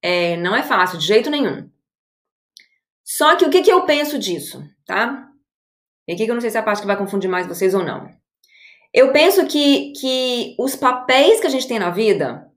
É, 0.01 0.35
não 0.35 0.53
é 0.53 0.61
fácil, 0.61 0.99
de 0.99 1.07
jeito 1.07 1.29
nenhum. 1.29 1.69
Só 3.05 3.37
que 3.37 3.45
o 3.45 3.49
que, 3.49 3.61
que 3.61 3.71
eu 3.71 3.85
penso 3.85 4.19
disso, 4.19 4.69
tá? 4.85 5.29
E 6.05 6.11
aqui 6.11 6.25
que 6.25 6.31
eu 6.31 6.35
não 6.35 6.41
sei 6.41 6.49
se 6.49 6.57
é 6.57 6.59
a 6.59 6.63
parte 6.63 6.81
que 6.81 6.87
vai 6.87 6.97
confundir 6.97 7.29
mais 7.29 7.47
vocês 7.47 7.73
ou 7.73 7.81
não. 7.81 8.09
Eu 8.93 9.13
penso 9.13 9.47
que, 9.47 9.93
que 9.93 10.57
os 10.59 10.75
papéis 10.75 11.39
que 11.39 11.47
a 11.47 11.49
gente 11.49 11.69
tem 11.69 11.79
na 11.79 11.89
vida. 11.89 12.51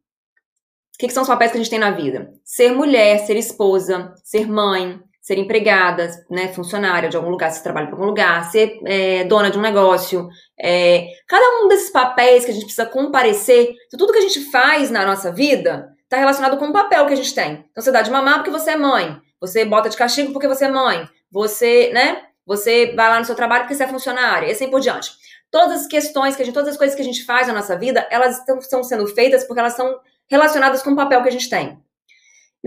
O 0.92 0.98
que, 0.98 1.07
que 1.07 1.14
são 1.14 1.22
os 1.22 1.28
papéis 1.28 1.52
que 1.52 1.57
a 1.57 1.61
gente 1.61 1.70
tem 1.70 1.78
na 1.78 1.92
vida? 1.92 2.33
Ser 2.44 2.72
mulher, 2.72 3.20
ser 3.20 3.37
esposa, 3.37 4.12
ser 4.24 4.48
mãe, 4.48 5.00
ser 5.28 5.36
empregada, 5.36 6.08
né, 6.30 6.48
funcionária 6.48 7.10
de 7.10 7.14
algum 7.14 7.28
lugar, 7.28 7.50
se 7.50 7.62
trabalha 7.62 7.86
para 7.86 7.96
algum 7.96 8.06
lugar, 8.06 8.50
ser 8.50 8.80
é, 8.86 9.24
dona 9.24 9.50
de 9.50 9.58
um 9.58 9.60
negócio. 9.60 10.26
É, 10.58 11.06
cada 11.26 11.44
um 11.62 11.68
desses 11.68 11.90
papéis 11.90 12.46
que 12.46 12.50
a 12.50 12.54
gente 12.54 12.64
precisa 12.64 12.86
comparecer, 12.86 13.74
então, 13.86 13.98
tudo 13.98 14.10
que 14.14 14.20
a 14.20 14.22
gente 14.22 14.50
faz 14.50 14.90
na 14.90 15.04
nossa 15.04 15.30
vida 15.30 15.94
está 16.04 16.16
relacionado 16.16 16.56
com 16.56 16.68
o 16.68 16.72
papel 16.72 17.04
que 17.04 17.12
a 17.12 17.16
gente 17.16 17.34
tem. 17.34 17.62
Então 17.70 17.84
você 17.84 17.92
dá 17.92 18.00
de 18.00 18.10
mamar 18.10 18.36
porque 18.36 18.50
você 18.50 18.70
é 18.70 18.76
mãe, 18.76 19.20
você 19.38 19.66
bota 19.66 19.90
de 19.90 19.98
castigo 19.98 20.32
porque 20.32 20.48
você 20.48 20.64
é 20.64 20.70
mãe, 20.70 21.06
você, 21.30 21.90
né? 21.92 22.22
Você 22.46 22.94
vai 22.96 23.10
lá 23.10 23.18
no 23.18 23.26
seu 23.26 23.34
trabalho 23.34 23.64
porque 23.64 23.74
você 23.74 23.84
é 23.84 23.88
funcionária, 23.88 24.46
e 24.46 24.52
assim 24.52 24.70
por 24.70 24.80
diante. 24.80 25.10
Todas 25.50 25.82
as 25.82 25.86
questões 25.86 26.36
que 26.36 26.40
a 26.42 26.44
gente, 26.46 26.54
todas 26.54 26.70
as 26.70 26.78
coisas 26.78 26.96
que 26.96 27.02
a 27.02 27.04
gente 27.04 27.26
faz 27.26 27.46
na 27.48 27.52
nossa 27.52 27.76
vida, 27.76 28.08
elas 28.10 28.38
estão, 28.38 28.56
estão 28.56 28.82
sendo 28.82 29.06
feitas 29.08 29.44
porque 29.44 29.60
elas 29.60 29.74
são 29.74 29.94
relacionadas 30.26 30.82
com 30.82 30.92
o 30.92 30.96
papel 30.96 31.22
que 31.22 31.28
a 31.28 31.32
gente 31.32 31.50
tem. 31.50 31.78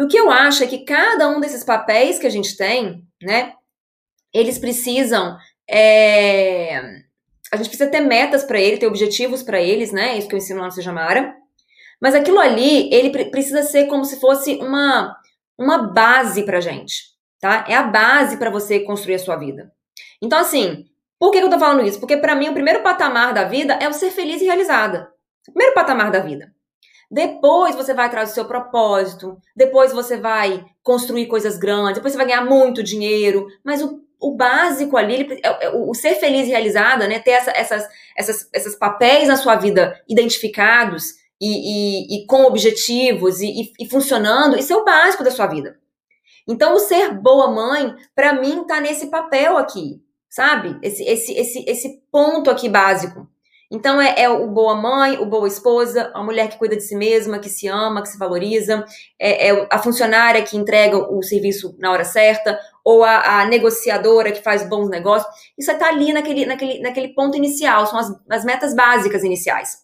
O 0.01 0.07
que 0.07 0.17
eu 0.17 0.31
acho 0.31 0.63
é 0.63 0.67
que 0.67 0.85
cada 0.85 1.29
um 1.29 1.39
desses 1.39 1.63
papéis 1.63 2.17
que 2.17 2.27
a 2.27 2.29
gente 2.29 2.57
tem, 2.57 3.03
né, 3.21 3.53
eles 4.33 4.57
precisam. 4.57 5.37
É... 5.69 6.79
A 7.51 7.57
gente 7.57 7.67
precisa 7.67 7.89
ter 7.89 7.99
metas 7.99 8.43
para 8.43 8.59
ele, 8.59 8.77
ter 8.77 8.87
objetivos 8.87 9.43
para 9.43 9.61
eles, 9.61 9.91
né? 9.91 10.17
Isso 10.17 10.27
que 10.27 10.33
eu 10.33 10.37
ensino 10.37 10.59
lá 10.59 10.67
no 10.67 10.71
Sejamara. 10.71 11.35
Mas 12.01 12.15
aquilo 12.15 12.39
ali, 12.39 12.91
ele 12.93 13.09
precisa 13.29 13.61
ser 13.63 13.87
como 13.87 14.05
se 14.05 14.19
fosse 14.19 14.55
uma, 14.55 15.15
uma 15.57 15.91
base 15.91 16.43
pra 16.43 16.61
gente 16.61 17.11
tá? 17.41 17.65
É 17.67 17.75
a 17.75 17.83
base 17.83 18.37
para 18.37 18.51
você 18.51 18.79
construir 18.81 19.15
a 19.15 19.19
sua 19.19 19.35
vida. 19.35 19.73
Então, 20.21 20.39
assim, 20.39 20.85
por 21.19 21.31
que 21.31 21.39
eu 21.39 21.49
tô 21.49 21.59
falando 21.59 21.85
isso? 21.85 21.99
Porque 21.99 22.15
para 22.15 22.35
mim 22.35 22.49
o 22.49 22.53
primeiro 22.53 22.83
patamar 22.83 23.33
da 23.33 23.43
vida 23.43 23.73
é 23.73 23.89
o 23.89 23.93
ser 23.93 24.11
feliz 24.11 24.41
e 24.41 24.45
realizada. 24.45 25.11
O 25.47 25.51
primeiro 25.51 25.73
patamar 25.73 26.11
da 26.11 26.19
vida. 26.19 26.53
Depois 27.11 27.75
você 27.75 27.93
vai 27.93 28.05
atrás 28.05 28.29
do 28.29 28.33
seu 28.33 28.45
propósito, 28.45 29.37
depois 29.53 29.91
você 29.91 30.15
vai 30.15 30.63
construir 30.81 31.27
coisas 31.27 31.57
grandes, 31.57 31.95
depois 31.95 32.13
você 32.13 32.17
vai 32.17 32.27
ganhar 32.27 32.45
muito 32.45 32.81
dinheiro, 32.81 33.47
mas 33.65 33.83
o, 33.83 33.99
o 34.17 34.33
básico 34.33 34.95
ali, 34.95 35.15
ele, 35.15 35.41
é, 35.43 35.65
é, 35.65 35.69
o, 35.71 35.89
o, 35.89 35.93
ser 35.93 36.15
feliz 36.15 36.47
e 36.47 36.51
realizada, 36.51 37.09
né, 37.09 37.19
ter 37.19 37.31
essa, 37.31 37.51
essas, 37.51 37.85
essas, 38.15 38.49
esses 38.53 38.75
papéis 38.75 39.27
na 39.27 39.35
sua 39.35 39.55
vida 39.57 40.01
identificados 40.07 41.15
e, 41.41 41.49
e, 42.15 42.23
e 42.23 42.25
com 42.27 42.43
objetivos 42.43 43.41
e, 43.41 43.73
e, 43.77 43.89
funcionando, 43.89 44.57
isso 44.57 44.71
é 44.71 44.77
o 44.77 44.85
básico 44.85 45.23
da 45.23 45.31
sua 45.31 45.47
vida. 45.47 45.77
Então, 46.47 46.75
o 46.75 46.79
ser 46.79 47.13
boa 47.13 47.51
mãe, 47.51 47.93
para 48.15 48.39
mim, 48.39 48.63
tá 48.65 48.79
nesse 48.79 49.07
papel 49.07 49.57
aqui, 49.57 50.01
sabe? 50.29 50.79
Esse, 50.81 51.03
esse, 51.03 51.33
esse, 51.33 51.65
esse 51.67 52.01
ponto 52.09 52.49
aqui 52.49 52.69
básico. 52.69 53.27
Então 53.71 54.01
é, 54.01 54.13
é, 54.17 54.29
o 54.29 54.47
boa 54.47 54.75
mãe, 54.75 55.17
o 55.17 55.25
boa 55.25 55.47
esposa, 55.47 56.11
a 56.13 56.21
mulher 56.21 56.49
que 56.49 56.57
cuida 56.57 56.75
de 56.75 56.83
si 56.83 56.93
mesma, 56.93 57.39
que 57.39 57.49
se 57.49 57.69
ama, 57.69 58.01
que 58.01 58.09
se 58.09 58.17
valoriza, 58.17 58.83
é, 59.17 59.47
é 59.47 59.67
a 59.71 59.79
funcionária 59.79 60.43
que 60.43 60.57
entrega 60.57 60.97
o 60.97 61.23
serviço 61.23 61.73
na 61.79 61.89
hora 61.89 62.03
certa, 62.03 62.59
ou 62.83 63.01
a, 63.05 63.39
a 63.39 63.45
negociadora 63.45 64.33
que 64.33 64.43
faz 64.43 64.67
bons 64.67 64.89
negócios. 64.89 65.33
Isso 65.57 65.71
está 65.71 65.87
ali 65.87 66.11
naquele, 66.11 66.45
naquele, 66.45 66.81
naquele 66.81 67.13
ponto 67.13 67.37
inicial, 67.37 67.87
são 67.87 67.97
as, 67.97 68.13
as 68.29 68.43
metas 68.43 68.75
básicas 68.75 69.23
iniciais. 69.23 69.77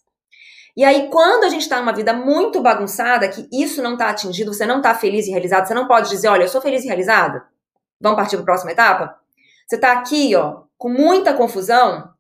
E 0.75 0.83
aí, 0.83 1.09
quando 1.09 1.45
a 1.45 1.49
gente 1.49 1.61
está 1.61 1.79
numa 1.79 1.93
vida 1.93 2.11
muito 2.11 2.61
bagunçada, 2.61 3.29
que 3.29 3.47
isso 3.51 3.81
não 3.81 3.93
está 3.93 4.09
atingido, 4.09 4.53
você 4.53 4.65
não 4.65 4.77
está 4.77 4.93
feliz 4.93 5.27
e 5.27 5.31
realizado, 5.31 5.65
você 5.65 5.73
não 5.73 5.87
pode 5.87 6.09
dizer, 6.09 6.27
olha, 6.27 6.43
eu 6.43 6.49
sou 6.49 6.61
feliz 6.61 6.83
e 6.83 6.87
realizada. 6.87 7.43
Vamos 8.01 8.17
partir 8.17 8.35
para 8.35 8.43
a 8.43 8.45
próxima 8.45 8.73
etapa? 8.73 9.17
Você 9.65 9.75
está 9.75 9.93
aqui, 9.93 10.35
ó, 10.35 10.63
com 10.77 10.89
muita 10.89 11.33
confusão, 11.33 12.13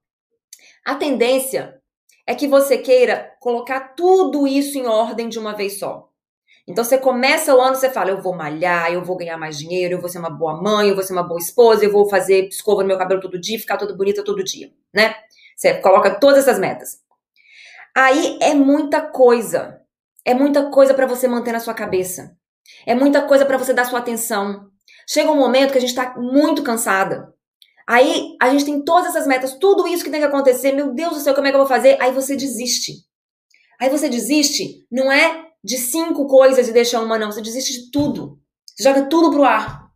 a 0.87 0.95
tendência 0.95 1.81
é 2.25 2.33
que 2.33 2.47
você 2.47 2.77
queira 2.77 3.35
colocar 3.41 3.93
tudo 3.93 4.47
isso 4.47 4.77
em 4.77 4.87
ordem 4.87 5.27
de 5.27 5.37
uma 5.37 5.53
vez 5.53 5.79
só. 5.79 6.07
Então 6.65 6.81
você 6.81 6.97
começa 6.97 7.53
o 7.53 7.59
ano, 7.59 7.75
você 7.75 7.89
fala, 7.89 8.11
eu 8.11 8.21
vou 8.21 8.33
malhar, 8.33 8.89
eu 8.93 9.03
vou 9.03 9.17
ganhar 9.17 9.37
mais 9.37 9.57
dinheiro, 9.57 9.95
eu 9.95 9.99
vou 9.99 10.07
ser 10.07 10.19
uma 10.19 10.29
boa 10.29 10.61
mãe, 10.61 10.87
eu 10.87 10.95
vou 10.95 11.03
ser 11.03 11.11
uma 11.11 11.27
boa 11.27 11.41
esposa, 11.41 11.83
eu 11.83 11.91
vou 11.91 12.09
fazer 12.09 12.47
escova 12.47 12.83
no 12.83 12.87
meu 12.87 12.97
cabelo 12.97 13.19
todo 13.19 13.37
dia, 13.37 13.59
ficar 13.59 13.75
toda 13.75 13.93
bonita 13.93 14.23
todo 14.23 14.41
dia, 14.41 14.71
né? 14.93 15.13
Você 15.57 15.73
coloca 15.81 16.17
todas 16.21 16.39
essas 16.39 16.57
metas. 16.57 16.99
Aí 17.93 18.39
é 18.41 18.53
muita 18.53 19.01
coisa. 19.01 19.81
É 20.23 20.33
muita 20.33 20.69
coisa 20.71 20.93
para 20.93 21.05
você 21.05 21.27
manter 21.27 21.51
na 21.51 21.59
sua 21.59 21.73
cabeça. 21.73 22.33
É 22.85 22.95
muita 22.95 23.23
coisa 23.23 23.45
para 23.45 23.57
você 23.57 23.73
dar 23.73 23.83
sua 23.83 23.99
atenção. 23.99 24.69
Chega 25.05 25.31
um 25.31 25.35
momento 25.35 25.73
que 25.73 25.77
a 25.79 25.81
gente 25.81 25.95
tá 25.95 26.15
muito 26.17 26.63
cansada. 26.63 27.33
Aí 27.87 28.35
a 28.41 28.49
gente 28.49 28.65
tem 28.65 28.83
todas 28.83 29.07
essas 29.07 29.25
metas, 29.25 29.53
tudo 29.53 29.87
isso 29.87 30.03
que 30.03 30.09
tem 30.09 30.19
que 30.19 30.25
acontecer, 30.25 30.73
meu 30.73 30.93
Deus 30.93 31.13
do 31.13 31.19
céu, 31.21 31.33
como 31.33 31.47
é 31.47 31.51
que 31.51 31.55
eu 31.55 31.61
vou 31.61 31.67
fazer? 31.67 31.97
Aí 32.01 32.11
você 32.11 32.35
desiste. 32.35 33.05
Aí 33.79 33.89
você 33.89 34.09
desiste, 34.09 34.85
não 34.91 35.11
é 35.11 35.45
de 35.63 35.77
cinco 35.77 36.27
coisas 36.27 36.67
e 36.67 36.73
deixa 36.73 36.99
uma, 36.99 37.17
não. 37.17 37.31
Você 37.31 37.41
desiste 37.41 37.73
de 37.73 37.91
tudo. 37.91 38.39
Você 38.75 38.83
joga 38.83 39.03
tudo 39.03 39.31
pro 39.31 39.43
ar. 39.43 39.87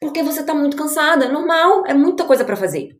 Porque 0.00 0.22
você 0.22 0.42
tá 0.42 0.54
muito 0.54 0.76
cansada. 0.76 1.28
Normal, 1.28 1.84
é 1.86 1.94
muita 1.94 2.24
coisa 2.24 2.44
para 2.44 2.56
fazer. 2.56 2.98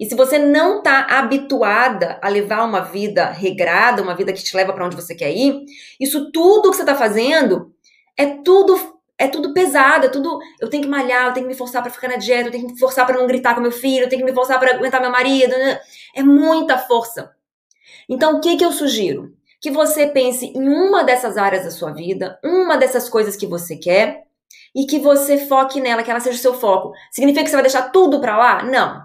E 0.00 0.06
se 0.06 0.14
você 0.14 0.38
não 0.38 0.82
tá 0.82 1.06
habituada 1.08 2.18
a 2.22 2.28
levar 2.28 2.64
uma 2.64 2.80
vida 2.80 3.30
regrada, 3.30 4.02
uma 4.02 4.16
vida 4.16 4.32
que 4.32 4.42
te 4.42 4.56
leva 4.56 4.72
para 4.72 4.86
onde 4.86 4.96
você 4.96 5.14
quer 5.14 5.30
ir, 5.30 5.64
isso 6.00 6.30
tudo 6.32 6.70
que 6.70 6.76
você 6.76 6.84
tá 6.84 6.94
fazendo 6.94 7.72
é 8.16 8.26
tudo 8.26 8.91
é 9.22 9.28
tudo 9.28 9.54
pesado, 9.54 10.06
é 10.06 10.08
tudo. 10.08 10.40
Eu 10.60 10.68
tenho 10.68 10.82
que 10.82 10.88
malhar, 10.88 11.28
eu 11.28 11.32
tenho 11.32 11.46
que 11.46 11.52
me 11.52 11.56
forçar 11.56 11.80
para 11.80 11.92
ficar 11.92 12.08
na 12.08 12.16
dieta, 12.16 12.48
eu 12.48 12.50
tenho 12.50 12.66
que 12.66 12.72
me 12.72 12.78
forçar 12.78 13.06
para 13.06 13.16
não 13.16 13.26
gritar 13.26 13.54
com 13.54 13.60
meu 13.60 13.70
filho, 13.70 14.04
eu 14.04 14.08
tenho 14.08 14.20
que 14.20 14.28
me 14.28 14.34
forçar 14.34 14.58
para 14.58 14.74
aguentar 14.74 15.00
meu 15.00 15.12
marido. 15.12 15.52
Né? 15.52 15.80
É 16.12 16.22
muita 16.24 16.76
força. 16.76 17.30
Então, 18.08 18.36
o 18.36 18.40
que, 18.40 18.56
que 18.56 18.64
eu 18.64 18.72
sugiro? 18.72 19.32
Que 19.60 19.70
você 19.70 20.08
pense 20.08 20.46
em 20.46 20.68
uma 20.68 21.04
dessas 21.04 21.36
áreas 21.36 21.64
da 21.64 21.70
sua 21.70 21.92
vida, 21.92 22.36
uma 22.44 22.76
dessas 22.76 23.08
coisas 23.08 23.36
que 23.36 23.46
você 23.46 23.76
quer, 23.76 24.24
e 24.74 24.86
que 24.86 24.98
você 24.98 25.38
foque 25.46 25.80
nela, 25.80 26.02
que 26.02 26.10
ela 26.10 26.18
seja 26.18 26.38
o 26.38 26.42
seu 26.42 26.54
foco. 26.54 26.92
Significa 27.12 27.44
que 27.44 27.50
você 27.50 27.56
vai 27.56 27.62
deixar 27.62 27.90
tudo 27.90 28.20
para 28.20 28.36
lá? 28.36 28.64
Não. 28.64 29.02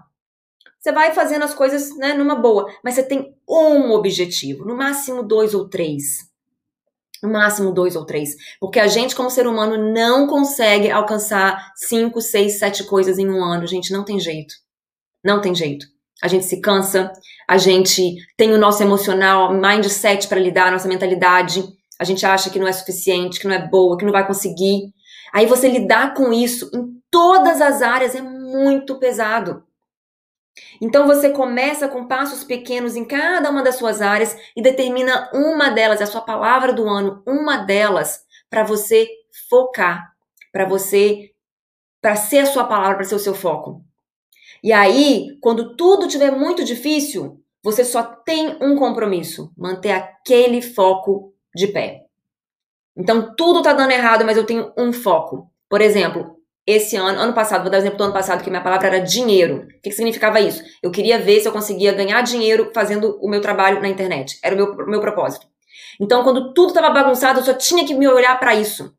Você 0.80 0.91
vai 0.91 1.13
fazendo 1.13 1.43
as 1.43 1.53
coisas 1.53 1.95
né, 1.97 2.13
numa 2.13 2.36
boa, 2.36 2.73
mas 2.84 2.95
você 2.95 3.03
tem 3.03 3.36
um 3.47 3.91
objetivo, 3.91 4.65
no 4.65 4.75
máximo 4.75 5.21
dois 5.21 5.53
ou 5.53 5.69
três 5.69 6.26
no 7.21 7.30
máximo 7.30 7.71
dois 7.71 7.95
ou 7.95 8.06
três. 8.06 8.32
Porque 8.60 8.80
a 8.80 8.88
gente, 8.88 9.15
como 9.15 9.30
ser 9.30 9.47
humano, 9.47 9.91
não 9.93 10.27
consegue 10.27 10.89
alcançar 10.89 11.71
cinco, 11.75 12.21
seis, 12.21 12.60
sete 12.60 12.84
coisas 12.84 13.17
em 13.17 13.30
um 13.30 13.43
ano. 13.43 13.67
Gente, 13.67 13.91
não 13.91 14.03
tem 14.03 14.19
jeito. 14.19 14.53
Não 15.23 15.41
tem 15.41 15.53
jeito. 15.53 15.86
A 16.23 16.27
gente 16.27 16.45
se 16.45 16.60
cansa, 16.62 17.12
a 17.47 17.58
gente 17.58 18.15
tem 18.36 18.51
o 18.53 18.58
nosso 18.58 18.82
emocional, 18.82 19.53
mindset 19.53 20.27
para 20.27 20.39
lidar, 20.39 20.67
a 20.67 20.71
nossa 20.71 20.88
mentalidade. 20.88 21.63
A 21.99 22.03
gente 22.03 22.25
acha 22.25 22.49
que 22.49 22.60
não 22.60 22.67
é 22.67 22.71
suficiente, 22.71 23.39
que 23.39 23.47
não 23.47 23.53
é 23.53 23.67
boa, 23.67 23.97
que 23.97 24.06
não 24.06 24.12
vai 24.12 24.25
conseguir. 24.25 24.93
Aí 25.34 25.45
você 25.45 25.67
lidar 25.67 26.13
com 26.13 26.34
isso 26.34 26.69
em 26.73 26.97
todas 27.12 27.62
as 27.62 27.82
áreas 27.82 28.15
é 28.15 28.21
muito 28.21 28.97
pesado. 28.99 29.63
Então 30.82 31.08
você 31.08 31.30
começa 31.30 31.88
com 31.88 32.08
passos 32.08 32.43
pequenos 32.43 32.96
em 32.96 33.06
cada 33.06 33.50
uma 33.50 33.63
das 33.63 33.76
suas 33.76 34.02
áreas 34.02 34.38
e 34.56 34.62
determina 34.62 35.30
uma 35.34 35.70
delas, 35.70 36.02
a 36.02 36.06
sua 36.06 36.22
palavra 36.22 36.74
do 36.74 36.88
ano, 36.88 37.24
uma 37.26 37.58
delas 37.58 38.26
para 38.50 38.63
você 38.63 39.08
focar, 39.50 40.13
para 40.52 40.65
você 40.65 41.32
para 42.02 42.15
ser 42.15 42.39
a 42.39 42.46
sua 42.46 42.63
palavra, 42.63 42.96
para 42.96 43.06
ser 43.06 43.15
o 43.15 43.20
seu 43.20 43.34
foco. 43.34 43.84
E 44.63 44.72
aí, 44.72 45.38
quando 45.41 45.76
tudo 45.76 46.06
estiver 46.06 46.32
muito 46.32 46.63
difícil, 46.63 47.41
você 47.63 47.84
só 47.84 48.04
tem 48.04 48.58
um 48.62 48.76
compromisso: 48.76 49.52
manter 49.58 49.91
aquele 49.91 50.62
foco 50.62 51.34
de 51.56 51.67
pé. 51.67 52.06
Então, 52.96 53.36
tudo 53.36 53.62
tá 53.62 53.74
dando 53.74 53.91
errado, 53.91 54.26
mas 54.26 54.38
eu 54.38 54.46
tenho 54.46 54.72
um 54.78 54.91
foco. 54.91 55.52
Por 55.70 55.82
exemplo, 55.82 56.37
esse 56.67 56.97
ano, 56.97 57.17
ano 57.17 57.34
passado, 57.34 57.62
vou 57.62 57.71
dar 57.71 57.77
o 57.77 57.80
exemplo 57.80 57.97
do 57.97 58.03
ano 58.03 58.13
passado, 58.13 58.43
que 58.43 58.49
minha 58.49 58.62
palavra 58.62 58.88
era 58.88 58.99
dinheiro. 58.99 59.63
O 59.63 59.67
que, 59.82 59.89
que, 59.89 59.91
significava 59.93 60.41
isso? 60.41 60.62
Eu 60.84 60.91
queria 60.91 61.17
ver 61.17 61.39
se 61.39 61.47
eu 61.47 61.53
conseguia 61.53 61.93
ganhar 61.93 62.21
dinheiro 62.21 62.71
fazendo 62.73 63.17
o 63.21 63.30
meu 63.30 63.39
trabalho 63.39 63.82
na 63.82 63.88
internet. 63.88 64.38
Era 64.43 64.53
o 64.53 64.58
meu, 64.58 64.88
meu 64.88 64.99
propósito. 64.99 65.47
Então, 65.97 66.23
quando 66.23 66.53
tudo 66.53 66.69
estava 66.69 66.89
bagunçado, 66.89 67.39
eu 67.39 67.43
só 67.45 67.53
tinha 67.53 67.88
que 67.88 67.93
me 67.93 68.06
olhar 68.06 68.38
para 68.38 68.53
isso. 68.53 68.93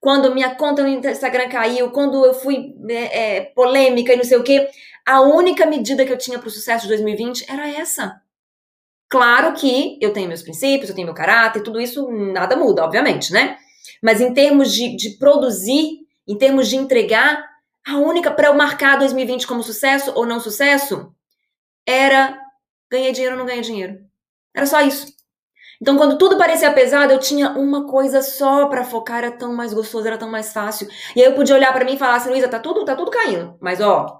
Quando 0.00 0.34
minha 0.34 0.54
conta 0.54 0.82
no 0.82 0.88
Instagram 0.88 1.50
caiu, 1.50 1.90
quando 1.90 2.24
eu 2.24 2.32
fui 2.32 2.74
é, 2.88 3.36
é, 3.36 3.40
polêmica 3.54 4.14
e 4.14 4.16
não 4.16 4.24
sei 4.24 4.38
o 4.38 4.42
quê, 4.42 4.70
a 5.06 5.20
única 5.20 5.66
medida 5.66 6.06
que 6.06 6.12
eu 6.12 6.16
tinha 6.16 6.38
para 6.38 6.48
o 6.48 6.50
sucesso 6.50 6.84
de 6.84 6.88
2020 6.88 7.44
era 7.50 7.68
essa. 7.68 8.18
Claro 9.10 9.52
que 9.52 9.98
eu 10.00 10.14
tenho 10.14 10.28
meus 10.28 10.42
princípios, 10.42 10.88
eu 10.88 10.94
tenho 10.94 11.06
meu 11.06 11.14
caráter, 11.14 11.62
tudo 11.62 11.78
isso 11.78 12.10
nada 12.10 12.56
muda, 12.56 12.82
obviamente, 12.82 13.30
né? 13.30 13.58
Mas 14.02 14.22
em 14.22 14.32
termos 14.32 14.72
de, 14.72 14.96
de 14.96 15.18
produzir 15.18 15.99
em 16.30 16.38
termos 16.38 16.68
de 16.68 16.76
entregar, 16.76 17.48
a 17.86 17.96
única 17.96 18.30
para 18.30 18.48
eu 18.48 18.54
marcar 18.54 18.98
2020 18.98 19.46
como 19.46 19.62
sucesso 19.62 20.12
ou 20.14 20.24
não 20.24 20.38
sucesso 20.38 21.12
era 21.86 22.38
ganhei 22.90 23.12
dinheiro 23.12 23.34
ou 23.34 23.38
não 23.38 23.46
ganhei 23.46 23.62
dinheiro. 23.62 23.98
Era 24.54 24.66
só 24.66 24.80
isso. 24.80 25.06
Então, 25.80 25.96
quando 25.96 26.18
tudo 26.18 26.36
parecia 26.36 26.70
pesado, 26.72 27.12
eu 27.12 27.18
tinha 27.18 27.50
uma 27.50 27.86
coisa 27.86 28.20
só 28.20 28.66
para 28.66 28.84
focar, 28.84 29.18
era 29.18 29.32
tão 29.32 29.54
mais 29.54 29.72
gostoso, 29.72 30.06
era 30.06 30.18
tão 30.18 30.28
mais 30.28 30.52
fácil. 30.52 30.88
E 31.16 31.22
aí 31.22 31.26
eu 31.26 31.34
podia 31.34 31.54
olhar 31.54 31.72
para 31.72 31.84
mim 31.86 31.94
e 31.94 31.98
falar 31.98 32.16
assim, 32.16 32.28
Luísa, 32.28 32.48
tá 32.48 32.58
tudo, 32.58 32.84
tá 32.84 32.94
tudo 32.94 33.10
caindo. 33.10 33.56
Mas 33.60 33.80
ó, 33.80 34.19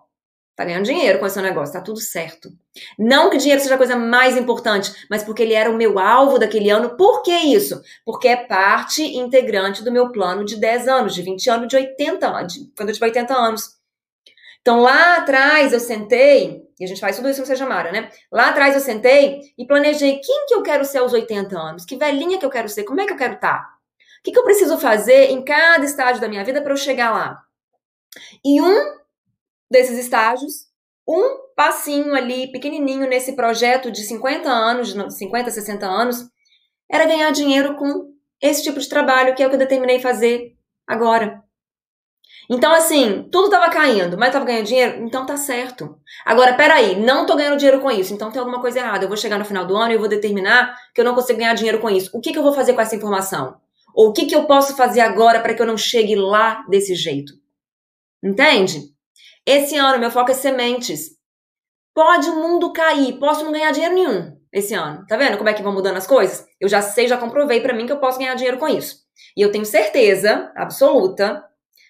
Tá 0.60 0.66
ganhando 0.66 0.84
dinheiro 0.84 1.18
com 1.18 1.24
esse 1.24 1.40
negócio, 1.40 1.72
tá 1.72 1.80
tudo 1.80 1.98
certo. 1.98 2.50
Não 2.98 3.30
que 3.30 3.38
dinheiro 3.38 3.62
seja 3.62 3.76
a 3.76 3.78
coisa 3.78 3.96
mais 3.96 4.36
importante, 4.36 4.92
mas 5.08 5.24
porque 5.24 5.42
ele 5.42 5.54
era 5.54 5.70
o 5.70 5.74
meu 5.74 5.98
alvo 5.98 6.38
daquele 6.38 6.68
ano. 6.68 6.98
Por 6.98 7.22
que 7.22 7.32
isso? 7.32 7.80
Porque 8.04 8.28
é 8.28 8.36
parte 8.36 9.02
integrante 9.02 9.82
do 9.82 9.90
meu 9.90 10.12
plano 10.12 10.44
de 10.44 10.60
10 10.60 10.86
anos, 10.86 11.14
de 11.14 11.22
20 11.22 11.48
anos, 11.48 11.66
de 11.66 11.76
80 11.76 12.26
anos, 12.28 12.52
quando 12.76 12.90
eu 12.90 12.94
tiver 12.94 13.06
80 13.06 13.34
anos. 13.34 13.70
Então 14.60 14.80
lá 14.80 15.16
atrás 15.16 15.72
eu 15.72 15.80
sentei, 15.80 16.60
e 16.78 16.84
a 16.84 16.86
gente 16.86 17.00
faz 17.00 17.16
tudo 17.16 17.30
isso 17.30 17.40
no 17.40 17.46
Seja 17.46 17.64
Mara, 17.64 17.90
né? 17.90 18.10
Lá 18.30 18.50
atrás 18.50 18.74
eu 18.74 18.82
sentei 18.82 19.40
e 19.56 19.66
planejei 19.66 20.18
quem 20.18 20.44
que 20.44 20.52
eu 20.52 20.62
quero 20.62 20.84
ser 20.84 20.98
aos 20.98 21.14
80 21.14 21.58
anos, 21.58 21.86
que 21.86 21.96
velhinha 21.96 22.38
que 22.38 22.44
eu 22.44 22.50
quero 22.50 22.68
ser, 22.68 22.84
como 22.84 23.00
é 23.00 23.06
que 23.06 23.14
eu 23.14 23.16
quero 23.16 23.36
estar? 23.36 23.62
Tá? 23.62 23.74
O 24.18 24.22
que, 24.24 24.30
que 24.30 24.38
eu 24.38 24.44
preciso 24.44 24.76
fazer 24.76 25.30
em 25.30 25.42
cada 25.42 25.86
estágio 25.86 26.20
da 26.20 26.28
minha 26.28 26.44
vida 26.44 26.60
para 26.60 26.74
eu 26.74 26.76
chegar 26.76 27.12
lá? 27.12 27.40
E 28.44 28.60
um 28.60 28.99
desses 29.70 29.98
estágios, 29.98 30.70
um 31.06 31.52
passinho 31.54 32.14
ali, 32.14 32.50
pequenininho, 32.50 33.08
nesse 33.08 33.34
projeto 33.34 33.90
de 33.90 34.02
50 34.02 34.48
anos, 34.48 34.94
de 34.94 35.14
50, 35.14 35.50
60 35.50 35.86
anos, 35.86 36.24
era 36.90 37.06
ganhar 37.06 37.30
dinheiro 37.30 37.76
com 37.76 38.10
esse 38.40 38.62
tipo 38.62 38.80
de 38.80 38.88
trabalho, 38.88 39.34
que 39.34 39.42
é 39.42 39.46
o 39.46 39.48
que 39.48 39.56
eu 39.56 39.60
determinei 39.60 40.00
fazer 40.00 40.56
agora. 40.86 41.42
Então, 42.48 42.72
assim, 42.72 43.28
tudo 43.30 43.44
estava 43.44 43.70
caindo, 43.70 44.18
mas 44.18 44.30
estava 44.30 44.44
ganhando 44.44 44.66
dinheiro, 44.66 45.04
então 45.04 45.24
tá 45.24 45.36
certo. 45.36 45.96
Agora, 46.24 46.54
peraí, 46.54 46.98
não 46.98 47.24
tô 47.24 47.36
ganhando 47.36 47.56
dinheiro 47.56 47.80
com 47.80 47.90
isso, 47.90 48.12
então 48.12 48.30
tem 48.30 48.40
alguma 48.40 48.60
coisa 48.60 48.80
errada. 48.80 49.04
Eu 49.04 49.08
vou 49.08 49.16
chegar 49.16 49.38
no 49.38 49.44
final 49.44 49.64
do 49.64 49.76
ano 49.76 49.92
e 49.92 49.94
eu 49.94 50.00
vou 50.00 50.08
determinar 50.08 50.76
que 50.92 51.00
eu 51.00 51.04
não 51.04 51.14
consigo 51.14 51.38
ganhar 51.38 51.54
dinheiro 51.54 51.78
com 51.78 51.88
isso. 51.88 52.10
O 52.12 52.20
que, 52.20 52.32
que 52.32 52.38
eu 52.38 52.42
vou 52.42 52.52
fazer 52.52 52.72
com 52.72 52.80
essa 52.80 52.96
informação? 52.96 53.56
Ou 53.94 54.08
o 54.08 54.12
que, 54.12 54.26
que 54.26 54.34
eu 54.34 54.46
posso 54.46 54.74
fazer 54.76 55.00
agora 55.00 55.40
para 55.40 55.54
que 55.54 55.62
eu 55.62 55.66
não 55.66 55.76
chegue 55.76 56.16
lá 56.16 56.64
desse 56.68 56.94
jeito? 56.96 57.32
Entende? 58.22 58.80
Esse 59.46 59.76
ano, 59.76 59.98
meu 59.98 60.10
foco 60.10 60.30
é 60.30 60.34
sementes. 60.34 61.10
Pode 61.94 62.28
o 62.30 62.36
mundo 62.36 62.72
cair, 62.72 63.18
posso 63.18 63.44
não 63.44 63.52
ganhar 63.52 63.72
dinheiro 63.72 63.94
nenhum 63.94 64.38
esse 64.52 64.74
ano. 64.74 65.04
Tá 65.06 65.16
vendo 65.16 65.36
como 65.38 65.48
é 65.48 65.54
que 65.54 65.62
vão 65.62 65.72
mudando 65.72 65.96
as 65.96 66.06
coisas? 66.06 66.46
Eu 66.60 66.68
já 66.68 66.82
sei, 66.82 67.08
já 67.08 67.16
comprovei 67.16 67.60
para 67.60 67.74
mim 67.74 67.86
que 67.86 67.92
eu 67.92 67.98
posso 67.98 68.18
ganhar 68.18 68.34
dinheiro 68.34 68.58
com 68.58 68.68
isso. 68.68 68.96
E 69.36 69.40
eu 69.40 69.50
tenho 69.50 69.64
certeza 69.64 70.52
absoluta 70.56 71.44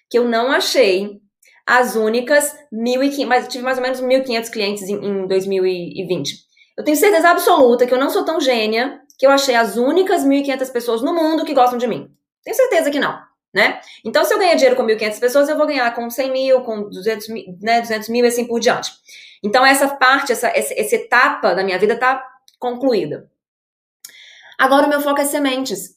que 0.09 0.17
eu 0.17 0.25
não 0.25 0.51
achei 0.51 1.19
as 1.65 1.95
únicas 1.95 2.55
1.500, 2.73 3.25
mas 3.25 3.47
tive 3.47 3.63
mais 3.63 3.77
ou 3.77 3.83
menos 3.83 4.01
1.500 4.01 4.49
clientes 4.49 4.83
em, 4.83 4.95
em 4.95 5.27
2020. 5.27 6.35
Eu 6.77 6.83
tenho 6.83 6.97
certeza 6.97 7.29
absoluta 7.29 7.85
que 7.85 7.93
eu 7.93 7.99
não 7.99 8.09
sou 8.09 8.25
tão 8.25 8.39
gênia 8.39 8.99
que 9.17 9.25
eu 9.25 9.31
achei 9.31 9.55
as 9.55 9.77
únicas 9.77 10.25
1.500 10.25 10.71
pessoas 10.71 11.01
no 11.01 11.13
mundo 11.13 11.45
que 11.45 11.53
gostam 11.53 11.77
de 11.77 11.87
mim. 11.87 12.09
Tenho 12.43 12.55
certeza 12.55 12.89
que 12.89 12.99
não 12.99 13.30
né? 13.53 13.79
Então, 14.05 14.23
se 14.23 14.33
eu 14.33 14.39
ganhar 14.39 14.55
dinheiro 14.55 14.75
com 14.75 14.83
1.500 14.83 15.19
pessoas, 15.19 15.49
eu 15.49 15.57
vou 15.57 15.67
ganhar 15.67 15.93
com 15.93 16.09
100 16.09 16.31
mil, 16.31 16.61
com 16.61 16.89
200 16.89 17.27
mil, 17.29 17.57
né, 17.61 17.81
200 17.81 18.09
mil 18.09 18.23
e 18.23 18.27
assim 18.27 18.45
por 18.45 18.59
diante. 18.59 18.91
Então, 19.43 19.65
essa 19.65 19.87
parte, 19.87 20.31
essa, 20.31 20.47
essa, 20.49 20.73
essa 20.79 20.95
etapa 20.95 21.53
da 21.53 21.63
minha 21.63 21.77
vida 21.77 21.97
tá 21.97 22.23
concluída. 22.59 23.29
Agora 24.61 24.85
o 24.85 24.89
meu 24.89 25.01
foco 25.01 25.19
é 25.19 25.25
sementes. 25.25 25.95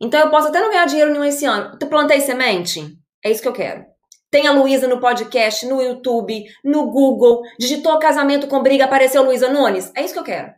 Então 0.00 0.18
eu 0.18 0.28
posso 0.28 0.48
até 0.48 0.60
não 0.60 0.70
ganhar 0.70 0.86
dinheiro 0.86 1.12
nenhum 1.12 1.24
esse 1.24 1.44
ano. 1.44 1.78
Tu 1.78 1.86
plantei 1.86 2.20
semente? 2.20 2.98
É 3.24 3.30
isso 3.30 3.40
que 3.40 3.46
eu 3.46 3.52
quero. 3.52 3.86
Tem 4.28 4.48
a 4.48 4.52
Luísa 4.52 4.88
no 4.88 4.98
podcast, 4.98 5.64
no 5.66 5.80
YouTube, 5.80 6.44
no 6.64 6.90
Google. 6.90 7.42
Digitou 7.60 8.00
casamento 8.00 8.48
com 8.48 8.60
briga, 8.60 8.86
apareceu 8.86 9.22
Luísa 9.22 9.48
Nunes? 9.48 9.92
É 9.94 10.02
isso 10.02 10.14
que 10.14 10.18
eu 10.18 10.24
quero. 10.24 10.52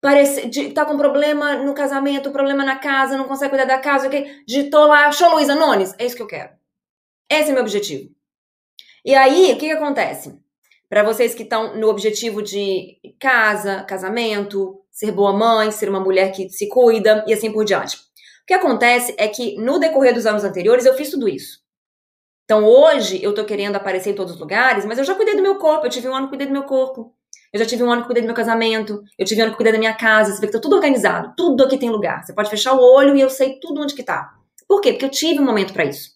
Parece, 0.00 0.48
tá 0.72 0.84
com 0.84 0.96
problema 0.96 1.56
no 1.56 1.74
casamento, 1.74 2.30
problema 2.30 2.64
na 2.64 2.76
casa, 2.76 3.16
não 3.16 3.26
consegue 3.26 3.50
cuidar 3.50 3.64
da 3.64 3.78
casa, 3.78 4.06
okay? 4.06 4.44
digitou 4.46 4.86
lá, 4.86 5.06
achou 5.06 5.30
Luísa 5.34 5.56
Nunes? 5.56 5.92
É 5.98 6.06
isso 6.06 6.14
que 6.14 6.22
eu 6.22 6.26
quero. 6.26 6.50
Esse 7.28 7.50
é 7.50 7.52
meu 7.52 7.62
objetivo. 7.62 8.10
E 9.04 9.14
aí, 9.14 9.52
o 9.52 9.58
que, 9.58 9.66
que 9.66 9.72
acontece? 9.72 10.38
Para 10.88 11.02
vocês 11.02 11.34
que 11.34 11.42
estão 11.42 11.76
no 11.76 11.88
objetivo 11.88 12.42
de 12.42 12.98
casa, 13.20 13.82
casamento, 13.84 14.80
ser 14.90 15.12
boa 15.12 15.32
mãe, 15.32 15.70
ser 15.70 15.88
uma 15.88 16.00
mulher 16.00 16.32
que 16.32 16.48
se 16.48 16.68
cuida 16.68 17.24
e 17.26 17.32
assim 17.32 17.52
por 17.52 17.64
diante. 17.64 17.96
O 17.96 18.46
que 18.46 18.54
acontece 18.54 19.14
é 19.18 19.28
que 19.28 19.56
no 19.56 19.78
decorrer 19.78 20.14
dos 20.14 20.26
anos 20.26 20.44
anteriores 20.44 20.86
eu 20.86 20.94
fiz 20.94 21.10
tudo 21.10 21.28
isso. 21.28 21.60
Então 22.44 22.64
hoje 22.64 23.22
eu 23.22 23.34
tô 23.34 23.44
querendo 23.44 23.76
aparecer 23.76 24.10
em 24.10 24.14
todos 24.14 24.34
os 24.34 24.40
lugares, 24.40 24.86
mas 24.86 24.96
eu 24.96 25.04
já 25.04 25.14
cuidei 25.14 25.36
do 25.36 25.42
meu 25.42 25.58
corpo, 25.58 25.84
eu 25.84 25.90
tive 25.90 26.08
um 26.08 26.14
ano 26.14 26.26
que 26.26 26.30
cuidei 26.30 26.46
do 26.46 26.52
meu 26.52 26.62
corpo. 26.62 27.14
Eu 27.52 27.58
já 27.58 27.66
tive 27.66 27.82
um 27.82 27.90
ano 27.90 28.02
que 28.02 28.08
cuidei 28.08 28.22
do 28.22 28.26
meu 28.26 28.34
casamento, 28.34 29.02
eu 29.18 29.24
tive 29.24 29.40
um 29.40 29.44
ano 29.44 29.52
que 29.52 29.56
cuidei 29.56 29.72
da 29.72 29.78
minha 29.78 29.94
casa, 29.94 30.32
você 30.32 30.40
vê 30.40 30.46
que 30.46 30.52
tá 30.52 30.60
tudo 30.60 30.76
organizado, 30.76 31.32
tudo 31.36 31.64
aqui 31.64 31.78
tem 31.78 31.90
lugar. 31.90 32.24
Você 32.24 32.34
pode 32.34 32.50
fechar 32.50 32.74
o 32.74 32.80
olho 32.80 33.16
e 33.16 33.20
eu 33.20 33.30
sei 33.30 33.58
tudo 33.58 33.80
onde 33.80 33.94
que 33.94 34.02
tá. 34.02 34.34
Por 34.68 34.80
quê? 34.80 34.92
Porque 34.92 35.06
eu 35.06 35.10
tive 35.10 35.40
um 35.40 35.46
momento 35.46 35.72
para 35.72 35.84
isso. 35.84 36.10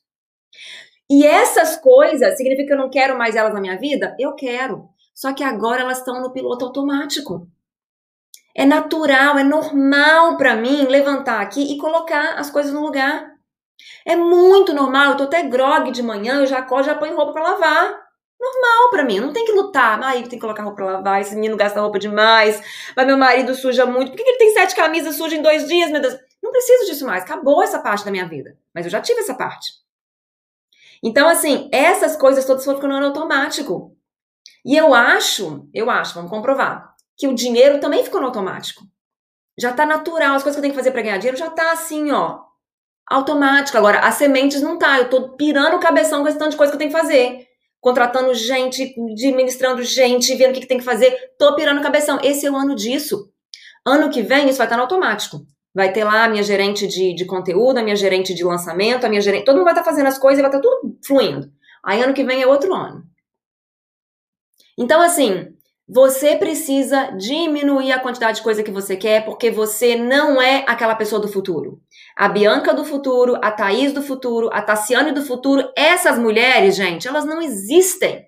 E 1.11 1.27
essas 1.27 1.77
coisas 1.77 2.37
significa 2.37 2.69
que 2.69 2.73
eu 2.73 2.79
não 2.79 2.91
quero 2.91 3.17
mais 3.17 3.35
elas 3.35 3.53
na 3.53 3.61
minha 3.61 3.79
vida? 3.79 4.15
Eu 4.19 4.35
quero. 4.35 4.89
Só 5.15 5.33
que 5.33 5.43
agora 5.43 5.83
elas 5.83 5.99
estão 5.99 6.21
no 6.21 6.33
piloto 6.33 6.65
automático. 6.65 7.47
É 8.55 8.67
natural, 8.67 9.39
é 9.39 9.45
normal 9.45 10.37
para 10.37 10.55
mim 10.57 10.87
levantar 10.87 11.41
aqui 11.41 11.73
e 11.73 11.79
colocar 11.79 12.35
as 12.39 12.51
coisas 12.51 12.73
no 12.73 12.83
lugar. 12.83 13.33
É 14.07 14.15
muito 14.15 14.73
normal, 14.73 15.13
eu 15.13 15.17
tô 15.17 15.25
até 15.25 15.43
grog 15.43 15.91
de 15.91 16.03
manhã, 16.03 16.41
eu 16.41 16.47
já 16.47 16.59
acordo, 16.59 16.87
já 16.87 16.95
ponho 16.95 17.17
roupa 17.17 17.33
para 17.33 17.43
lavar. 17.43 18.02
Normal 18.43 18.91
para 18.91 19.05
mim, 19.05 19.21
não 19.21 19.33
tem 19.33 19.45
que 19.45 19.53
lutar. 19.53 20.03
Ai, 20.03 20.23
tem 20.23 20.31
que 20.31 20.41
colocar 20.41 20.65
roupa 20.65 20.77
pra 20.77 20.93
lavar, 20.95 21.21
esse 21.21 21.33
menino 21.37 21.57
gasta 21.57 21.81
roupa 21.81 21.97
demais, 21.97 22.61
mas 22.97 23.07
meu 23.07 23.17
marido 23.17 23.55
suja 23.55 23.87
muito. 23.87 24.11
Por 24.11 24.17
que 24.17 24.29
ele 24.29 24.39
tem 24.39 24.53
sete 24.53 24.75
camisas 24.75 25.15
sujas 25.15 25.39
em 25.39 25.43
dois 25.43 25.69
dias, 25.69 25.93
meu 25.93 26.01
Deus? 26.01 26.19
Não 26.43 26.51
preciso 26.51 26.87
disso 26.87 27.07
mais, 27.07 27.23
acabou 27.23 27.63
essa 27.63 27.79
parte 27.79 28.05
da 28.05 28.11
minha 28.11 28.27
vida. 28.27 28.59
Mas 28.75 28.85
eu 28.85 28.91
já 28.91 29.01
tive 29.01 29.21
essa 29.21 29.35
parte. 29.35 29.75
Então, 31.01 31.29
assim, 31.29 31.69
essas 31.73 32.17
coisas 32.17 32.45
todas 32.45 32.65
foram 32.65 32.79
ficando 32.79 33.05
automático. 33.05 33.97
E 34.65 34.77
eu 34.77 34.93
acho, 34.93 35.69
eu 35.73 35.89
acho, 35.89 36.15
vamos 36.15 36.31
comprovar, 36.31 36.95
que 37.17 37.29
o 37.29 37.35
dinheiro 37.35 37.79
também 37.79 38.03
ficou 38.03 38.21
no 38.21 38.27
automático. 38.27 38.85
Já 39.57 39.73
tá 39.73 39.87
natural, 39.87 40.35
as 40.35 40.43
coisas 40.43 40.57
que 40.57 40.59
eu 40.59 40.63
tenho 40.63 40.75
que 40.75 40.81
fazer 40.81 40.91
para 40.91 41.03
ganhar 41.03 41.19
dinheiro 41.19 41.37
já 41.39 41.51
tá 41.51 41.73
assim, 41.73 42.11
ó, 42.11 42.41
automático. 43.07 43.79
Agora, 43.79 44.01
as 44.01 44.17
sementes 44.17 44.61
não 44.63 44.79
tá, 44.79 44.99
eu 44.99 45.09
tô 45.09 45.37
pirando 45.37 45.77
o 45.77 45.81
cabeção 45.81 46.23
com 46.23 46.29
esse 46.29 46.39
tanto 46.39 46.53
de 46.53 46.57
coisa 46.57 46.73
que 46.73 46.77
eu 46.77 46.79
tenho 46.79 46.93
que 46.93 46.99
fazer. 46.99 47.52
Contratando 47.83 48.33
gente, 48.33 48.95
administrando 49.13 49.83
gente, 49.83 50.37
vendo 50.37 50.51
o 50.51 50.55
que, 50.55 50.61
que 50.61 50.69
tem 50.69 50.79
que 50.79 50.85
fazer. 50.85 51.35
Tô 51.37 51.57
pirando 51.57 51.81
o 51.81 51.83
cabeção. 51.83 52.21
Esse 52.23 52.47
é 52.47 52.51
o 52.51 52.55
ano 52.55 52.77
disso. 52.77 53.29
Ano 53.85 54.09
que 54.09 54.23
vem, 54.23 54.49
isso 54.49 54.59
vai 54.59 54.67
estar 54.67 54.77
no 54.77 54.85
automático. 54.85 55.45
Vai 55.75 55.93
ter 55.93 56.05
lá 56.05 56.25
a 56.25 56.29
minha 56.29 56.45
gerente 56.45 56.87
de, 56.87 57.13
de 57.13 57.25
conteúdo, 57.25 57.79
a 57.79 57.83
minha 57.83 57.97
gerente 57.97 58.35
de 58.35 58.45
lançamento, 58.45 59.05
a 59.05 59.09
minha 59.09 59.21
gerente. 59.21 59.45
Todo 59.45 59.57
mundo 59.57 59.65
vai 59.65 59.73
estar 59.73 59.83
fazendo 59.83 60.07
as 60.07 60.17
coisas 60.17 60.39
e 60.39 60.43
vai 60.43 60.51
estar 60.51 60.61
tudo 60.61 60.97
fluindo. 61.05 61.51
Aí 61.85 62.01
ano 62.01 62.15
que 62.15 62.23
vem 62.23 62.41
é 62.41 62.47
outro 62.47 62.73
ano. 62.73 63.03
Então, 64.79 65.01
assim, 65.01 65.53
você 65.93 66.37
precisa 66.37 67.11
diminuir 67.17 67.93
a 67.93 68.01
quantidade 68.01 68.39
de 68.39 68.43
coisa 68.43 68.63
que 68.63 68.71
você 68.71 68.97
quer, 68.97 69.25
porque 69.25 69.51
você 69.51 69.97
não 69.97 70.41
é 70.41 70.65
aquela 70.67 70.95
pessoa 70.95 71.21
do 71.21 71.29
futuro. 71.29 71.81
A 72.17 72.29
Bianca 72.29 72.73
do 72.73 72.85
futuro, 72.85 73.37
a 73.43 73.51
Thaís 73.51 73.93
do 73.93 74.03
futuro, 74.03 74.49
a 74.53 74.63
Tassiane 74.63 75.13
do 75.13 75.23
futuro, 75.23 75.71
essas 75.77 76.19
mulheres, 76.19 76.77
gente, 76.77 77.07
elas 77.09 77.25
não 77.25 77.43
existem. 77.43 78.27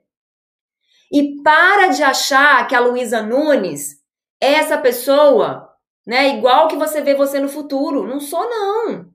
E 1.13 1.43
para 1.43 1.89
de 1.89 2.03
achar 2.03 2.67
que 2.67 2.75
a 2.75 2.81
Luísa 2.81 3.23
Nunes 3.23 4.01
é 4.41 4.55
essa 4.55 4.77
pessoa 4.77 5.75
né? 6.07 6.37
Igual 6.37 6.69
que 6.69 6.77
você 6.77 7.01
vê 7.01 7.15
você 7.15 7.41
no 7.41 7.49
futuro. 7.49 8.07
Não 8.07 8.21
sou, 8.21 8.49
não. 8.49 9.13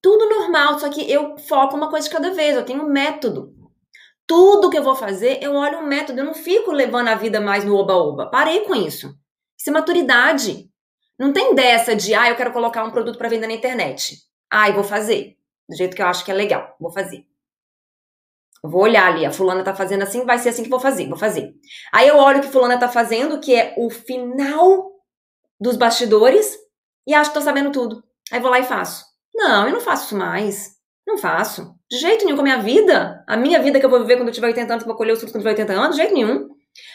Tudo 0.00 0.28
normal, 0.28 0.78
só 0.78 0.88
que 0.88 1.10
eu 1.10 1.36
foco 1.38 1.76
uma 1.76 1.90
coisa 1.90 2.08
de 2.08 2.14
cada 2.14 2.32
vez, 2.32 2.56
eu 2.56 2.64
tenho 2.64 2.84
um 2.84 2.88
método. 2.88 3.54
Tudo 4.28 4.70
que 4.70 4.78
eu 4.78 4.84
vou 4.84 4.94
fazer, 4.94 5.42
eu 5.42 5.54
olho 5.54 5.78
um 5.78 5.86
método, 5.86 6.20
eu 6.20 6.24
não 6.24 6.34
fico 6.34 6.70
levando 6.70 7.08
a 7.08 7.14
vida 7.14 7.40
mais 7.40 7.64
no 7.64 7.74
oba-oba. 7.74 8.30
Parei 8.30 8.60
com 8.60 8.74
isso. 8.74 9.18
Isso 9.58 9.70
é 9.70 9.72
maturidade. 9.72 10.70
Não 11.18 11.32
tem 11.32 11.54
dessa 11.54 11.96
de, 11.96 12.14
ah, 12.14 12.28
eu 12.28 12.36
quero 12.36 12.52
colocar 12.52 12.84
um 12.84 12.90
produto 12.90 13.18
para 13.18 13.28
vender 13.28 13.48
na 13.48 13.54
internet. 13.54 14.18
Ah, 14.50 14.68
eu 14.68 14.74
vou 14.74 14.84
fazer. 14.84 15.36
Do 15.68 15.76
jeito 15.76 15.96
que 15.96 16.02
eu 16.02 16.06
acho 16.06 16.24
que 16.24 16.30
é 16.30 16.34
legal, 16.34 16.76
vou 16.78 16.92
fazer. 16.92 17.26
Vou 18.62 18.82
olhar 18.82 19.06
ali, 19.06 19.24
a 19.24 19.32
fulana 19.32 19.64
tá 19.64 19.74
fazendo 19.74 20.02
assim, 20.02 20.24
vai 20.24 20.38
ser 20.38 20.50
assim 20.50 20.62
que 20.62 20.70
vou 20.70 20.80
fazer, 20.80 21.08
vou 21.08 21.18
fazer. 21.18 21.54
Aí 21.92 22.08
eu 22.08 22.18
olho 22.18 22.38
o 22.38 22.42
que 22.42 22.48
fulana 22.48 22.78
tá 22.78 22.88
fazendo, 22.88 23.40
que 23.40 23.54
é 23.54 23.74
o 23.76 23.88
final 23.88 24.92
dos 25.60 25.76
bastidores 25.76 26.56
e 27.06 27.14
acho 27.14 27.30
que 27.30 27.38
tô 27.38 27.40
sabendo 27.40 27.72
tudo. 27.72 28.04
Aí 28.30 28.40
vou 28.40 28.50
lá 28.50 28.58
e 28.58 28.64
faço. 28.64 29.06
Não, 29.34 29.66
eu 29.66 29.72
não 29.72 29.80
faço 29.80 30.06
isso 30.06 30.16
mais. 30.16 30.77
Não 31.08 31.16
faço. 31.16 31.74
De 31.90 31.96
jeito 31.96 32.26
nenhum 32.26 32.36
com 32.36 32.42
a 32.42 32.44
minha 32.44 32.58
vida. 32.58 33.24
A 33.26 33.34
minha 33.34 33.62
vida 33.62 33.80
que 33.80 33.86
eu 33.86 33.88
vou 33.88 34.00
viver 34.00 34.16
quando 34.18 34.28
eu 34.28 34.34
tiver 34.34 34.48
80 34.48 34.74
anos, 34.74 34.82
eu 34.82 34.88
vou 34.88 34.94
colher 34.94 35.12
os 35.12 35.18
frutos 35.18 35.32
quando 35.32 35.46
eu 35.46 35.54
tiver 35.54 35.62
80 35.62 35.82
anos, 35.82 35.96
de 35.96 36.02
jeito 36.02 36.14
nenhum. 36.14 36.50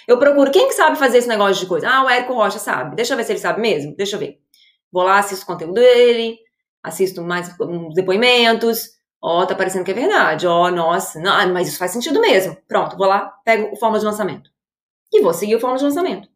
Eu 0.07 0.19
procuro 0.19 0.51
quem 0.51 0.67
que 0.67 0.75
sabe 0.75 0.99
fazer 0.99 1.17
esse 1.17 1.27
negócio 1.27 1.59
de 1.59 1.65
coisa. 1.65 1.89
Ah, 1.89 2.05
o 2.05 2.09
Érico 2.09 2.33
Rocha 2.33 2.59
sabe. 2.59 2.95
Deixa 2.95 3.13
eu 3.13 3.17
ver 3.17 3.23
se 3.23 3.31
ele 3.31 3.39
sabe 3.39 3.59
mesmo. 3.59 3.95
Deixa 3.95 4.15
eu 4.15 4.19
ver. 4.19 4.37
Vou 4.91 5.01
lá, 5.01 5.17
assisto 5.17 5.43
o 5.43 5.47
conteúdo 5.47 5.73
dele, 5.73 6.37
assisto 6.83 7.23
mais 7.23 7.49
depoimentos. 7.95 8.91
Ó, 9.19 9.41
oh, 9.41 9.47
tá 9.47 9.55
parecendo 9.55 9.83
que 9.83 9.89
é 9.89 9.95
verdade. 9.95 10.45
Ó, 10.45 10.67
oh, 10.67 10.69
nossa, 10.69 11.19
não, 11.19 11.51
mas 11.51 11.67
isso 11.69 11.79
faz 11.79 11.89
sentido 11.89 12.21
mesmo. 12.21 12.55
Pronto, 12.67 12.95
vou 12.95 13.07
lá, 13.07 13.33
pego 13.43 13.73
o 13.73 13.75
forma 13.75 13.97
de 13.97 14.05
lançamento. 14.05 14.51
E 15.11 15.21
vou 15.21 15.33
seguir 15.33 15.55
o 15.55 15.59
forma 15.59 15.77
de 15.77 15.85
lançamento. 15.85 16.29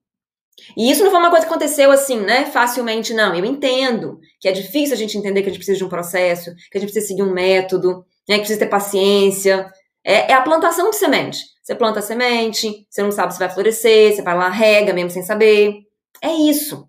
E 0.76 0.90
isso 0.90 1.04
não 1.04 1.12
foi 1.12 1.20
uma 1.20 1.30
coisa 1.30 1.46
que 1.46 1.52
aconteceu 1.52 1.92
assim, 1.92 2.20
né? 2.20 2.46
Facilmente, 2.46 3.14
não. 3.14 3.36
Eu 3.36 3.46
entendo 3.46 4.20
que 4.40 4.48
é 4.48 4.52
difícil 4.52 4.96
a 4.96 4.98
gente 4.98 5.18
entender 5.18 5.42
que 5.42 5.50
a 5.50 5.52
gente 5.52 5.60
precisa 5.60 5.78
de 5.78 5.84
um 5.84 5.90
processo, 5.90 6.54
que 6.72 6.78
a 6.78 6.82
gente 6.82 6.92
precisa 6.92 7.08
seguir 7.08 7.24
um 7.24 7.34
método, 7.34 8.06
né? 8.28 8.36
Que 8.36 8.40
precisa 8.40 8.60
ter 8.60 8.68
paciência. 8.68 9.72
É, 10.04 10.32
é 10.32 10.34
a 10.34 10.42
plantação 10.42 10.90
de 10.90 10.96
semente. 10.96 11.40
Você 11.62 11.76
planta 11.76 12.00
a 12.00 12.02
semente, 12.02 12.88
você 12.90 13.04
não 13.04 13.12
sabe 13.12 13.34
se 13.34 13.40
vai 13.40 13.50
florescer, 13.50 14.16
você 14.16 14.22
vai 14.22 14.36
lá, 14.38 14.50
rega 14.50 14.94
mesmo 14.94 15.10
sem 15.10 15.22
saber. 15.22 15.82
É 16.22 16.32
isso. 16.32 16.88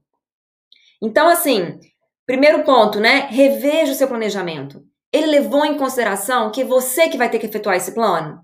Então, 1.03 1.29
assim, 1.29 1.79
primeiro 2.27 2.63
ponto, 2.65 3.01
né? 3.01 3.29
Reveja 3.31 3.93
o 3.93 3.95
seu 3.95 4.09
planejamento. 4.09 4.83
Ele 5.13 5.27
levou 5.27 5.65
em 5.65 5.77
consideração 5.77 6.51
que 6.51 6.63
é 6.63 6.65
você 6.65 7.09
que 7.09 7.19
vai 7.19 7.31
ter 7.31 7.39
que 7.39 7.47
efetuar 7.47 7.77
esse 7.77 7.93
plano? 7.93 8.41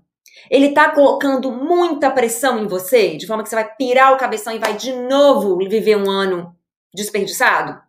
Ele 0.49 0.73
tá 0.73 0.91
colocando 0.91 1.51
muita 1.51 2.11
pressão 2.11 2.59
em 2.59 2.67
você, 2.67 3.15
de 3.15 3.27
forma 3.27 3.43
que 3.43 3.49
você 3.49 3.55
vai 3.55 3.75
pirar 3.75 4.13
o 4.13 4.17
cabeção 4.17 4.53
e 4.53 4.59
vai 4.59 4.75
de 4.75 4.93
novo 4.93 5.57
viver 5.57 5.97
um 5.97 6.09
ano 6.09 6.55
desperdiçado? 6.93 7.79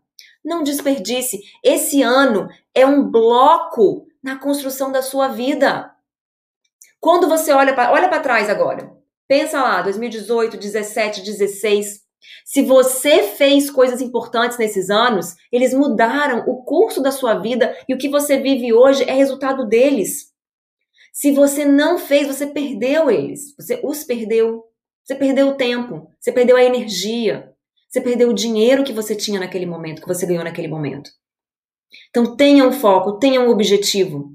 Não 0.44 0.62
desperdice. 0.62 1.40
Esse 1.62 2.02
ano 2.02 2.48
é 2.74 2.86
um 2.86 3.10
bloco 3.10 4.06
na 4.22 4.36
construção 4.36 4.90
da 4.90 5.02
sua 5.02 5.28
vida. 5.28 5.90
Quando 7.00 7.28
você 7.28 7.52
olha 7.52 7.74
para 7.74 7.92
olha 7.92 8.08
para 8.08 8.20
trás 8.20 8.48
agora, 8.48 8.92
pensa 9.28 9.60
lá, 9.60 9.82
2018, 9.82 10.56
17, 10.56 11.22
16. 11.22 12.06
Se 12.44 12.62
você 12.62 13.22
fez 13.22 13.70
coisas 13.70 14.00
importantes 14.00 14.58
nesses 14.58 14.90
anos, 14.90 15.34
eles 15.52 15.72
mudaram 15.72 16.44
o 16.46 16.64
curso 16.64 17.00
da 17.00 17.12
sua 17.12 17.34
vida 17.34 17.76
e 17.88 17.94
o 17.94 17.98
que 17.98 18.08
você 18.08 18.38
vive 18.38 18.72
hoje 18.72 19.04
é 19.04 19.12
resultado 19.12 19.66
deles. 19.66 20.35
Se 21.16 21.32
você 21.32 21.64
não 21.64 21.96
fez, 21.96 22.26
você 22.26 22.46
perdeu 22.46 23.10
eles. 23.10 23.54
Você 23.58 23.80
os 23.82 24.04
perdeu. 24.04 24.64
Você 25.02 25.14
perdeu 25.14 25.48
o 25.48 25.54
tempo. 25.54 26.10
Você 26.20 26.30
perdeu 26.30 26.58
a 26.58 26.62
energia. 26.62 27.54
Você 27.88 28.02
perdeu 28.02 28.28
o 28.28 28.34
dinheiro 28.34 28.84
que 28.84 28.92
você 28.92 29.16
tinha 29.16 29.40
naquele 29.40 29.64
momento, 29.64 30.02
que 30.02 30.08
você 30.08 30.26
ganhou 30.26 30.44
naquele 30.44 30.68
momento. 30.68 31.08
Então 32.10 32.36
tenha 32.36 32.68
um 32.68 32.72
foco, 32.72 33.18
tenha 33.18 33.40
um 33.40 33.48
objetivo. 33.48 34.30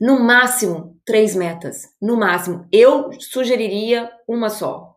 No 0.00 0.18
máximo, 0.18 0.98
três 1.06 1.36
metas. 1.36 1.82
No 2.02 2.16
máximo, 2.16 2.66
eu 2.72 3.10
sugeriria 3.20 4.10
uma 4.26 4.50
só. 4.50 4.96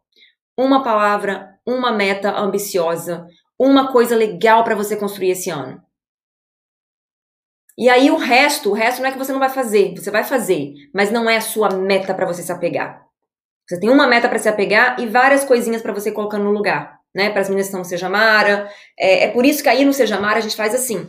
Uma 0.58 0.84
palavra, 0.84 1.60
uma 1.64 1.92
meta 1.92 2.36
ambiciosa, 2.36 3.28
uma 3.60 3.92
coisa 3.92 4.16
legal 4.16 4.64
para 4.64 4.74
você 4.74 4.98
construir 4.98 5.30
esse 5.30 5.52
ano. 5.52 5.80
E 7.78 7.90
aí 7.90 8.12
o 8.12 8.18
resto, 8.18 8.70
o 8.70 8.74
resto 8.74 9.02
não 9.02 9.10
é 9.10 9.12
que 9.12 9.18
você 9.18 9.32
não 9.32 9.40
vai 9.40 9.50
fazer, 9.50 9.94
você 9.96 10.12
vai 10.12 10.24
fazer, 10.24 10.74
mas 10.94 11.12
não 11.12 11.30
é 11.30 11.38
a 11.38 11.42
sua 11.42 11.70
meta 11.70 12.14
para 12.14 12.26
você 12.26 12.44
se 12.44 12.52
apegar. 12.52 13.02
Você 13.68 13.80
tem 13.80 13.90
uma 13.90 14.08
meta 14.08 14.28
para 14.28 14.38
se 14.40 14.50
apegar 14.50 15.00
e 15.00 15.08
várias 15.08 15.46
coisinhas 15.46 15.82
para 15.82 15.94
você 15.94 16.12
colocar 16.12 16.38
no 16.38 16.52
lugar, 16.52 17.00
né? 17.16 17.30
Para 17.30 17.42
as 17.42 17.48
meninas 17.48 17.68
que 17.68 17.70
estão 17.70 17.80
no 17.80 17.86
Seja 17.86 18.10
Mara. 18.10 18.70
É, 19.00 19.26
é, 19.26 19.28
por 19.30 19.46
isso 19.46 19.64
que 19.64 19.70
aí 19.70 19.86
no 19.86 19.94
Seja 19.94 20.20
Mara 20.20 20.40
a 20.40 20.42
gente 20.42 20.56
faz 20.56 20.76
assim. 20.76 21.08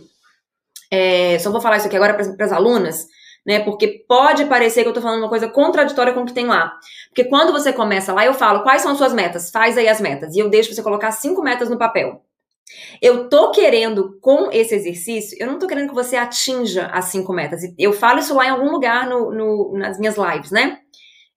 É, 0.91 1.39
só 1.41 1.51
vou 1.51 1.61
falar 1.61 1.79
isso 1.79 1.87
aqui 1.87 1.97
agora 1.97 2.15
para 2.15 2.47
as 2.47 2.53
alunas. 2.53 3.07
né? 3.47 3.61
Porque 3.61 4.05
pode 4.09 4.45
parecer 4.47 4.83
que 4.83 4.89
eu 4.89 4.93
tô 4.93 5.01
falando 5.01 5.21
uma 5.21 5.29
coisa 5.29 5.49
contraditória 5.49 6.13
com 6.13 6.21
o 6.23 6.27
que 6.27 6.33
tem 6.33 6.47
lá. 6.47 6.73
Porque 7.09 7.25
quando 7.25 7.53
você 7.53 7.73
começa 7.73 8.13
lá, 8.13 8.25
eu 8.25 8.35
falo, 8.35 8.63
quais 8.63 8.83
são 8.83 8.93
as 8.93 8.99
suas 8.99 9.13
metas? 9.13 9.51
Faz 9.51 9.77
aí 9.77 9.89
as 9.89 10.01
metas. 10.01 10.35
E 10.35 10.39
eu 10.39 10.49
deixo 10.49 10.73
você 10.73 10.83
colocar 10.83 11.11
cinco 11.11 11.43
metas 11.43 11.69
no 11.69 11.79
papel. 11.79 12.23
Eu 13.01 13.29
tô 13.29 13.51
querendo, 13.51 14.19
com 14.21 14.51
esse 14.51 14.75
exercício, 14.75 15.37
eu 15.41 15.47
não 15.47 15.59
tô 15.59 15.67
querendo 15.67 15.89
que 15.89 15.95
você 15.95 16.17
atinja 16.17 16.87
as 16.87 17.07
cinco 17.07 17.33
metas. 17.33 17.63
Eu 17.79 17.93
falo 17.93 18.21
isso 18.21 18.35
lá 18.35 18.47
em 18.47 18.51
algum 18.51 18.71
lugar 18.71 19.09
no, 19.09 19.31
no, 19.31 19.79
nas 19.79 19.99
minhas 19.99 20.17
lives, 20.17 20.51
né? 20.51 20.79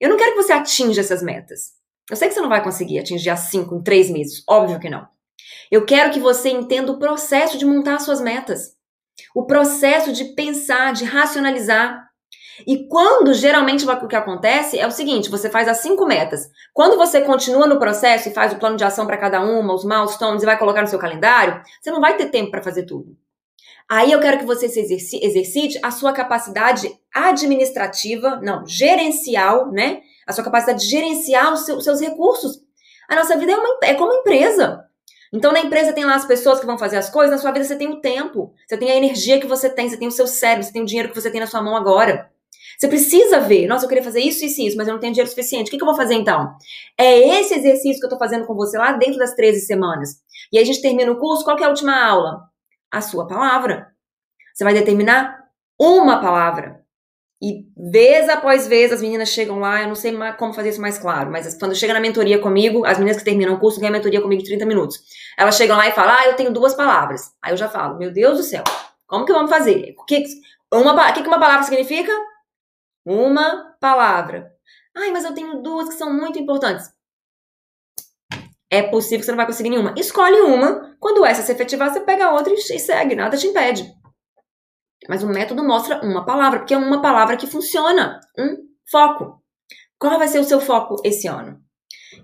Eu 0.00 0.08
não 0.08 0.16
quero 0.16 0.32
que 0.32 0.42
você 0.42 0.52
atinja 0.52 1.00
essas 1.00 1.22
metas. 1.22 1.76
Eu 2.08 2.16
sei 2.16 2.28
que 2.28 2.34
você 2.34 2.40
não 2.40 2.48
vai 2.48 2.62
conseguir 2.62 2.98
atingir 2.98 3.30
as 3.30 3.50
cinco 3.50 3.74
em 3.74 3.82
três 3.82 4.08
meses, 4.10 4.44
óbvio 4.48 4.78
que 4.78 4.88
não. 4.88 5.06
Eu 5.70 5.84
quero 5.84 6.12
que 6.12 6.20
você 6.20 6.50
entenda 6.50 6.92
o 6.92 6.98
processo 6.98 7.58
de 7.58 7.66
montar 7.66 7.98
suas 7.98 8.20
metas, 8.20 8.76
o 9.34 9.44
processo 9.44 10.12
de 10.12 10.26
pensar, 10.34 10.92
de 10.92 11.04
racionalizar. 11.04 12.05
E 12.64 12.86
quando 12.86 13.34
geralmente 13.34 13.84
o 13.84 14.08
que 14.08 14.16
acontece 14.16 14.78
é 14.78 14.86
o 14.86 14.90
seguinte: 14.90 15.30
você 15.30 15.50
faz 15.50 15.66
as 15.66 15.78
cinco 15.78 16.06
metas. 16.06 16.48
Quando 16.72 16.96
você 16.96 17.20
continua 17.20 17.66
no 17.66 17.78
processo 17.78 18.28
e 18.28 18.32
faz 18.32 18.52
o 18.52 18.56
plano 18.56 18.76
de 18.76 18.84
ação 18.84 19.06
para 19.06 19.16
cada 19.16 19.40
uma, 19.40 19.74
os 19.74 19.84
milestones 19.84 20.42
e 20.42 20.46
vai 20.46 20.58
colocar 20.58 20.82
no 20.82 20.88
seu 20.88 20.98
calendário, 20.98 21.60
você 21.80 21.90
não 21.90 22.00
vai 22.00 22.16
ter 22.16 22.26
tempo 22.26 22.50
para 22.50 22.62
fazer 22.62 22.84
tudo. 22.84 23.16
Aí 23.88 24.10
eu 24.10 24.20
quero 24.20 24.38
que 24.38 24.44
você 24.44 24.68
se 24.68 24.80
exercite 25.22 25.78
a 25.82 25.90
sua 25.90 26.12
capacidade 26.12 26.90
administrativa, 27.14 28.40
não, 28.42 28.66
gerencial, 28.66 29.70
né? 29.70 30.00
A 30.26 30.32
sua 30.32 30.42
capacidade 30.42 30.80
de 30.80 30.90
gerenciar 30.90 31.52
os 31.52 31.64
seus 31.64 32.00
recursos. 32.00 32.60
A 33.08 33.14
nossa 33.14 33.36
vida 33.36 33.52
é, 33.52 33.56
uma, 33.56 33.78
é 33.82 33.94
como 33.94 34.12
empresa. 34.12 34.84
Então, 35.32 35.52
na 35.52 35.60
empresa 35.60 35.92
tem 35.92 36.04
lá 36.04 36.14
as 36.14 36.24
pessoas 36.24 36.58
que 36.58 36.66
vão 36.66 36.78
fazer 36.78 36.96
as 36.96 37.10
coisas, 37.10 37.30
na 37.30 37.38
sua 37.38 37.52
vida 37.52 37.64
você 37.64 37.76
tem 37.76 37.88
o 37.88 38.00
tempo, 38.00 38.52
você 38.66 38.76
tem 38.76 38.90
a 38.90 38.96
energia 38.96 39.40
que 39.40 39.46
você 39.46 39.68
tem, 39.68 39.88
você 39.88 39.96
tem 39.96 40.08
o 40.08 40.12
seu 40.12 40.26
cérebro, 40.26 40.64
você 40.64 40.72
tem 40.72 40.82
o 40.82 40.86
dinheiro 40.86 41.08
que 41.08 41.20
você 41.20 41.30
tem 41.30 41.40
na 41.40 41.46
sua 41.46 41.62
mão 41.62 41.76
agora. 41.76 42.30
Você 42.78 42.88
precisa 42.88 43.40
ver, 43.40 43.66
nossa, 43.66 43.84
eu 43.84 43.88
queria 43.88 44.04
fazer 44.04 44.20
isso, 44.20 44.44
isso 44.44 44.60
e 44.60 44.66
isso, 44.66 44.76
mas 44.76 44.86
eu 44.86 44.94
não 44.94 45.00
tenho 45.00 45.12
dinheiro 45.12 45.30
suficiente. 45.30 45.68
O 45.68 45.70
que, 45.70 45.76
que 45.76 45.82
eu 45.82 45.86
vou 45.86 45.96
fazer 45.96 46.14
então? 46.14 46.54
É 46.98 47.40
esse 47.40 47.54
exercício 47.54 48.00
que 48.00 48.06
eu 48.06 48.10
tô 48.10 48.18
fazendo 48.18 48.46
com 48.46 48.54
você 48.54 48.76
lá 48.76 48.92
dentro 48.92 49.18
das 49.18 49.34
13 49.34 49.60
semanas. 49.60 50.20
E 50.52 50.58
aí 50.58 50.62
a 50.62 50.66
gente 50.66 50.82
termina 50.82 51.10
o 51.10 51.18
curso, 51.18 51.44
qual 51.44 51.56
que 51.56 51.62
é 51.62 51.66
a 51.66 51.70
última 51.70 51.96
aula? 52.04 52.42
A 52.92 53.00
sua 53.00 53.26
palavra. 53.26 53.88
Você 54.54 54.64
vai 54.64 54.74
determinar 54.74 55.38
uma 55.78 56.20
palavra. 56.20 56.84
E 57.42 57.66
vez 57.76 58.30
após 58.30 58.66
vez 58.66 58.90
as 58.90 59.02
meninas 59.02 59.28
chegam 59.28 59.58
lá, 59.58 59.82
eu 59.82 59.88
não 59.88 59.94
sei 59.94 60.16
como 60.38 60.54
fazer 60.54 60.70
isso 60.70 60.80
mais 60.80 60.96
claro, 60.96 61.30
mas 61.30 61.54
quando 61.58 61.74
chega 61.74 61.92
na 61.92 62.00
mentoria 62.00 62.38
comigo, 62.38 62.86
as 62.86 62.96
meninas 62.96 63.18
que 63.18 63.24
terminam 63.24 63.54
o 63.54 63.60
curso 63.60 63.78
ganham 63.78 63.92
mentoria 63.92 64.22
comigo 64.22 64.42
de 64.42 64.48
30 64.48 64.64
minutos. 64.64 64.98
Elas 65.36 65.56
chegam 65.56 65.76
lá 65.76 65.86
e 65.86 65.92
falam: 65.92 66.14
Ah, 66.18 66.26
eu 66.26 66.34
tenho 66.34 66.50
duas 66.50 66.74
palavras. 66.74 67.32
Aí 67.42 67.52
eu 67.52 67.56
já 67.56 67.68
falo: 67.68 67.98
Meu 67.98 68.10
Deus 68.10 68.38
do 68.38 68.42
céu, 68.42 68.64
como 69.06 69.26
que 69.26 69.34
vamos 69.34 69.50
fazer? 69.50 69.94
O 69.98 70.04
que, 70.04 70.24
uma, 70.72 71.12
que, 71.12 71.22
que 71.22 71.28
uma 71.28 71.38
palavra 71.38 71.64
significa? 71.64 72.10
Uma 73.06 73.76
palavra. 73.80 74.52
Ai, 74.96 75.12
mas 75.12 75.24
eu 75.24 75.32
tenho 75.32 75.62
duas 75.62 75.88
que 75.88 75.94
são 75.94 76.12
muito 76.12 76.40
importantes. 76.40 76.90
É 78.68 78.82
possível 78.82 79.20
que 79.20 79.24
você 79.24 79.30
não 79.30 79.36
vai 79.36 79.46
conseguir 79.46 79.70
nenhuma. 79.70 79.94
Escolhe 79.96 80.40
uma. 80.40 80.96
Quando 80.98 81.24
essa 81.24 81.42
se 81.42 81.52
efetivar, 81.52 81.92
você 81.92 82.00
pega 82.00 82.26
a 82.26 82.32
outra 82.32 82.52
e 82.52 82.58
segue. 82.58 83.14
Nada 83.14 83.36
te 83.36 83.46
impede. 83.46 83.88
Mas 85.08 85.22
o 85.22 85.28
método 85.28 85.62
mostra 85.62 86.00
uma 86.04 86.24
palavra, 86.24 86.58
porque 86.58 86.74
é 86.74 86.78
uma 86.78 87.00
palavra 87.00 87.36
que 87.36 87.46
funciona. 87.46 88.18
Um 88.36 88.56
foco. 88.90 89.40
Qual 89.98 90.18
vai 90.18 90.26
ser 90.26 90.40
o 90.40 90.44
seu 90.44 90.60
foco 90.60 90.96
esse 91.04 91.28
ano? 91.28 91.60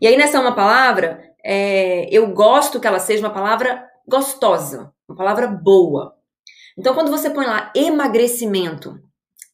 E 0.00 0.06
aí, 0.06 0.16
nessa 0.16 0.40
uma 0.40 0.54
palavra, 0.54 1.22
é, 1.44 2.08
eu 2.10 2.32
gosto 2.32 2.80
que 2.80 2.88
ela 2.88 2.98
seja 2.98 3.24
uma 3.24 3.32
palavra 3.32 3.88
gostosa, 4.06 4.92
uma 5.08 5.16
palavra 5.16 5.46
boa. 5.46 6.16
Então, 6.76 6.92
quando 6.92 7.10
você 7.10 7.30
põe 7.30 7.46
lá 7.46 7.72
emagrecimento, 7.76 8.98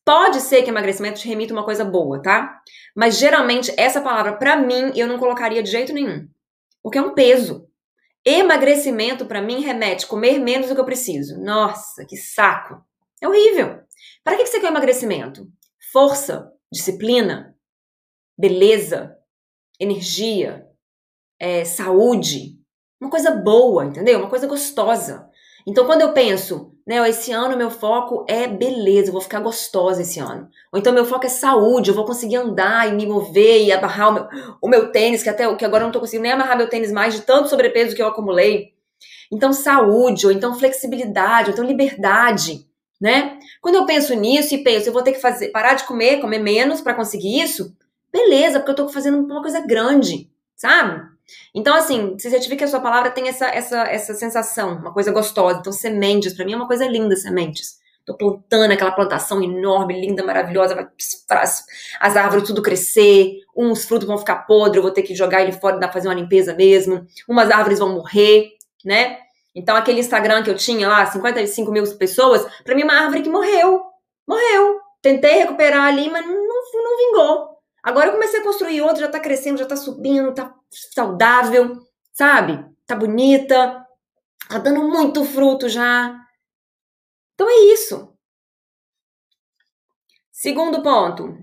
pode 0.08 0.40
ser 0.40 0.62
que 0.62 0.70
emagrecimento 0.70 1.20
te 1.20 1.28
remita 1.28 1.52
uma 1.52 1.66
coisa 1.66 1.84
boa, 1.84 2.22
tá? 2.22 2.62
Mas 2.96 3.18
geralmente 3.18 3.70
essa 3.76 4.00
palavra, 4.00 4.38
para 4.38 4.56
mim, 4.56 4.90
eu 4.96 5.06
não 5.06 5.18
colocaria 5.18 5.62
de 5.62 5.70
jeito 5.70 5.92
nenhum, 5.92 6.26
porque 6.82 6.96
é 6.96 7.02
um 7.02 7.12
peso. 7.12 7.68
Emagrecimento, 8.24 9.26
para 9.26 9.42
mim, 9.42 9.60
remete 9.60 10.06
comer 10.06 10.38
menos 10.38 10.68
do 10.68 10.74
que 10.74 10.80
eu 10.80 10.86
preciso. 10.86 11.38
Nossa, 11.38 12.06
que 12.06 12.16
saco! 12.16 12.82
É 13.20 13.28
horrível. 13.28 13.80
Para 14.24 14.38
que 14.38 14.46
você 14.46 14.58
quer 14.58 14.68
emagrecimento? 14.68 15.46
Força, 15.92 16.50
disciplina, 16.72 17.54
beleza, 18.34 19.14
energia, 19.78 20.66
é, 21.38 21.66
saúde. 21.66 22.58
Uma 22.98 23.10
coisa 23.10 23.30
boa, 23.32 23.84
entendeu? 23.84 24.20
Uma 24.20 24.30
coisa 24.30 24.46
gostosa. 24.46 25.28
Então, 25.66 25.84
quando 25.84 26.00
eu 26.00 26.14
penso, 26.14 26.74
né, 26.88 27.08
esse 27.08 27.30
ano 27.30 27.56
meu 27.56 27.70
foco 27.70 28.24
é 28.26 28.48
beleza, 28.48 29.08
eu 29.08 29.12
vou 29.12 29.20
ficar 29.20 29.40
gostosa 29.40 30.02
esse 30.02 30.18
ano. 30.18 30.48
Ou 30.72 30.78
então 30.78 30.92
meu 30.92 31.04
foco 31.04 31.26
é 31.26 31.28
saúde, 31.28 31.90
eu 31.90 31.94
vou 31.94 32.06
conseguir 32.06 32.36
andar 32.36 32.88
e 32.88 32.92
me 32.92 33.06
mover 33.06 33.62
e 33.62 33.70
amarrar 33.70 34.08
o 34.08 34.12
meu, 34.14 34.28
o 34.62 34.68
meu 34.68 34.90
tênis, 34.90 35.22
que 35.22 35.28
até 35.28 35.54
que 35.54 35.64
agora 35.64 35.82
eu 35.82 35.86
não 35.86 35.92
tô 35.92 36.00
conseguindo 36.00 36.22
nem 36.22 36.32
amarrar 36.32 36.56
meu 36.56 36.68
tênis 36.68 36.90
mais 36.90 37.14
de 37.14 37.20
tanto 37.20 37.48
sobrepeso 37.48 37.94
que 37.94 38.02
eu 38.02 38.08
acumulei. 38.08 38.72
Então, 39.30 39.52
saúde, 39.52 40.26
ou 40.26 40.32
então 40.32 40.58
flexibilidade, 40.58 41.50
ou 41.50 41.52
então 41.52 41.64
liberdade 41.64 42.66
né? 43.00 43.38
Quando 43.60 43.76
eu 43.76 43.86
penso 43.86 44.14
nisso 44.14 44.54
e 44.54 44.64
penso, 44.64 44.88
eu 44.88 44.92
vou 44.92 45.02
ter 45.02 45.12
que 45.12 45.20
fazer, 45.20 45.48
parar 45.50 45.74
de 45.74 45.84
comer, 45.84 46.20
comer 46.20 46.38
menos 46.38 46.80
para 46.80 46.94
conseguir 46.94 47.40
isso, 47.40 47.76
beleza, 48.12 48.58
porque 48.58 48.72
eu 48.72 48.86
tô 48.86 48.88
fazendo 48.88 49.18
uma 49.18 49.40
coisa 49.40 49.60
grande, 49.60 50.30
sabe? 50.56 51.08
Então, 51.54 51.74
assim, 51.74 52.16
se 52.18 52.30
certifique 52.30 52.58
que 52.58 52.64
a 52.64 52.68
sua 52.68 52.80
palavra 52.80 53.10
tem 53.10 53.28
essa, 53.28 53.46
essa, 53.46 53.82
essa 53.82 54.14
sensação, 54.14 54.76
uma 54.76 54.92
coisa 54.92 55.12
gostosa. 55.12 55.58
Então, 55.60 55.72
sementes, 55.72 56.34
para 56.34 56.44
mim 56.44 56.52
é 56.52 56.56
uma 56.56 56.66
coisa 56.66 56.86
linda, 56.86 57.16
sementes. 57.16 57.78
Tô 58.04 58.16
plantando 58.16 58.72
aquela 58.72 58.92
plantação 58.92 59.42
enorme, 59.42 60.00
linda, 60.00 60.24
maravilhosa, 60.24 60.74
vai 60.74 60.88
as 62.00 62.16
árvores 62.16 62.46
tudo 62.46 62.62
crescer, 62.62 63.32
uns 63.54 63.84
frutos 63.84 64.08
vão 64.08 64.16
ficar 64.16 64.46
podres, 64.46 64.76
eu 64.76 64.82
vou 64.82 64.90
ter 64.90 65.02
que 65.02 65.14
jogar 65.14 65.42
ele 65.42 65.52
fora 65.52 65.78
e 65.84 65.92
fazer 65.92 66.08
uma 66.08 66.14
limpeza 66.14 66.54
mesmo, 66.54 67.06
umas 67.28 67.50
árvores 67.50 67.78
vão 67.78 67.92
morrer, 67.92 68.52
né? 68.82 69.18
Então, 69.54 69.76
aquele 69.76 70.00
Instagram 70.00 70.42
que 70.42 70.48
eu 70.48 70.54
tinha 70.54 70.88
lá, 70.88 71.04
55 71.04 71.70
mil 71.70 71.84
pessoas, 71.96 72.46
para 72.64 72.74
mim, 72.74 72.82
é 72.82 72.84
uma 72.84 72.98
árvore 72.98 73.22
que 73.22 73.28
morreu. 73.28 73.82
Morreu. 74.26 74.80
Tentei 75.02 75.38
recuperar 75.38 75.84
ali, 75.84 76.08
mas 76.08 76.24
não, 76.24 76.34
não 76.34 76.96
vingou. 76.96 77.48
Agora 77.82 78.06
eu 78.06 78.12
comecei 78.12 78.40
a 78.40 78.42
construir 78.42 78.82
outro, 78.82 79.00
já 79.00 79.08
tá 79.08 79.20
crescendo, 79.20 79.58
já 79.58 79.66
tá 79.66 79.76
subindo, 79.76 80.34
tá 80.34 80.54
saudável, 80.70 81.78
sabe? 82.12 82.64
Tá 82.86 82.94
bonita, 82.94 83.86
tá 84.48 84.58
dando 84.58 84.88
muito 84.88 85.24
fruto 85.24 85.68
já. 85.68 86.18
Então 87.34 87.48
é 87.48 87.72
isso. 87.72 88.12
Segundo 90.32 90.82
ponto, 90.82 91.36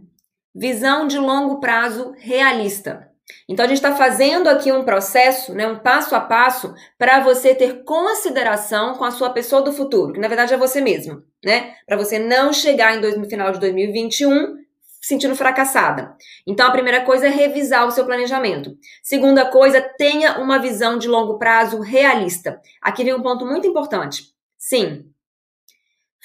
visão 0.54 1.08
de 1.08 1.18
longo 1.18 1.60
prazo 1.60 2.14
realista. 2.18 3.12
Então 3.50 3.66
a 3.66 3.68
gente 3.68 3.78
está 3.78 3.96
fazendo 3.96 4.48
aqui 4.48 4.72
um 4.72 4.84
processo, 4.84 5.54
né, 5.54 5.68
um 5.68 5.80
passo 5.80 6.16
a 6.16 6.22
passo, 6.22 6.74
para 6.98 7.22
você 7.22 7.56
ter 7.56 7.84
consideração 7.84 8.96
com 8.96 9.04
a 9.04 9.12
sua 9.12 9.32
pessoa 9.32 9.62
do 9.62 9.74
futuro, 9.74 10.14
que 10.14 10.20
na 10.20 10.28
verdade 10.28 10.54
é 10.54 10.58
você 10.58 10.80
mesmo, 10.80 11.24
né? 11.44 11.76
Para 11.86 11.98
você 11.98 12.20
não 12.20 12.54
chegar 12.54 12.96
em 12.96 13.02
dois, 13.02 13.18
no 13.18 13.26
final 13.26 13.52
de 13.52 13.60
2021 13.60 14.65
sentindo 15.06 15.36
fracassada. 15.36 16.16
Então 16.48 16.66
a 16.66 16.72
primeira 16.72 17.06
coisa 17.06 17.28
é 17.28 17.30
revisar 17.30 17.86
o 17.86 17.92
seu 17.92 18.06
planejamento. 18.06 18.76
Segunda 19.04 19.46
coisa, 19.46 19.80
tenha 19.80 20.40
uma 20.40 20.58
visão 20.58 20.98
de 20.98 21.08
longo 21.08 21.38
prazo 21.38 21.80
realista. 21.80 22.60
Aqui 22.82 23.04
vem 23.04 23.14
um 23.14 23.22
ponto 23.22 23.46
muito 23.46 23.68
importante. 23.68 24.34
Sim, 24.58 25.06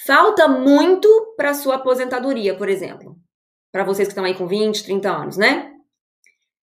falta 0.07 0.49
muito 0.49 1.35
para 1.37 1.53
sua 1.53 1.75
aposentadoria, 1.75 2.57
por 2.57 2.71
exemplo. 2.71 3.17
Para 3.71 3.85
vocês 3.85 4.09
que 4.09 4.13
estão 4.13 4.25
aí 4.25 4.35
com 4.35 4.47
20, 4.47 4.83
30 4.83 5.11
anos, 5.11 5.37
né? 5.37 5.75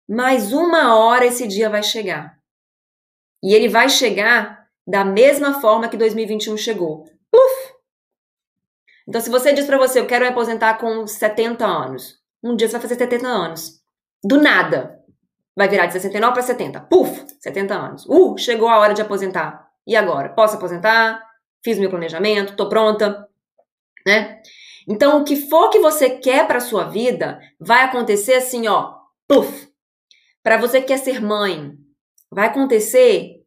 Mas 0.08 0.52
uma 0.52 0.96
hora 0.96 1.26
esse 1.26 1.48
dia 1.48 1.68
vai 1.68 1.82
chegar. 1.82 2.38
E 3.42 3.52
ele 3.52 3.68
vai 3.68 3.88
chegar 3.88 4.68
da 4.86 5.04
mesma 5.04 5.60
forma 5.60 5.88
que 5.88 5.96
2021 5.96 6.56
chegou. 6.56 7.06
Então, 9.06 9.20
se 9.20 9.30
você 9.30 9.52
diz 9.52 9.66
para 9.66 9.78
você, 9.78 10.00
eu 10.00 10.06
quero 10.06 10.24
me 10.24 10.30
aposentar 10.30 10.78
com 10.78 11.06
70 11.06 11.64
anos, 11.64 12.18
um 12.42 12.56
dia 12.56 12.68
você 12.68 12.72
vai 12.72 12.82
fazer 12.82 12.96
70 12.96 13.26
anos. 13.26 13.80
Do 14.22 14.40
nada. 14.40 14.98
Vai 15.56 15.68
virar 15.68 15.86
de 15.86 15.92
69 15.92 16.32
para 16.32 16.42
70. 16.42 16.80
Puf! 16.80 17.24
70 17.40 17.74
anos. 17.74 18.06
Uh, 18.06 18.36
chegou 18.38 18.68
a 18.68 18.78
hora 18.78 18.94
de 18.94 19.02
aposentar. 19.02 19.68
E 19.86 19.94
agora? 19.94 20.30
Posso 20.30 20.56
aposentar? 20.56 21.22
Fiz 21.62 21.78
meu 21.78 21.90
planejamento, 21.90 22.56
tô 22.56 22.68
pronta, 22.68 23.28
né? 24.06 24.42
Então, 24.86 25.20
o 25.20 25.24
que 25.24 25.36
for 25.48 25.70
que 25.70 25.78
você 25.78 26.10
quer 26.10 26.46
para 26.46 26.60
sua 26.60 26.84
vida, 26.84 27.40
vai 27.58 27.84
acontecer 27.84 28.34
assim, 28.34 28.68
ó, 28.68 28.94
puf, 29.26 29.68
para 30.42 30.58
você 30.58 30.80
que 30.80 30.88
quer 30.88 30.98
ser 30.98 31.22
mãe, 31.22 31.72
vai 32.30 32.48
acontecer 32.48 33.42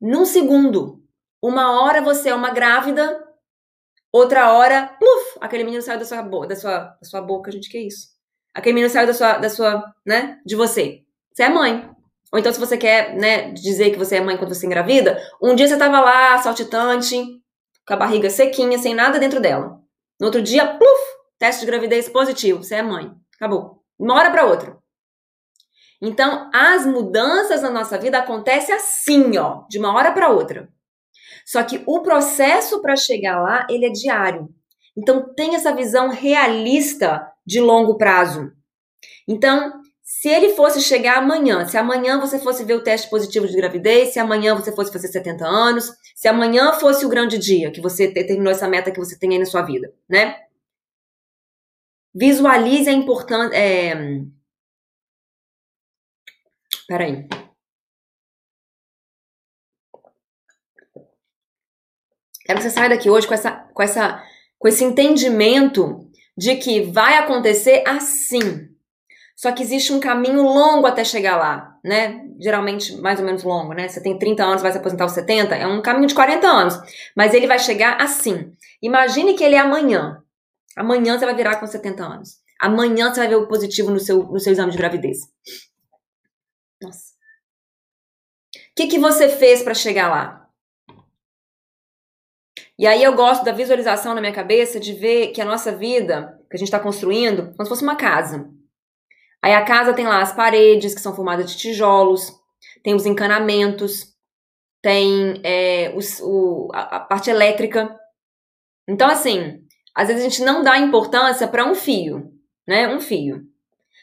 num 0.00 0.24
segundo. 0.24 1.00
Uma 1.40 1.80
hora 1.80 2.02
você 2.02 2.30
é 2.30 2.34
uma 2.34 2.50
grávida, 2.50 3.23
outra 4.18 4.52
hora, 4.52 4.94
pluf, 4.98 5.38
aquele 5.40 5.64
menino 5.64 5.82
saiu 5.82 5.98
da 5.98 6.04
sua, 6.04 6.22
boca, 6.22 6.46
da 6.46 6.56
sua, 6.56 6.78
da 6.78 7.04
sua 7.08 7.20
boca, 7.20 7.50
gente, 7.50 7.68
que 7.68 7.78
isso? 7.78 8.08
Aquele 8.54 8.74
menino 8.74 8.92
saiu 8.92 9.08
da 9.08 9.12
sua, 9.12 9.38
da 9.38 9.50
sua, 9.50 9.94
né, 10.06 10.38
de 10.46 10.54
você. 10.54 11.02
Você 11.32 11.42
é 11.42 11.48
mãe. 11.48 11.90
Ou 12.32 12.38
então, 12.38 12.52
se 12.52 12.60
você 12.60 12.76
quer, 12.76 13.14
né, 13.16 13.50
dizer 13.52 13.90
que 13.90 13.98
você 13.98 14.16
é 14.16 14.20
mãe 14.20 14.36
quando 14.36 14.54
você 14.54 14.66
engravida, 14.66 15.20
um 15.42 15.54
dia 15.54 15.66
você 15.66 15.76
tava 15.76 16.00
lá, 16.00 16.38
saltitante, 16.38 17.16
com 17.86 17.94
a 17.94 17.96
barriga 17.96 18.30
sequinha, 18.30 18.78
sem 18.78 18.94
nada 18.94 19.18
dentro 19.18 19.40
dela. 19.40 19.80
No 20.20 20.26
outro 20.26 20.40
dia, 20.40 20.64
pluf, 20.64 21.02
teste 21.36 21.60
de 21.62 21.66
gravidez 21.66 22.08
positivo, 22.08 22.62
você 22.62 22.76
é 22.76 22.82
mãe. 22.82 23.12
Acabou. 23.34 23.82
Uma 23.98 24.14
hora 24.14 24.30
para 24.30 24.46
outra. 24.46 24.78
Então, 26.00 26.50
as 26.54 26.86
mudanças 26.86 27.62
na 27.62 27.70
nossa 27.70 27.98
vida 27.98 28.18
acontecem 28.18 28.74
assim, 28.74 29.36
ó, 29.38 29.64
de 29.68 29.78
uma 29.78 29.92
hora 29.94 30.12
para 30.12 30.28
outra. 30.28 30.68
Só 31.44 31.62
que 31.62 31.82
o 31.86 32.02
processo 32.02 32.80
para 32.80 32.96
chegar 32.96 33.40
lá, 33.40 33.66
ele 33.68 33.86
é 33.86 33.90
diário. 33.90 34.48
Então, 34.96 35.34
tem 35.34 35.54
essa 35.54 35.74
visão 35.74 36.08
realista 36.08 37.26
de 37.46 37.60
longo 37.60 37.96
prazo. 37.96 38.52
Então, 39.28 39.72
se 40.02 40.28
ele 40.28 40.50
fosse 40.50 40.80
chegar 40.80 41.18
amanhã, 41.18 41.66
se 41.66 41.76
amanhã 41.76 42.20
você 42.20 42.38
fosse 42.38 42.64
ver 42.64 42.74
o 42.74 42.84
teste 42.84 43.08
positivo 43.08 43.48
de 43.48 43.56
gravidez, 43.56 44.10
se 44.10 44.18
amanhã 44.18 44.54
você 44.54 44.70
fosse 44.70 44.92
fazer 44.92 45.08
70 45.08 45.46
anos, 45.46 45.90
se 46.14 46.28
amanhã 46.28 46.72
fosse 46.74 47.04
o 47.04 47.08
grande 47.08 47.38
dia 47.38 47.72
que 47.72 47.80
você 47.80 48.12
terminou 48.12 48.52
essa 48.52 48.68
meta 48.68 48.90
que 48.90 48.98
você 48.98 49.18
tem 49.18 49.32
aí 49.32 49.38
na 49.38 49.46
sua 49.46 49.62
vida, 49.62 49.92
né? 50.08 50.36
Visualize 52.14 52.88
a 52.88 52.92
importância. 52.92 53.56
É... 53.56 53.94
Peraí. 56.86 57.26
Quero 62.44 62.58
que 62.58 62.64
você 62.64 62.70
saia 62.70 62.90
daqui 62.90 63.08
hoje 63.08 63.26
com, 63.26 63.34
essa, 63.34 63.52
com, 63.72 63.82
essa, 63.82 64.22
com 64.58 64.68
esse 64.68 64.84
entendimento 64.84 66.08
de 66.36 66.56
que 66.56 66.82
vai 66.82 67.16
acontecer 67.16 67.82
assim. 67.86 68.68
Só 69.36 69.50
que 69.50 69.62
existe 69.62 69.92
um 69.92 69.98
caminho 69.98 70.42
longo 70.42 70.86
até 70.86 71.04
chegar 71.04 71.36
lá, 71.36 71.76
né? 71.82 72.22
Geralmente 72.40 72.96
mais 73.00 73.18
ou 73.18 73.26
menos 73.26 73.42
longo, 73.42 73.72
né? 73.72 73.88
Você 73.88 74.00
tem 74.00 74.18
30 74.18 74.44
anos, 74.44 74.62
vai 74.62 74.70
se 74.70 74.78
aposentar 74.78 75.04
aos 75.04 75.12
70, 75.12 75.54
é 75.54 75.66
um 75.66 75.82
caminho 75.82 76.06
de 76.06 76.14
40 76.14 76.46
anos. 76.46 76.74
Mas 77.16 77.34
ele 77.34 77.46
vai 77.46 77.58
chegar 77.58 78.00
assim. 78.00 78.52
Imagine 78.80 79.34
que 79.34 79.42
ele 79.42 79.56
é 79.56 79.58
amanhã. 79.58 80.22
Amanhã 80.76 81.18
você 81.18 81.24
vai 81.24 81.34
virar 81.34 81.56
com 81.56 81.66
70 81.66 82.04
anos. 82.04 82.38
Amanhã 82.60 83.12
você 83.12 83.20
vai 83.20 83.28
ver 83.28 83.36
o 83.36 83.48
positivo 83.48 83.90
no 83.90 83.98
seu, 83.98 84.22
no 84.22 84.38
seu 84.38 84.52
exame 84.52 84.70
de 84.70 84.78
gravidez. 84.78 85.18
Nossa. 86.80 87.14
O 88.56 88.74
que, 88.76 88.86
que 88.86 88.98
você 88.98 89.28
fez 89.28 89.62
para 89.62 89.74
chegar 89.74 90.08
lá? 90.08 90.43
E 92.78 92.86
aí 92.86 93.02
eu 93.02 93.14
gosto 93.14 93.44
da 93.44 93.52
visualização 93.52 94.14
na 94.14 94.20
minha 94.20 94.32
cabeça 94.32 94.80
de 94.80 94.92
ver 94.92 95.28
que 95.28 95.40
a 95.40 95.44
nossa 95.44 95.70
vida, 95.70 96.40
que 96.50 96.56
a 96.56 96.58
gente 96.58 96.68
está 96.68 96.80
construindo, 96.80 97.52
como 97.52 97.64
se 97.64 97.68
fosse 97.68 97.82
uma 97.82 97.96
casa. 97.96 98.50
Aí 99.42 99.52
a 99.52 99.64
casa 99.64 99.94
tem 99.94 100.06
lá 100.06 100.20
as 100.20 100.32
paredes, 100.32 100.94
que 100.94 101.00
são 101.00 101.14
formadas 101.14 101.50
de 101.50 101.56
tijolos, 101.56 102.32
tem 102.82 102.94
os 102.94 103.06
encanamentos, 103.06 104.14
tem 104.82 105.40
é, 105.44 105.92
os, 105.94 106.20
o, 106.20 106.68
a, 106.72 106.96
a 106.96 107.00
parte 107.00 107.30
elétrica. 107.30 107.94
Então, 108.88 109.08
assim, 109.08 109.62
às 109.94 110.08
vezes 110.08 110.22
a 110.22 110.28
gente 110.28 110.42
não 110.42 110.62
dá 110.62 110.78
importância 110.78 111.46
para 111.46 111.64
um 111.64 111.74
fio, 111.74 112.32
né? 112.66 112.88
Um 112.88 113.00
fio. 113.00 113.42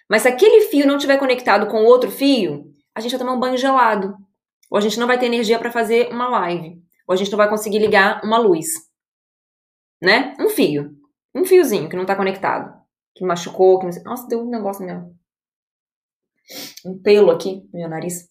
Mas 0.09 0.24
se 0.24 0.28
aquele 0.28 0.61
fio 0.67 0.88
não 0.88 0.95
estiver 0.95 1.17
conectado 1.17 1.67
com 1.67 1.84
outro 1.84 2.09
fio, 2.09 2.72
a 2.95 3.01
gente 3.01 3.11
vai 3.11 3.19
tomar 3.19 3.34
um 3.34 3.39
banho 3.39 3.57
gelado. 3.57 4.15
Ou 4.69 4.78
a 4.78 4.82
gente 4.82 4.99
não 4.99 5.07
vai 5.07 5.19
ter 5.19 5.26
energia 5.26 5.59
para 5.59 5.72
fazer 5.72 6.09
uma 6.11 6.30
live. 6.30 6.82
Ou 7.08 7.14
a 7.14 7.16
gente 7.16 7.32
não 7.32 7.38
vai 7.38 7.49
conseguir 7.49 7.80
ligar 7.80 8.22
uma 8.24 8.38
luz. 8.38 8.68
Né? 10.02 10.36
Um 10.39 10.49
fio. 10.49 10.91
Um 11.36 11.45
fiozinho 11.45 11.89
que 11.89 11.95
não 11.95 12.06
tá 12.06 12.16
conectado. 12.16 12.74
Que 13.16 13.26
machucou, 13.26 13.80
que 13.80 13.86
não... 13.86 14.04
Nossa, 14.04 14.28
deu 14.28 14.41
um 14.41 14.49
negócio 14.49 14.86
mesmo 14.86 15.22
um 16.86 17.02
pelo 17.02 17.32
aqui 17.32 17.64
no 17.74 17.80
meu 17.80 17.89
nariz. 17.89 18.30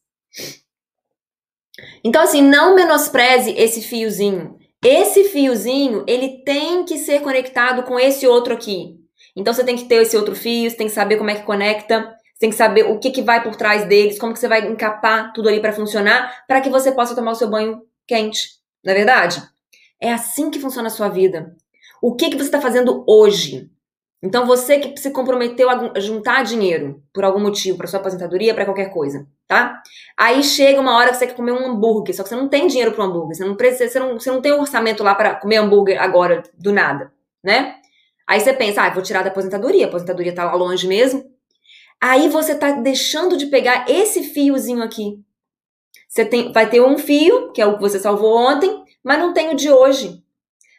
Então, 2.05 2.23
assim, 2.23 2.43
não 2.43 2.75
menospreze 2.75 3.53
esse 3.53 3.83
fiozinho. 3.83 4.59
Esse 4.85 5.25
fiozinho, 5.25 6.05
ele 6.07 6.43
tem 6.45 6.85
que 6.85 6.99
ser 6.99 7.21
conectado 7.21 7.83
com 7.83 7.99
esse 7.99 8.27
outro 8.27 8.55
aqui. 8.55 8.97
Então, 9.37 9.53
você 9.53 9.65
tem 9.65 9.77
que 9.77 9.85
ter 9.85 10.03
esse 10.03 10.17
outro 10.17 10.35
fio, 10.35 10.71
você 10.71 10.77
tem 10.77 10.87
que 10.87 10.93
saber 10.93 11.17
como 11.17 11.31
é 11.31 11.35
que 11.35 11.45
conecta, 11.47 12.01
você 12.01 12.41
tem 12.41 12.51
que 12.51 12.57
saber 12.57 12.85
o 12.85 12.99
que, 12.99 13.11
que 13.11 13.23
vai 13.23 13.43
por 13.43 13.57
trás 13.57 13.87
deles, 13.87 14.19
como 14.19 14.33
que 14.33 14.39
você 14.39 14.49
vai 14.49 14.67
encapar 14.67 15.33
tudo 15.33 15.49
ali 15.49 15.61
para 15.61 15.73
funcionar, 15.73 16.45
para 16.47 16.61
que 16.61 16.71
você 16.71 16.93
possa 16.93 17.15
tomar 17.15 17.33
o 17.33 17.35
seu 17.35 17.49
banho 17.49 17.83
quente. 18.07 18.60
Não 18.85 18.93
é 18.93 18.97
verdade? 18.97 19.43
É 20.01 20.13
assim 20.13 20.51
que 20.51 20.59
funciona 20.59 20.89
a 20.89 20.91
sua 20.91 21.09
vida. 21.09 21.55
O 22.03 22.15
que, 22.15 22.31
que 22.31 22.37
você 22.37 22.45
está 22.45 22.61
fazendo 22.61 23.05
hoje? 23.07 23.71
Então 24.23 24.47
você 24.47 24.79
que 24.79 25.01
se 25.01 25.11
comprometeu 25.11 25.69
a 25.71 25.99
juntar 25.99 26.45
dinheiro 26.45 27.03
por 27.13 27.25
algum 27.25 27.41
motivo, 27.41 27.79
para 27.79 27.87
sua 27.87 28.01
aposentadoria, 28.01 28.55
para 28.55 28.67
qualquer 28.67 28.93
coisa, 28.93 29.27
tá? 29.47 29.83
Aí 30.17 30.43
chega 30.43 30.81
uma 30.81 30.95
hora 30.95 31.11
que 31.11 31.17
você 31.17 31.27
quer 31.27 31.35
comer 31.35 31.53
um 31.53 31.67
hambúrguer, 31.67 32.15
só 32.15 32.23
que 32.23 32.29
você 32.29 32.37
não 32.37 32.49
tem 32.49 32.67
dinheiro 32.67 32.93
para 32.93 33.05
hambúrguer, 33.05 33.35
você 33.35 33.45
não 33.45 33.57
precisa, 33.57 33.89
você 33.89 33.99
não, 33.99 34.21
você 34.21 34.31
não 34.31 34.43
tem 34.43 34.53
orçamento 34.53 35.03
lá 35.03 35.15
para 35.15 35.35
comer 35.37 35.57
hambúrguer 35.57 36.01
agora 36.01 36.43
do 36.59 36.71
nada, 36.71 37.11
né? 37.43 37.77
Aí 38.27 38.41
você 38.41 38.53
pensa, 38.53 38.83
ah, 38.83 38.91
vou 38.91 39.03
tirar 39.03 39.23
da 39.23 39.31
aposentadoria, 39.31 39.87
a 39.87 39.89
aposentadoria 39.89 40.35
tá 40.35 40.45
lá 40.45 40.55
longe 40.55 40.87
mesmo. 40.87 41.25
Aí 42.01 42.29
você 42.29 42.55
tá 42.55 42.73
deixando 42.73 43.37
de 43.37 43.47
pegar 43.47 43.87
esse 43.89 44.23
fiozinho 44.23 44.83
aqui. 44.83 45.19
Você 46.11 46.25
tem, 46.25 46.53
vai 46.53 46.69
ter 46.69 46.81
um 46.83 46.99
fio, 46.99 47.53
que 47.53 47.63
é 47.63 47.67
o 47.67 47.77
que 47.77 47.81
você 47.81 48.01
salvou 48.01 48.37
ontem, 48.37 48.85
mas 49.03 49.21
não 49.21 49.33
tem 49.33 49.51
o 49.51 49.55
de 49.55 49.71
hoje. 49.71 50.21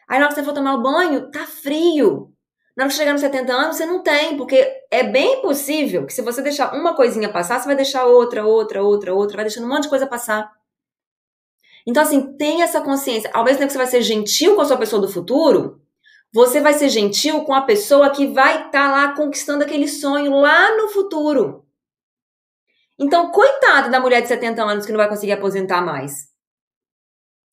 Aí 0.06 0.18
na 0.18 0.26
hora 0.26 0.34
que 0.34 0.38
você 0.38 0.44
for 0.44 0.52
tomar 0.52 0.74
o 0.74 0.82
banho, 0.82 1.30
tá 1.30 1.46
frio. 1.46 2.30
Na 2.76 2.84
hora 2.84 2.90
que 2.90 2.98
chegar 2.98 3.12
nos 3.12 3.22
70 3.22 3.50
anos, 3.50 3.76
você 3.76 3.86
não 3.86 4.02
tem, 4.02 4.36
porque 4.36 4.70
é 4.90 5.02
bem 5.02 5.40
possível 5.40 6.04
que 6.04 6.12
se 6.12 6.20
você 6.20 6.42
deixar 6.42 6.74
uma 6.74 6.94
coisinha 6.94 7.32
passar, 7.32 7.58
você 7.58 7.66
vai 7.66 7.74
deixar 7.74 8.04
outra, 8.04 8.44
outra, 8.44 8.82
outra, 8.82 9.14
outra, 9.14 9.36
vai 9.36 9.46
deixando 9.46 9.64
um 9.64 9.70
monte 9.70 9.84
de 9.84 9.88
coisa 9.88 10.06
passar. 10.06 10.52
Então, 11.86 12.02
assim, 12.02 12.36
tenha 12.36 12.64
essa 12.64 12.82
consciência. 12.82 13.30
Ao 13.32 13.42
mesmo 13.42 13.58
tempo 13.58 13.68
que 13.68 13.72
você 13.72 13.78
vai 13.78 13.86
ser 13.86 14.02
gentil 14.02 14.54
com 14.54 14.60
a 14.60 14.66
sua 14.66 14.76
pessoa 14.76 15.00
do 15.00 15.08
futuro, 15.08 15.80
você 16.30 16.60
vai 16.60 16.74
ser 16.74 16.90
gentil 16.90 17.42
com 17.44 17.54
a 17.54 17.62
pessoa 17.62 18.10
que 18.10 18.26
vai 18.26 18.66
estar 18.66 18.70
tá 18.70 18.90
lá 18.90 19.14
conquistando 19.14 19.64
aquele 19.64 19.88
sonho 19.88 20.32
lá 20.32 20.76
no 20.76 20.88
futuro. 20.88 21.64
Então, 23.02 23.32
coitada 23.32 23.90
da 23.90 23.98
mulher 23.98 24.22
de 24.22 24.28
70 24.28 24.62
anos 24.62 24.86
que 24.86 24.92
não 24.92 24.98
vai 24.98 25.08
conseguir 25.08 25.32
aposentar 25.32 25.82
mais. 25.82 26.28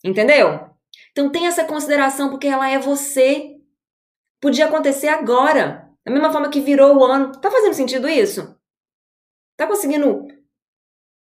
Entendeu? 0.04 0.70
Então, 1.12 1.32
tenha 1.32 1.50
essa 1.50 1.66
consideração, 1.66 2.30
porque 2.30 2.48
ela 2.48 2.70
é 2.70 2.78
você. 2.78 3.56
Podia 4.40 4.68
acontecer 4.68 5.08
agora. 5.08 5.90
Da 6.06 6.12
mesma 6.12 6.32
forma 6.32 6.52
que 6.52 6.62
virou 6.62 6.98
o 6.98 7.04
ano. 7.04 7.32
Tá 7.32 7.50
fazendo 7.50 7.74
sentido 7.74 8.08
isso? 8.08 8.56
Tá 9.58 9.66
conseguindo 9.66 10.28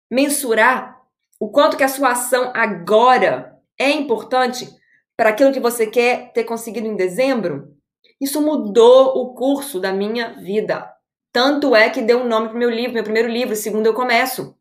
mensurar 0.09 1.03
o 1.41 1.51
quanto 1.51 1.77
que 1.77 1.83
a 1.83 1.89
sua 1.89 2.13
ação 2.13 2.53
agora 2.55 3.61
é 3.77 3.91
importante 3.91 4.69
para 5.17 5.31
aquilo 5.31 5.53
que 5.53 5.59
você 5.59 5.85
quer 5.89 6.33
ter 6.33 6.45
conseguido 6.45 6.87
em 6.87 6.95
dezembro? 6.95 7.77
Isso 8.21 8.41
mudou 8.41 9.19
o 9.19 9.35
curso 9.35 9.81
da 9.81 9.93
minha 9.93 10.35
vida. 10.41 10.92
Tanto 11.33 11.75
é 11.75 11.89
que 11.89 12.03
deu 12.03 12.21
um 12.21 12.29
nome 12.29 12.51
pro 12.51 12.59
meu 12.59 12.69
livro, 12.69 12.93
meu 12.93 13.03
primeiro 13.03 13.29
livro, 13.29 13.57
segundo 13.57 13.87
eu 13.87 13.95
começo. 13.95 14.55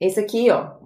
Esse 0.00 0.18
aqui, 0.18 0.50
ó. 0.50 0.78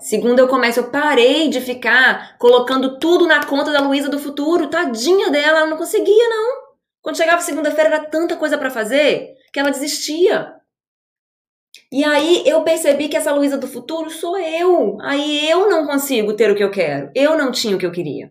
Segundo 0.00 0.38
eu 0.38 0.46
começo, 0.46 0.80
eu 0.80 0.90
parei 0.90 1.48
de 1.48 1.60
ficar 1.60 2.36
colocando 2.38 2.98
tudo 2.98 3.26
na 3.26 3.44
conta 3.44 3.72
da 3.72 3.80
Luísa 3.80 4.08
do 4.08 4.18
futuro. 4.18 4.68
Tadinha 4.68 5.30
dela, 5.30 5.60
ela 5.60 5.70
não 5.70 5.76
conseguia, 5.76 6.28
não. 6.28 6.68
Quando 7.00 7.16
chegava 7.16 7.40
segunda-feira 7.40 7.94
era 7.94 8.04
tanta 8.04 8.36
coisa 8.36 8.58
para 8.58 8.70
fazer 8.70 9.34
que 9.52 9.58
ela 9.58 9.70
desistia. 9.70 10.54
E 11.90 12.04
aí 12.04 12.42
eu 12.46 12.62
percebi 12.64 13.08
que 13.08 13.16
essa 13.16 13.32
Luísa 13.32 13.56
do 13.56 13.66
futuro 13.66 14.10
sou 14.10 14.38
eu. 14.38 14.98
Aí 15.00 15.48
eu 15.48 15.68
não 15.70 15.86
consigo 15.86 16.34
ter 16.34 16.50
o 16.50 16.54
que 16.54 16.62
eu 16.62 16.70
quero. 16.70 17.10
Eu 17.14 17.36
não 17.36 17.50
tinha 17.50 17.74
o 17.74 17.78
que 17.78 17.86
eu 17.86 17.92
queria. 17.92 18.30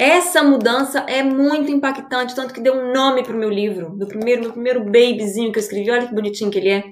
Essa 0.00 0.42
mudança 0.42 1.00
é 1.00 1.22
muito 1.22 1.70
impactante, 1.70 2.34
tanto 2.34 2.54
que 2.54 2.60
deu 2.60 2.72
um 2.72 2.90
nome 2.90 3.22
pro 3.22 3.36
meu 3.36 3.50
livro, 3.50 3.90
do 3.90 4.06
primeiro, 4.06 4.40
meu 4.40 4.52
primeiro 4.52 4.82
babyzinho 4.82 5.52
que 5.52 5.58
eu 5.58 5.62
escrevi. 5.62 5.90
Olha 5.90 6.06
que 6.06 6.14
bonitinho 6.14 6.50
que 6.50 6.56
ele 6.56 6.70
é. 6.70 6.84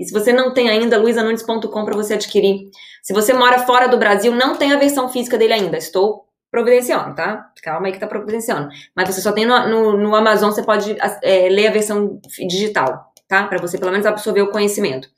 E 0.00 0.04
se 0.04 0.12
você 0.12 0.32
não 0.32 0.52
tem 0.52 0.68
ainda, 0.68 0.98
luisanunes.com 0.98 1.84
para 1.84 1.94
você 1.94 2.14
adquirir. 2.14 2.68
Se 3.04 3.12
você 3.12 3.32
mora 3.32 3.60
fora 3.60 3.86
do 3.86 3.96
Brasil, 3.96 4.34
não 4.34 4.56
tem 4.56 4.72
a 4.72 4.78
versão 4.78 5.08
física 5.08 5.38
dele 5.38 5.52
ainda. 5.52 5.78
Estou 5.78 6.26
providenciando, 6.50 7.14
tá? 7.14 7.52
Calma 7.62 7.86
aí 7.86 7.92
que 7.92 8.00
tá 8.00 8.06
providenciando. 8.08 8.68
Mas 8.96 9.14
você 9.14 9.20
só 9.20 9.30
tem 9.30 9.46
no, 9.46 9.68
no, 9.68 9.96
no 9.96 10.16
Amazon, 10.16 10.50
você 10.50 10.64
pode 10.64 10.96
é, 11.22 11.48
ler 11.48 11.68
a 11.68 11.72
versão 11.72 12.20
digital, 12.48 13.12
tá? 13.28 13.46
Para 13.46 13.60
você 13.60 13.78
pelo 13.78 13.92
menos 13.92 14.06
absorver 14.06 14.42
o 14.42 14.50
conhecimento. 14.50 15.08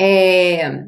É... 0.00 0.82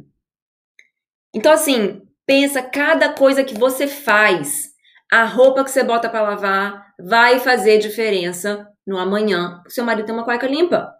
Então, 1.32 1.52
assim, 1.52 2.02
pensa 2.26 2.60
cada 2.62 3.10
coisa 3.10 3.44
que 3.44 3.56
você 3.56 3.86
faz, 3.86 4.71
a 5.12 5.24
roupa 5.24 5.62
que 5.62 5.70
você 5.70 5.84
bota 5.84 6.08
para 6.08 6.22
lavar, 6.22 6.86
vai 6.98 7.38
fazer 7.38 7.76
diferença 7.76 8.66
no 8.86 8.96
amanhã. 8.98 9.62
Seu 9.68 9.84
marido 9.84 10.06
tem 10.06 10.14
uma 10.14 10.24
cueca 10.24 10.46
limpa. 10.46 10.90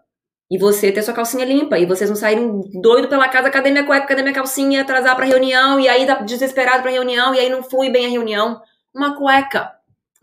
E 0.51 0.57
você 0.59 0.91
ter 0.91 1.01
sua 1.01 1.15
calcinha 1.15 1.43
limpa. 1.43 1.79
E 1.79 1.85
vocês 1.87 2.07
não 2.07 2.15
saírem 2.15 2.61
doido 2.79 3.07
pela 3.07 3.27
casa, 3.27 3.49
cadê 3.49 3.71
minha 3.71 3.83
cueca, 3.83 4.05
cadê 4.05 4.21
minha 4.21 4.35
calcinha, 4.35 4.83
atrasar 4.83 5.15
pra 5.15 5.25
reunião, 5.25 5.79
e 5.79 5.89
aí 5.89 6.05
tá 6.05 6.21
desesperado 6.21 6.83
pra 6.83 6.91
reunião, 6.91 7.33
e 7.33 7.39
aí 7.39 7.49
não 7.49 7.63
flui 7.63 7.89
bem 7.89 8.05
a 8.05 8.09
reunião. 8.09 8.61
Uma 8.93 9.17
cueca. 9.17 9.71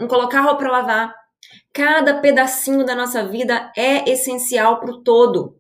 Um 0.01 0.07
colocar 0.07 0.41
roupa 0.41 0.59
pra 0.59 0.71
lavar. 0.71 1.15
Cada 1.75 2.21
pedacinho 2.21 2.87
da 2.87 2.95
nossa 2.95 3.25
vida 3.25 3.73
é 3.77 4.09
essencial 4.09 4.79
pro 4.79 5.03
todo. 5.03 5.60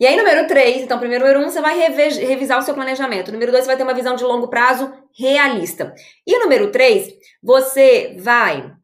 E 0.00 0.06
aí, 0.06 0.16
número 0.16 0.46
3, 0.46 0.80
então, 0.80 0.98
primeiro 0.98 1.26
número 1.26 1.44
1, 1.44 1.46
um, 1.46 1.50
você 1.50 1.60
vai 1.60 1.78
revisar 1.78 2.58
o 2.58 2.62
seu 2.62 2.74
planejamento. 2.74 3.30
Número 3.30 3.52
2, 3.52 3.64
você 3.64 3.66
vai 3.66 3.76
ter 3.76 3.82
uma 3.82 3.92
visão 3.92 4.16
de 4.16 4.24
longo 4.24 4.48
prazo 4.48 4.90
realista. 5.14 5.94
E 6.26 6.38
número 6.38 6.72
3, 6.72 7.12
você 7.42 8.16
vai 8.18 8.74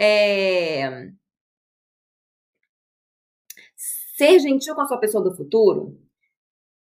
é, 0.00 1.08
ser 4.16 4.38
gentil 4.38 4.74
com 4.74 4.80
a 4.80 4.86
sua 4.86 4.98
pessoa 4.98 5.22
do 5.22 5.36
futuro, 5.36 6.00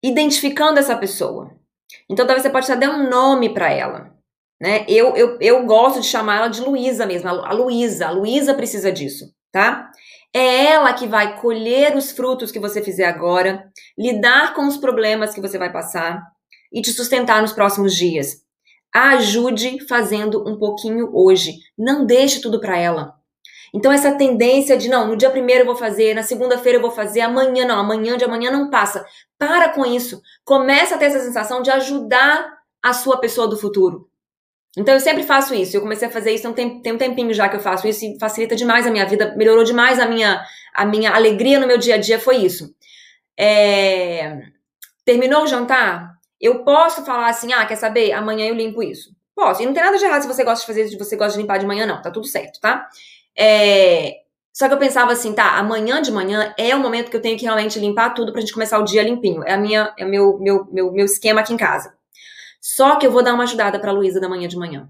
identificando 0.03 0.77
essa 0.79 0.95
pessoa. 0.95 1.49
Então, 2.07 2.27
talvez 2.27 2.43
você 2.43 2.51
pode 2.51 2.71
até 2.71 2.85
dar 2.85 2.93
um 2.93 3.09
nome 3.09 3.51
para 3.51 3.71
ela. 3.73 4.15
Né? 4.61 4.85
Eu, 4.87 5.15
eu, 5.15 5.39
eu 5.41 5.65
gosto 5.65 6.01
de 6.01 6.07
chamar 6.07 6.37
ela 6.37 6.47
de 6.49 6.61
Luísa 6.61 7.07
mesmo, 7.07 7.29
a 7.29 7.51
Luísa. 7.51 8.09
A 8.09 8.11
Luísa 8.11 8.53
precisa 8.53 8.91
disso, 8.91 9.33
tá? 9.51 9.89
É 10.37 10.65
ela 10.65 10.91
que 10.91 11.07
vai 11.07 11.39
colher 11.39 11.95
os 11.95 12.11
frutos 12.11 12.51
que 12.51 12.59
você 12.59 12.83
fizer 12.83 13.05
agora, 13.05 13.71
lidar 13.97 14.53
com 14.53 14.67
os 14.67 14.75
problemas 14.75 15.33
que 15.33 15.39
você 15.39 15.57
vai 15.57 15.71
passar 15.71 16.21
e 16.73 16.81
te 16.81 16.91
sustentar 16.91 17.41
nos 17.41 17.53
próximos 17.53 17.95
dias. 17.95 18.43
ajude 18.93 19.87
fazendo 19.87 20.45
um 20.45 20.57
pouquinho 20.57 21.09
hoje. 21.13 21.53
Não 21.77 22.05
deixe 22.05 22.41
tudo 22.41 22.59
para 22.59 22.77
ela. 22.77 23.13
Então, 23.73 23.93
essa 23.93 24.11
tendência 24.11 24.77
de, 24.77 24.89
não, 24.89 25.07
no 25.07 25.15
dia 25.15 25.29
primeiro 25.29 25.61
eu 25.61 25.65
vou 25.65 25.75
fazer, 25.75 26.13
na 26.13 26.23
segunda-feira 26.23 26.79
eu 26.79 26.81
vou 26.81 26.91
fazer, 26.91 27.21
amanhã 27.21 27.65
não, 27.65 27.79
amanhã 27.79 28.17
de 28.17 28.25
amanhã 28.25 28.51
não 28.51 28.69
passa. 28.69 29.05
Para 29.37 29.69
com 29.69 29.85
isso. 29.85 30.21
Começa 30.43 30.95
a 30.95 30.97
ter 30.97 31.05
essa 31.05 31.21
sensação 31.21 31.61
de 31.61 31.71
ajudar 31.71 32.57
a 32.83 32.91
sua 32.91 33.21
pessoa 33.21 33.47
do 33.47 33.57
futuro. 33.57 34.09
Então 34.77 34.93
eu 34.93 34.99
sempre 34.99 35.23
faço 35.23 35.53
isso. 35.53 35.75
Eu 35.75 35.81
comecei 35.81 36.07
a 36.07 36.11
fazer 36.11 36.31
isso 36.31 36.51
tem, 36.53 36.81
um 36.93 36.97
tempinho 36.97 37.33
já 37.33 37.47
que 37.47 37.55
eu 37.55 37.61
faço 37.61 37.87
isso 37.87 38.05
e 38.05 38.19
facilita 38.19 38.55
demais 38.55 38.85
a 38.85 38.91
minha 38.91 39.05
vida, 39.05 39.33
melhorou 39.37 39.63
demais 39.63 39.99
a 39.99 40.05
minha, 40.05 40.43
a 40.73 40.85
minha 40.85 41.11
alegria 41.11 41.59
no 41.59 41.67
meu 41.67 41.77
dia 41.77 41.95
a 41.95 41.97
dia. 41.97 42.19
Foi 42.19 42.37
isso. 42.37 42.73
É... 43.37 44.41
Terminou 45.05 45.43
o 45.43 45.47
jantar? 45.47 46.15
Eu 46.39 46.63
posso 46.63 47.05
falar 47.05 47.29
assim: 47.29 47.53
ah, 47.53 47.65
quer 47.65 47.77
saber? 47.77 48.11
Amanhã 48.11 48.47
eu 48.47 48.55
limpo 48.55 48.83
isso. 48.83 49.15
Posso. 49.33 49.61
E 49.61 49.65
não 49.65 49.73
tem 49.73 49.83
nada 49.83 49.97
de 49.97 50.05
errado 50.05 50.21
se 50.21 50.27
você 50.27 50.43
gosta 50.43 50.61
de 50.61 50.67
fazer 50.67 50.81
isso, 50.83 50.91
se 50.91 50.97
você 50.97 51.15
gosta 51.15 51.33
de 51.33 51.41
limpar 51.41 51.57
de 51.57 51.65
manhã, 51.65 51.85
não. 51.85 52.01
Tá 52.01 52.11
tudo 52.11 52.25
certo, 52.27 52.59
tá? 52.59 52.87
É... 53.37 54.25
Só 54.53 54.69
que 54.69 54.73
eu 54.73 54.77
pensava 54.77 55.11
assim, 55.11 55.33
tá, 55.33 55.57
amanhã 55.57 56.01
de 56.01 56.11
manhã 56.13 56.53
é 56.57 56.73
o 56.73 56.79
momento 56.79 57.11
que 57.11 57.17
eu 57.17 57.21
tenho 57.21 57.37
que 57.37 57.43
realmente 57.43 57.77
limpar 57.77 58.13
tudo 58.13 58.31
pra 58.31 58.39
gente 58.39 58.53
começar 58.53 58.79
o 58.79 58.85
dia 58.85 59.03
limpinho. 59.03 59.43
É 59.43 59.53
a 59.53 59.57
minha, 59.57 59.93
é 59.97 60.05
o 60.05 60.07
meu, 60.07 60.39
meu, 60.39 60.65
meu, 60.71 60.91
meu 60.93 61.05
esquema 61.05 61.41
aqui 61.41 61.53
em 61.53 61.57
casa. 61.57 61.93
Só 62.67 62.95
que 62.95 63.05
eu 63.05 63.11
vou 63.11 63.21
dar 63.21 63.35
uma 63.35 63.43
ajudada 63.43 63.79
para 63.79 63.91
Luísa 63.91 64.19
da 64.19 64.27
manhã 64.27 64.47
de 64.47 64.57
manhã. 64.57 64.89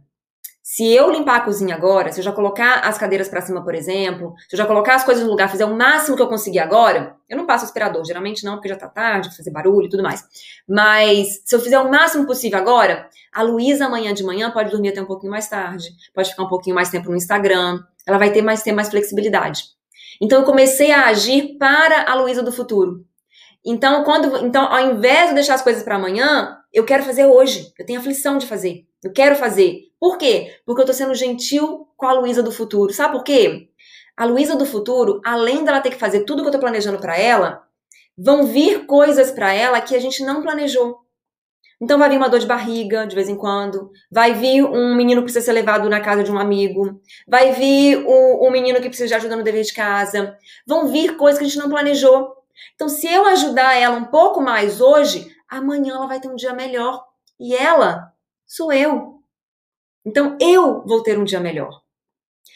Se 0.63 0.93
eu 0.93 1.11
limpar 1.11 1.35
a 1.35 1.41
cozinha 1.41 1.75
agora, 1.75 2.09
se 2.09 2.21
eu 2.21 2.23
já 2.23 2.31
colocar 2.31 2.79
as 2.79 2.97
cadeiras 2.97 3.27
para 3.27 3.41
cima, 3.41 3.61
por 3.61 3.75
exemplo, 3.75 4.33
se 4.47 4.55
eu 4.55 4.57
já 4.57 4.65
colocar 4.65 4.95
as 4.95 5.03
coisas 5.03 5.25
no 5.25 5.29
lugar, 5.29 5.51
fizer 5.51 5.65
o 5.65 5.75
máximo 5.75 6.15
que 6.15 6.23
eu 6.23 6.29
conseguir 6.29 6.59
agora, 6.59 7.17
eu 7.27 7.35
não 7.35 7.45
passo 7.45 7.65
aspirador, 7.65 8.05
geralmente 8.05 8.45
não, 8.45 8.53
porque 8.53 8.69
já 8.69 8.77
tá 8.77 8.87
tarde, 8.87 9.35
fazer 9.35 9.51
barulho 9.51 9.87
e 9.87 9.89
tudo 9.89 10.03
mais. 10.03 10.23
Mas 10.65 11.41
se 11.43 11.53
eu 11.53 11.59
fizer 11.59 11.77
o 11.77 11.91
máximo 11.91 12.25
possível 12.25 12.57
agora, 12.57 13.09
a 13.33 13.43
Luísa 13.43 13.87
amanhã 13.87 14.13
de 14.13 14.23
manhã 14.23 14.49
pode 14.51 14.71
dormir 14.71 14.89
até 14.89 15.01
um 15.01 15.05
pouquinho 15.05 15.31
mais 15.31 15.49
tarde, 15.49 15.89
pode 16.13 16.29
ficar 16.29 16.43
um 16.43 16.49
pouquinho 16.49 16.75
mais 16.75 16.89
tempo 16.89 17.09
no 17.09 17.17
Instagram, 17.17 17.83
ela 18.07 18.17
vai 18.17 18.31
ter 18.31 18.41
mais 18.41 18.63
tempo, 18.63 18.77
mais 18.77 18.87
flexibilidade. 18.87 19.65
Então 20.21 20.39
eu 20.39 20.45
comecei 20.45 20.93
a 20.93 21.07
agir 21.07 21.57
para 21.59 22.09
a 22.09 22.15
Luísa 22.15 22.41
do 22.41 22.53
futuro. 22.53 23.05
Então, 23.65 24.03
quando, 24.03 24.45
então, 24.45 24.71
ao 24.71 24.91
invés 24.91 25.29
de 25.29 25.35
deixar 25.35 25.55
as 25.55 25.61
coisas 25.63 25.81
para 25.81 25.95
amanhã, 25.95 26.55
eu 26.75 26.83
quero 26.83 27.03
fazer 27.03 27.25
hoje. 27.25 27.71
Eu 27.79 27.85
tenho 27.85 27.99
aflição 27.99 28.37
de 28.37 28.45
fazer. 28.45 28.85
Eu 29.01 29.13
quero 29.13 29.35
fazer. 29.35 29.83
Por 29.99 30.17
quê? 30.17 30.59
Porque 30.65 30.81
eu 30.81 30.85
tô 30.85 30.93
sendo 30.93 31.15
gentil 31.15 31.87
com 31.95 32.05
a 32.05 32.13
Luísa 32.13 32.43
do 32.43 32.51
futuro. 32.51 32.91
Sabe 32.91 33.13
por 33.13 33.23
quê? 33.23 33.69
A 34.17 34.25
Luísa 34.25 34.55
do 34.55 34.65
futuro, 34.65 35.21
além 35.25 35.63
dela 35.63 35.79
ter 35.79 35.89
que 35.89 35.97
fazer 35.97 36.25
tudo 36.25 36.41
que 36.41 36.49
eu 36.49 36.51
tô 36.51 36.59
planejando 36.59 36.99
para 36.99 37.17
ela, 37.17 37.63
vão 38.17 38.45
vir 38.45 38.85
coisas 38.85 39.31
para 39.31 39.53
ela 39.53 39.79
que 39.81 39.95
a 39.95 39.99
gente 39.99 40.23
não 40.23 40.41
planejou. 40.41 40.99
Então 41.81 41.97
vai 41.97 42.09
vir 42.09 42.17
uma 42.17 42.29
dor 42.29 42.39
de 42.39 42.45
barriga 42.45 43.05
de 43.05 43.15
vez 43.15 43.27
em 43.27 43.35
quando, 43.35 43.91
vai 44.09 44.33
vir 44.33 44.63
um 44.63 44.95
menino 44.95 45.21
que 45.21 45.25
precisa 45.25 45.45
ser 45.45 45.51
levado 45.51 45.89
na 45.89 45.99
casa 45.99 46.23
de 46.23 46.31
um 46.31 46.39
amigo, 46.39 47.01
vai 47.27 47.51
vir 47.51 47.97
um, 47.97 48.47
um 48.47 48.51
menino 48.51 48.79
que 48.79 48.87
precisa 48.87 49.09
de 49.09 49.13
ajuda 49.13 49.35
no 49.35 49.43
dever 49.43 49.63
de 49.63 49.73
casa, 49.73 50.37
vão 50.65 50.87
vir 50.87 51.17
coisas 51.17 51.37
que 51.37 51.45
a 51.45 51.47
gente 51.47 51.59
não 51.59 51.69
planejou. 51.69 52.33
Então, 52.75 52.87
se 52.87 53.07
eu 53.07 53.25
ajudar 53.25 53.75
ela 53.75 53.97
um 53.97 54.05
pouco 54.05 54.41
mais 54.41 54.79
hoje, 54.79 55.34
amanhã 55.49 55.95
ela 55.95 56.07
vai 56.07 56.19
ter 56.19 56.29
um 56.29 56.35
dia 56.35 56.53
melhor. 56.53 57.03
E 57.39 57.55
ela 57.55 58.11
sou 58.45 58.71
eu. 58.71 59.19
Então, 60.05 60.37
eu 60.39 60.83
vou 60.85 61.01
ter 61.03 61.17
um 61.17 61.23
dia 61.23 61.39
melhor. 61.39 61.81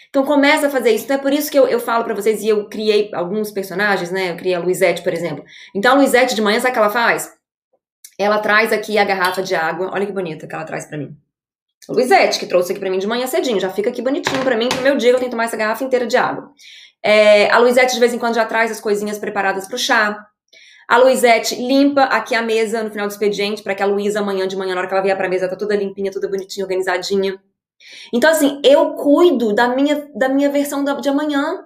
Então, 0.09 0.25
começa 0.25 0.67
a 0.67 0.69
fazer 0.69 0.91
isso. 0.91 1.05
Então, 1.05 1.17
é 1.17 1.19
por 1.19 1.33
isso 1.33 1.51
que 1.51 1.57
eu, 1.57 1.67
eu 1.67 1.79
falo 1.79 2.03
para 2.03 2.13
vocês, 2.13 2.41
e 2.41 2.49
eu 2.49 2.67
criei 2.67 3.11
alguns 3.13 3.51
personagens, 3.51 4.11
né? 4.11 4.31
Eu 4.31 4.37
criei 4.37 4.55
a 4.55 4.59
Luizete, 4.59 5.03
por 5.03 5.13
exemplo. 5.13 5.43
Então, 5.75 5.93
a 5.93 5.95
Luizete 5.95 6.35
de 6.35 6.41
manhã, 6.41 6.59
sabe 6.59 6.71
o 6.71 6.73
que 6.73 6.79
ela 6.79 6.89
faz? 6.89 7.31
Ela 8.17 8.39
traz 8.39 8.73
aqui 8.73 8.97
a 8.97 9.05
garrafa 9.05 9.41
de 9.41 9.55
água. 9.55 9.91
Olha 9.93 10.05
que 10.05 10.11
bonita 10.11 10.47
que 10.47 10.53
ela 10.53 10.65
traz 10.65 10.85
para 10.85 10.97
mim. 10.97 11.15
A 11.87 11.93
Luizete, 11.93 12.39
que 12.39 12.45
trouxe 12.45 12.71
aqui 12.71 12.79
para 12.79 12.89
mim 12.89 12.99
de 12.99 13.07
manhã 13.07 13.25
cedinho. 13.27 13.59
Já 13.59 13.69
fica 13.69 13.89
aqui 13.89 14.01
bonitinho 14.01 14.43
para 14.43 14.57
mim, 14.57 14.69
pro 14.69 14.81
meu 14.81 14.97
dia 14.97 15.11
eu 15.11 15.15
tenho 15.15 15.27
que 15.27 15.31
tomar 15.31 15.45
essa 15.45 15.57
garrafa 15.57 15.83
inteira 15.83 16.05
de 16.05 16.17
água. 16.17 16.51
É, 17.01 17.49
a 17.49 17.57
Luizete, 17.59 17.93
de 17.93 17.99
vez 17.99 18.13
em 18.13 18.19
quando, 18.19 18.35
já 18.35 18.45
traz 18.45 18.71
as 18.71 18.79
coisinhas 18.79 19.17
preparadas 19.17 19.67
para 19.67 19.75
o 19.75 19.79
chá. 19.79 20.28
A 20.89 20.97
Luizete 20.97 21.53
limpa 21.53 22.01
aqui 22.05 22.33
a 22.33 22.41
mesa 22.41 22.81
no 22.81 22.89
final 22.89 23.05
do 23.05 23.11
expediente, 23.11 23.61
para 23.61 23.75
que 23.75 23.83
a 23.83 23.85
Luísa, 23.85 24.21
amanhã 24.21 24.47
de 24.47 24.57
manhã, 24.57 24.73
na 24.73 24.81
hora 24.81 24.87
que 24.87 24.93
ela 24.95 25.03
vier 25.03 25.15
para 25.15 25.27
a 25.27 25.29
mesa, 25.29 25.47
tá 25.47 25.55
toda 25.55 25.75
limpinha, 25.75 26.11
toda 26.11 26.27
bonitinha, 26.27 26.65
organizadinha. 26.65 27.39
Então, 28.11 28.31
assim, 28.31 28.59
eu 28.65 28.95
cuido 28.95 29.53
da 29.53 29.67
minha, 29.67 30.09
da 30.15 30.27
minha 30.27 30.49
versão 30.49 30.83
de 30.83 31.07
amanhã. 31.07 31.63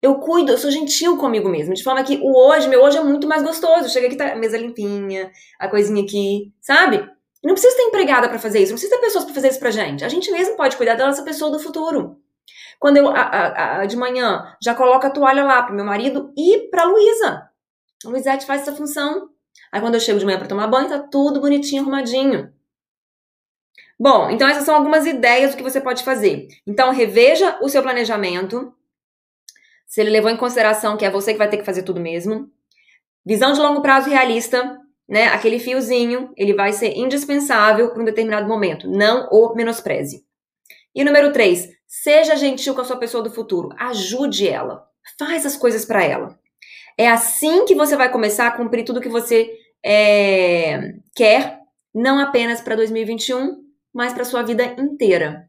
Eu 0.00 0.14
cuido, 0.20 0.52
eu 0.52 0.56
sou 0.56 0.70
gentil 0.70 1.18
comigo 1.18 1.50
mesmo. 1.50 1.74
De 1.74 1.82
forma 1.82 2.02
que 2.02 2.18
o 2.22 2.34
hoje, 2.34 2.66
meu 2.66 2.82
hoje 2.82 2.96
é 2.96 3.02
muito 3.02 3.28
mais 3.28 3.42
gostoso. 3.42 3.90
Chega 3.90 4.06
aqui, 4.06 4.16
tá 4.16 4.32
a 4.32 4.36
mesa 4.36 4.56
limpinha, 4.56 5.30
a 5.60 5.68
coisinha 5.68 6.02
aqui, 6.02 6.50
sabe? 6.62 7.06
Não 7.44 7.52
precisa 7.52 7.76
ter 7.76 7.82
empregada 7.82 8.26
para 8.26 8.38
fazer 8.38 8.60
isso, 8.60 8.72
não 8.72 8.78
precisa 8.78 8.96
ter 8.96 9.02
pessoas 9.02 9.24
para 9.26 9.34
fazer 9.34 9.48
isso 9.48 9.60
pra 9.60 9.70
gente. 9.70 10.02
A 10.02 10.08
gente 10.08 10.30
mesmo 10.30 10.56
pode 10.56 10.78
cuidar 10.78 10.94
da 10.94 11.06
nossa 11.06 11.22
pessoa 11.22 11.50
do 11.50 11.58
futuro. 11.58 12.16
Quando 12.80 12.96
eu, 12.96 13.08
a, 13.08 13.20
a, 13.20 13.80
a, 13.80 13.86
de 13.86 13.96
manhã, 13.96 14.44
já 14.62 14.74
coloco 14.74 15.06
a 15.06 15.10
toalha 15.10 15.44
lá 15.44 15.62
pro 15.62 15.74
meu 15.74 15.84
marido 15.84 16.32
e 16.36 16.70
pra 16.70 16.84
Luísa. 16.84 17.45
A 18.04 18.08
Luizete 18.08 18.46
faz 18.46 18.62
essa 18.62 18.74
função. 18.74 19.30
Aí 19.72 19.80
quando 19.80 19.94
eu 19.94 20.00
chego 20.00 20.18
de 20.18 20.24
manhã 20.24 20.38
para 20.38 20.48
tomar 20.48 20.66
banho, 20.66 20.88
tá 20.88 20.98
tudo 20.98 21.40
bonitinho, 21.40 21.82
arrumadinho. 21.82 22.52
Bom, 23.98 24.30
então 24.30 24.46
essas 24.46 24.64
são 24.64 24.74
algumas 24.74 25.06
ideias 25.06 25.52
do 25.52 25.56
que 25.56 25.62
você 25.62 25.80
pode 25.80 26.02
fazer. 26.02 26.48
Então 26.66 26.92
reveja 26.92 27.58
o 27.62 27.68
seu 27.68 27.82
planejamento. 27.82 28.74
Se 29.86 30.00
ele 30.00 30.10
levou 30.10 30.30
em 30.30 30.36
consideração 30.36 30.96
que 30.96 31.04
é 31.04 31.10
você 31.10 31.32
que 31.32 31.38
vai 31.38 31.48
ter 31.48 31.56
que 31.56 31.64
fazer 31.64 31.82
tudo 31.82 32.00
mesmo. 32.00 32.50
Visão 33.24 33.52
de 33.52 33.60
longo 33.60 33.80
prazo 33.80 34.10
realista, 34.10 34.78
né? 35.08 35.28
Aquele 35.28 35.58
fiozinho, 35.58 36.32
ele 36.36 36.54
vai 36.54 36.72
ser 36.72 36.96
indispensável 36.96 37.90
para 37.90 38.02
um 38.02 38.04
determinado 38.04 38.46
momento. 38.46 38.88
Não 38.88 39.28
o 39.30 39.54
menospreze. 39.54 40.24
E 40.94 41.04
número 41.04 41.32
3, 41.32 41.68
seja 41.86 42.36
gentil 42.36 42.74
com 42.74 42.82
a 42.82 42.84
sua 42.84 42.96
pessoa 42.98 43.22
do 43.22 43.30
futuro. 43.30 43.70
Ajude 43.78 44.48
ela. 44.48 44.86
Faz 45.18 45.46
as 45.46 45.56
coisas 45.56 45.84
para 45.84 46.04
ela. 46.04 46.38
É 46.98 47.08
assim 47.08 47.64
que 47.64 47.74
você 47.74 47.96
vai 47.96 48.10
começar 48.10 48.46
a 48.46 48.50
cumprir 48.50 48.84
tudo 48.84 49.00
que 49.00 49.08
você 49.08 49.50
é, 49.84 50.94
quer, 51.14 51.58
não 51.94 52.18
apenas 52.18 52.60
para 52.60 52.76
2021, 52.76 53.56
mas 53.92 54.12
para 54.12 54.24
sua 54.24 54.42
vida 54.42 54.64
inteira. 54.78 55.48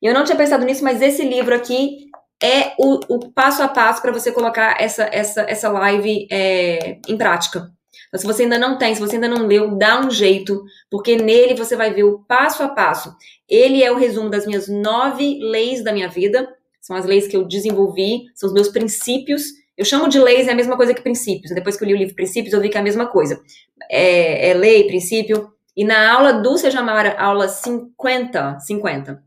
Eu 0.00 0.14
não 0.14 0.24
tinha 0.24 0.36
pensado 0.36 0.64
nisso, 0.64 0.84
mas 0.84 1.02
esse 1.02 1.22
livro 1.22 1.54
aqui 1.54 2.06
é 2.42 2.74
o, 2.78 3.00
o 3.14 3.32
passo 3.32 3.62
a 3.62 3.68
passo 3.68 4.02
para 4.02 4.12
você 4.12 4.30
colocar 4.30 4.76
essa, 4.80 5.04
essa, 5.04 5.42
essa 5.42 5.68
live 5.68 6.26
é, 6.30 6.98
em 7.08 7.16
prática. 7.16 7.70
Então, 8.08 8.20
se 8.20 8.26
você 8.26 8.42
ainda 8.42 8.58
não 8.58 8.78
tem, 8.78 8.94
se 8.94 9.00
você 9.00 9.16
ainda 9.16 9.28
não 9.28 9.46
leu, 9.46 9.76
dá 9.76 10.00
um 10.00 10.10
jeito, 10.10 10.62
porque 10.90 11.16
nele 11.16 11.54
você 11.54 11.76
vai 11.76 11.92
ver 11.92 12.04
o 12.04 12.20
passo 12.20 12.62
a 12.62 12.68
passo. 12.68 13.14
Ele 13.48 13.82
é 13.82 13.90
o 13.90 13.96
resumo 13.96 14.30
das 14.30 14.46
minhas 14.46 14.68
nove 14.68 15.38
leis 15.40 15.82
da 15.82 15.92
minha 15.92 16.08
vida, 16.08 16.48
são 16.80 16.94
as 16.94 17.04
leis 17.04 17.26
que 17.26 17.36
eu 17.36 17.44
desenvolvi, 17.44 18.24
são 18.34 18.48
os 18.48 18.54
meus 18.54 18.68
princípios. 18.68 19.42
Eu 19.76 19.84
chamo 19.84 20.08
de 20.08 20.18
leis, 20.18 20.48
é 20.48 20.52
a 20.52 20.54
mesma 20.54 20.76
coisa 20.76 20.94
que 20.94 21.02
princípios. 21.02 21.54
Depois 21.54 21.76
que 21.76 21.84
eu 21.84 21.88
li 21.88 21.94
o 21.94 21.98
livro 21.98 22.14
Princípios, 22.14 22.54
eu 22.54 22.60
vi 22.60 22.70
que 22.70 22.76
é 22.76 22.80
a 22.80 22.84
mesma 22.84 23.06
coisa. 23.06 23.42
É, 23.90 24.50
é 24.50 24.54
lei, 24.54 24.86
princípio. 24.86 25.52
E 25.76 25.84
na 25.84 26.12
aula 26.12 26.32
do 26.32 26.56
Seja 26.56 26.82
Mara, 26.82 27.20
aula 27.20 27.48
50, 27.48 28.60
50, 28.60 29.22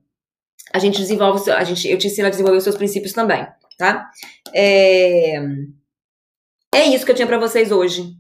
a 0.74 0.80
gente 0.80 0.98
desenvolve, 0.98 1.52
a 1.52 1.64
gente, 1.64 1.88
eu 1.88 1.98
te 1.98 2.08
ensino 2.08 2.28
a 2.28 2.32
desenvolver 2.32 2.58
os 2.58 2.64
seus 2.64 2.76
princípios 2.76 3.14
também, 3.14 3.48
tá? 3.78 4.10
É, 4.54 5.38
é 6.74 6.86
isso 6.86 7.06
que 7.06 7.12
eu 7.12 7.16
tinha 7.16 7.28
para 7.28 7.38
vocês 7.38 7.72
hoje. 7.72 8.16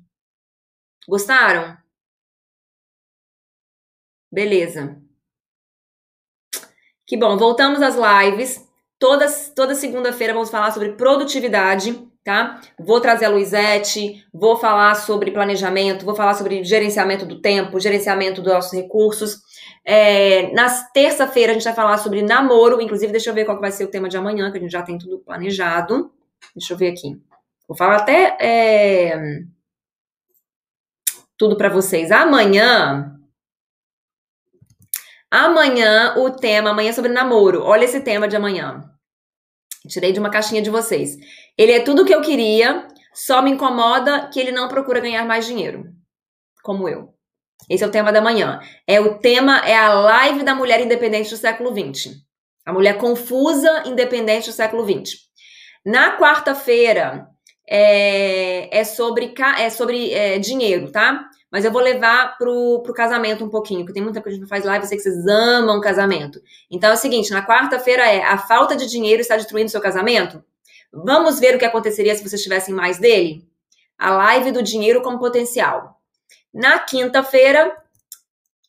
Gostaram? 1.07 1.75
Beleza. 4.31 5.01
Que 7.07 7.17
bom, 7.17 7.35
voltamos 7.35 7.81
às 7.81 7.95
lives. 7.95 8.63
Toda, 8.99 9.25
toda 9.55 9.73
segunda-feira 9.73 10.33
vamos 10.33 10.51
falar 10.51 10.71
sobre 10.71 10.93
produtividade, 10.93 12.08
tá? 12.29 12.61
Vou 12.77 13.01
trazer 13.01 13.25
a 13.25 13.29
Luizete, 13.29 14.23
vou 14.31 14.55
falar 14.55 14.93
sobre 14.93 15.31
planejamento, 15.31 16.05
vou 16.05 16.15
falar 16.15 16.35
sobre 16.35 16.63
gerenciamento 16.63 17.25
do 17.25 17.41
tempo, 17.41 17.79
gerenciamento 17.79 18.39
dos 18.39 18.53
nossos 18.53 18.71
recursos. 18.71 19.41
É, 19.83 20.51
na 20.53 20.69
terça-feira 20.93 21.51
a 21.51 21.55
gente 21.55 21.63
vai 21.63 21.73
falar 21.73 21.97
sobre 21.97 22.21
namoro, 22.21 22.79
inclusive 22.79 23.11
deixa 23.11 23.31
eu 23.31 23.33
ver 23.33 23.45
qual 23.45 23.59
vai 23.59 23.71
ser 23.71 23.85
o 23.85 23.89
tema 23.89 24.07
de 24.07 24.15
amanhã, 24.15 24.51
que 24.51 24.59
a 24.59 24.61
gente 24.61 24.71
já 24.71 24.83
tem 24.83 24.97
tudo 24.97 25.17
planejado. 25.19 26.11
Deixa 26.55 26.73
eu 26.73 26.77
ver 26.77 26.91
aqui. 26.91 27.19
Vou 27.67 27.75
falar 27.75 27.95
até. 27.95 28.37
É 28.39 29.41
tudo 31.35 31.55
para 31.55 31.69
vocês. 31.69 32.11
Amanhã 32.11 33.15
Amanhã 35.31 36.15
o 36.17 36.31
tema, 36.31 36.71
amanhã 36.71 36.89
é 36.89 36.93
sobre 36.93 37.11
namoro. 37.11 37.61
Olha 37.61 37.85
esse 37.85 38.01
tema 38.01 38.27
de 38.27 38.35
amanhã. 38.35 38.88
Tirei 39.87 40.11
de 40.11 40.19
uma 40.19 40.29
caixinha 40.29 40.61
de 40.61 40.69
vocês. 40.69 41.17
Ele 41.57 41.71
é 41.71 41.79
tudo 41.79 42.01
o 42.01 42.05
que 42.05 42.13
eu 42.13 42.21
queria, 42.21 42.87
só 43.13 43.41
me 43.41 43.51
incomoda 43.51 44.29
que 44.31 44.39
ele 44.39 44.51
não 44.51 44.67
procura 44.67 44.99
ganhar 44.99 45.25
mais 45.25 45.45
dinheiro. 45.45 45.85
Como 46.63 46.87
eu. 46.87 47.13
Esse 47.69 47.83
é 47.83 47.87
o 47.87 47.91
tema 47.91 48.11
da 48.11 48.21
manhã. 48.21 48.59
É 48.87 48.99
o 48.99 49.19
tema, 49.19 49.59
é 49.59 49.75
a 49.75 49.93
live 49.93 50.43
da 50.43 50.55
mulher 50.55 50.81
independente 50.81 51.29
do 51.29 51.37
século 51.37 51.71
XX. 51.71 52.15
A 52.65 52.73
mulher 52.73 52.97
confusa 52.97 53.83
independente 53.85 54.47
do 54.47 54.53
século 54.53 54.83
XX. 54.83 55.15
Na 55.85 56.17
quarta-feira 56.17 57.27
é, 57.67 58.79
é, 58.79 58.83
sobre, 58.83 59.33
é 59.57 59.69
sobre 59.69 60.11
é, 60.11 60.39
dinheiro, 60.39 60.91
tá? 60.91 61.28
Mas 61.51 61.65
eu 61.65 61.71
vou 61.71 61.81
levar 61.81 62.37
pro, 62.37 62.81
pro 62.83 62.93
casamento 62.93 63.43
um 63.43 63.49
pouquinho, 63.49 63.81
porque 63.81 63.93
tem 63.93 64.03
muita 64.03 64.21
coisa 64.21 64.37
que 64.37 64.41
a 64.41 64.45
gente 64.45 64.49
faz 64.49 64.63
live, 64.63 64.83
eu 64.83 64.87
sei 64.87 64.97
que 64.97 65.03
vocês 65.03 65.27
amam 65.27 65.81
casamento. 65.81 66.39
Então 66.69 66.91
é 66.91 66.93
o 66.93 66.97
seguinte, 66.97 67.31
na 67.31 67.45
quarta-feira 67.45 68.05
é 68.05 68.23
a 68.23 68.37
falta 68.37 68.75
de 68.75 68.85
dinheiro 68.87 69.21
está 69.21 69.35
destruindo 69.35 69.69
seu 69.69 69.81
casamento? 69.81 70.43
Vamos 70.91 71.39
ver 71.39 71.55
o 71.55 71.59
que 71.59 71.65
aconteceria 71.65 72.15
se 72.15 72.27
vocês 72.27 72.41
tivessem 72.41 72.73
mais 72.73 72.99
dele? 72.99 73.47
A 73.97 74.11
live 74.11 74.51
do 74.51 74.63
dinheiro 74.63 75.01
como 75.01 75.19
potencial. 75.19 75.99
Na 76.53 76.79
quinta-feira, 76.79 77.75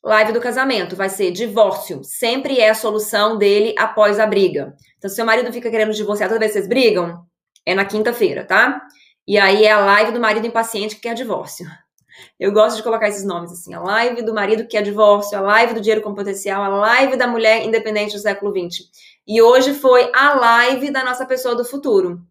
live 0.03 0.33
do 0.33 0.41
casamento, 0.41 0.95
vai 0.95 1.09
ser 1.09 1.31
divórcio. 1.31 2.03
Sempre 2.03 2.59
é 2.59 2.69
a 2.69 2.75
solução 2.75 3.37
dele 3.37 3.73
após 3.77 4.19
a 4.19 4.25
briga. 4.25 4.75
Então, 4.97 5.09
se 5.09 5.15
seu 5.15 5.25
marido 5.25 5.51
fica 5.53 5.69
querendo 5.69 5.93
divorciar 5.93 6.29
toda 6.29 6.39
vez 6.39 6.51
que 6.51 6.59
vocês 6.59 6.69
brigam, 6.69 7.25
é 7.65 7.73
na 7.73 7.85
quinta-feira, 7.85 8.43
tá? 8.43 8.81
E 9.27 9.37
aí 9.37 9.65
é 9.65 9.71
a 9.71 9.79
live 9.79 10.11
do 10.11 10.19
marido 10.19 10.45
impaciente 10.45 10.95
que 10.95 11.01
quer 11.01 11.13
divórcio. 11.13 11.65
Eu 12.39 12.51
gosto 12.51 12.77
de 12.77 12.83
colocar 12.83 13.07
esses 13.07 13.23
nomes 13.23 13.51
assim: 13.51 13.73
a 13.73 13.79
live 13.79 14.21
do 14.21 14.33
marido 14.33 14.63
que 14.63 14.69
quer 14.69 14.83
divórcio, 14.83 15.37
a 15.37 15.41
live 15.41 15.73
do 15.73 15.81
dinheiro 15.81 16.01
com 16.01 16.13
potencial, 16.13 16.63
a 16.63 16.67
live 16.69 17.15
da 17.15 17.27
mulher 17.27 17.63
independente 17.63 18.13
do 18.13 18.19
século 18.19 18.51
XX. 18.51 18.89
E 19.27 19.41
hoje 19.41 19.73
foi 19.73 20.11
a 20.13 20.33
live 20.33 20.91
da 20.91 21.03
nossa 21.03 21.25
pessoa 21.25 21.55
do 21.55 21.63
futuro. 21.63 22.21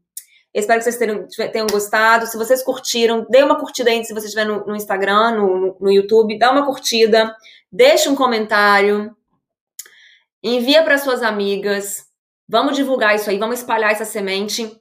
espero 0.52 0.80
que 0.80 0.84
vocês 0.84 0.96
tenham, 0.96 1.26
tenham, 1.52 1.66
gostado. 1.66 2.26
Se 2.26 2.36
vocês 2.36 2.62
curtiram, 2.62 3.26
dê 3.30 3.42
uma 3.42 3.58
curtida 3.58 3.90
aí 3.90 4.04
se 4.04 4.12
você 4.12 4.26
estiver 4.26 4.44
no, 4.44 4.66
no 4.66 4.76
Instagram, 4.76 5.36
no, 5.36 5.76
no, 5.80 5.90
YouTube, 5.90 6.38
dá 6.38 6.50
uma 6.50 6.66
curtida, 6.66 7.34
deixa 7.70 8.10
um 8.10 8.16
comentário, 8.16 9.16
envia 10.42 10.82
para 10.82 10.98
suas 10.98 11.22
amigas. 11.22 12.06
Vamos 12.48 12.74
divulgar 12.74 13.14
isso 13.14 13.30
aí, 13.30 13.38
vamos 13.38 13.60
espalhar 13.60 13.92
essa 13.92 14.04
semente, 14.04 14.76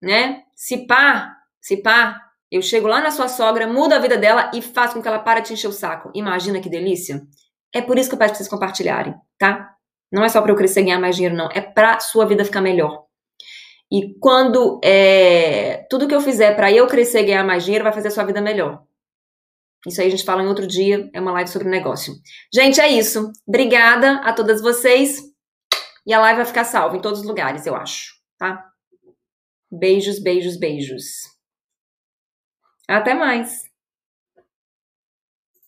né? 0.00 0.42
Se 0.56 0.86
pá, 0.86 1.36
se 1.60 1.76
pá, 1.76 2.29
eu 2.50 2.60
chego 2.60 2.88
lá 2.88 3.00
na 3.00 3.10
sua 3.10 3.28
sogra, 3.28 3.66
mudo 3.66 3.92
a 3.92 3.98
vida 3.98 4.16
dela 4.16 4.50
e 4.52 4.60
faço 4.60 4.94
com 4.94 5.02
que 5.02 5.08
ela 5.08 5.20
pare 5.20 5.40
de 5.42 5.52
encher 5.52 5.68
o 5.68 5.72
saco. 5.72 6.10
Imagina 6.14 6.60
que 6.60 6.68
delícia? 6.68 7.22
É 7.72 7.80
por 7.80 7.96
isso 7.98 8.08
que 8.08 8.14
eu 8.14 8.18
peço 8.18 8.30
pra 8.30 8.38
vocês 8.38 8.48
compartilharem, 8.48 9.14
tá? 9.38 9.70
Não 10.12 10.24
é 10.24 10.28
só 10.28 10.42
para 10.42 10.50
eu 10.50 10.56
crescer 10.56 10.80
e 10.80 10.84
ganhar 10.84 10.98
mais 10.98 11.14
dinheiro, 11.14 11.36
não. 11.36 11.48
É 11.52 11.60
pra 11.60 12.00
sua 12.00 12.26
vida 12.26 12.44
ficar 12.44 12.60
melhor. 12.60 13.04
E 13.92 14.18
quando 14.18 14.80
é, 14.82 15.86
tudo 15.88 16.08
que 16.08 16.14
eu 16.14 16.20
fizer 16.20 16.54
para 16.56 16.72
eu 16.72 16.86
crescer 16.86 17.20
e 17.20 17.26
ganhar 17.26 17.44
mais 17.44 17.64
dinheiro 17.64 17.84
vai 17.84 17.92
fazer 17.92 18.08
a 18.08 18.10
sua 18.10 18.24
vida 18.24 18.40
melhor. 18.40 18.82
Isso 19.86 20.00
aí 20.00 20.08
a 20.08 20.10
gente 20.10 20.24
fala 20.24 20.42
em 20.42 20.46
outro 20.46 20.66
dia, 20.66 21.08
é 21.14 21.20
uma 21.20 21.32
live 21.32 21.50
sobre 21.50 21.68
negócio. 21.68 22.14
Gente, 22.52 22.80
é 22.80 22.88
isso. 22.88 23.30
Obrigada 23.46 24.20
a 24.24 24.32
todas 24.32 24.60
vocês. 24.60 25.22
E 26.06 26.12
a 26.12 26.20
live 26.20 26.38
vai 26.38 26.46
ficar 26.46 26.64
salva 26.64 26.96
em 26.96 27.00
todos 27.00 27.20
os 27.20 27.26
lugares, 27.26 27.66
eu 27.66 27.76
acho, 27.76 28.14
tá? 28.38 28.64
Beijos, 29.70 30.18
beijos, 30.18 30.58
beijos. 30.58 31.29
Até 32.90 33.14
mais! 33.14 33.69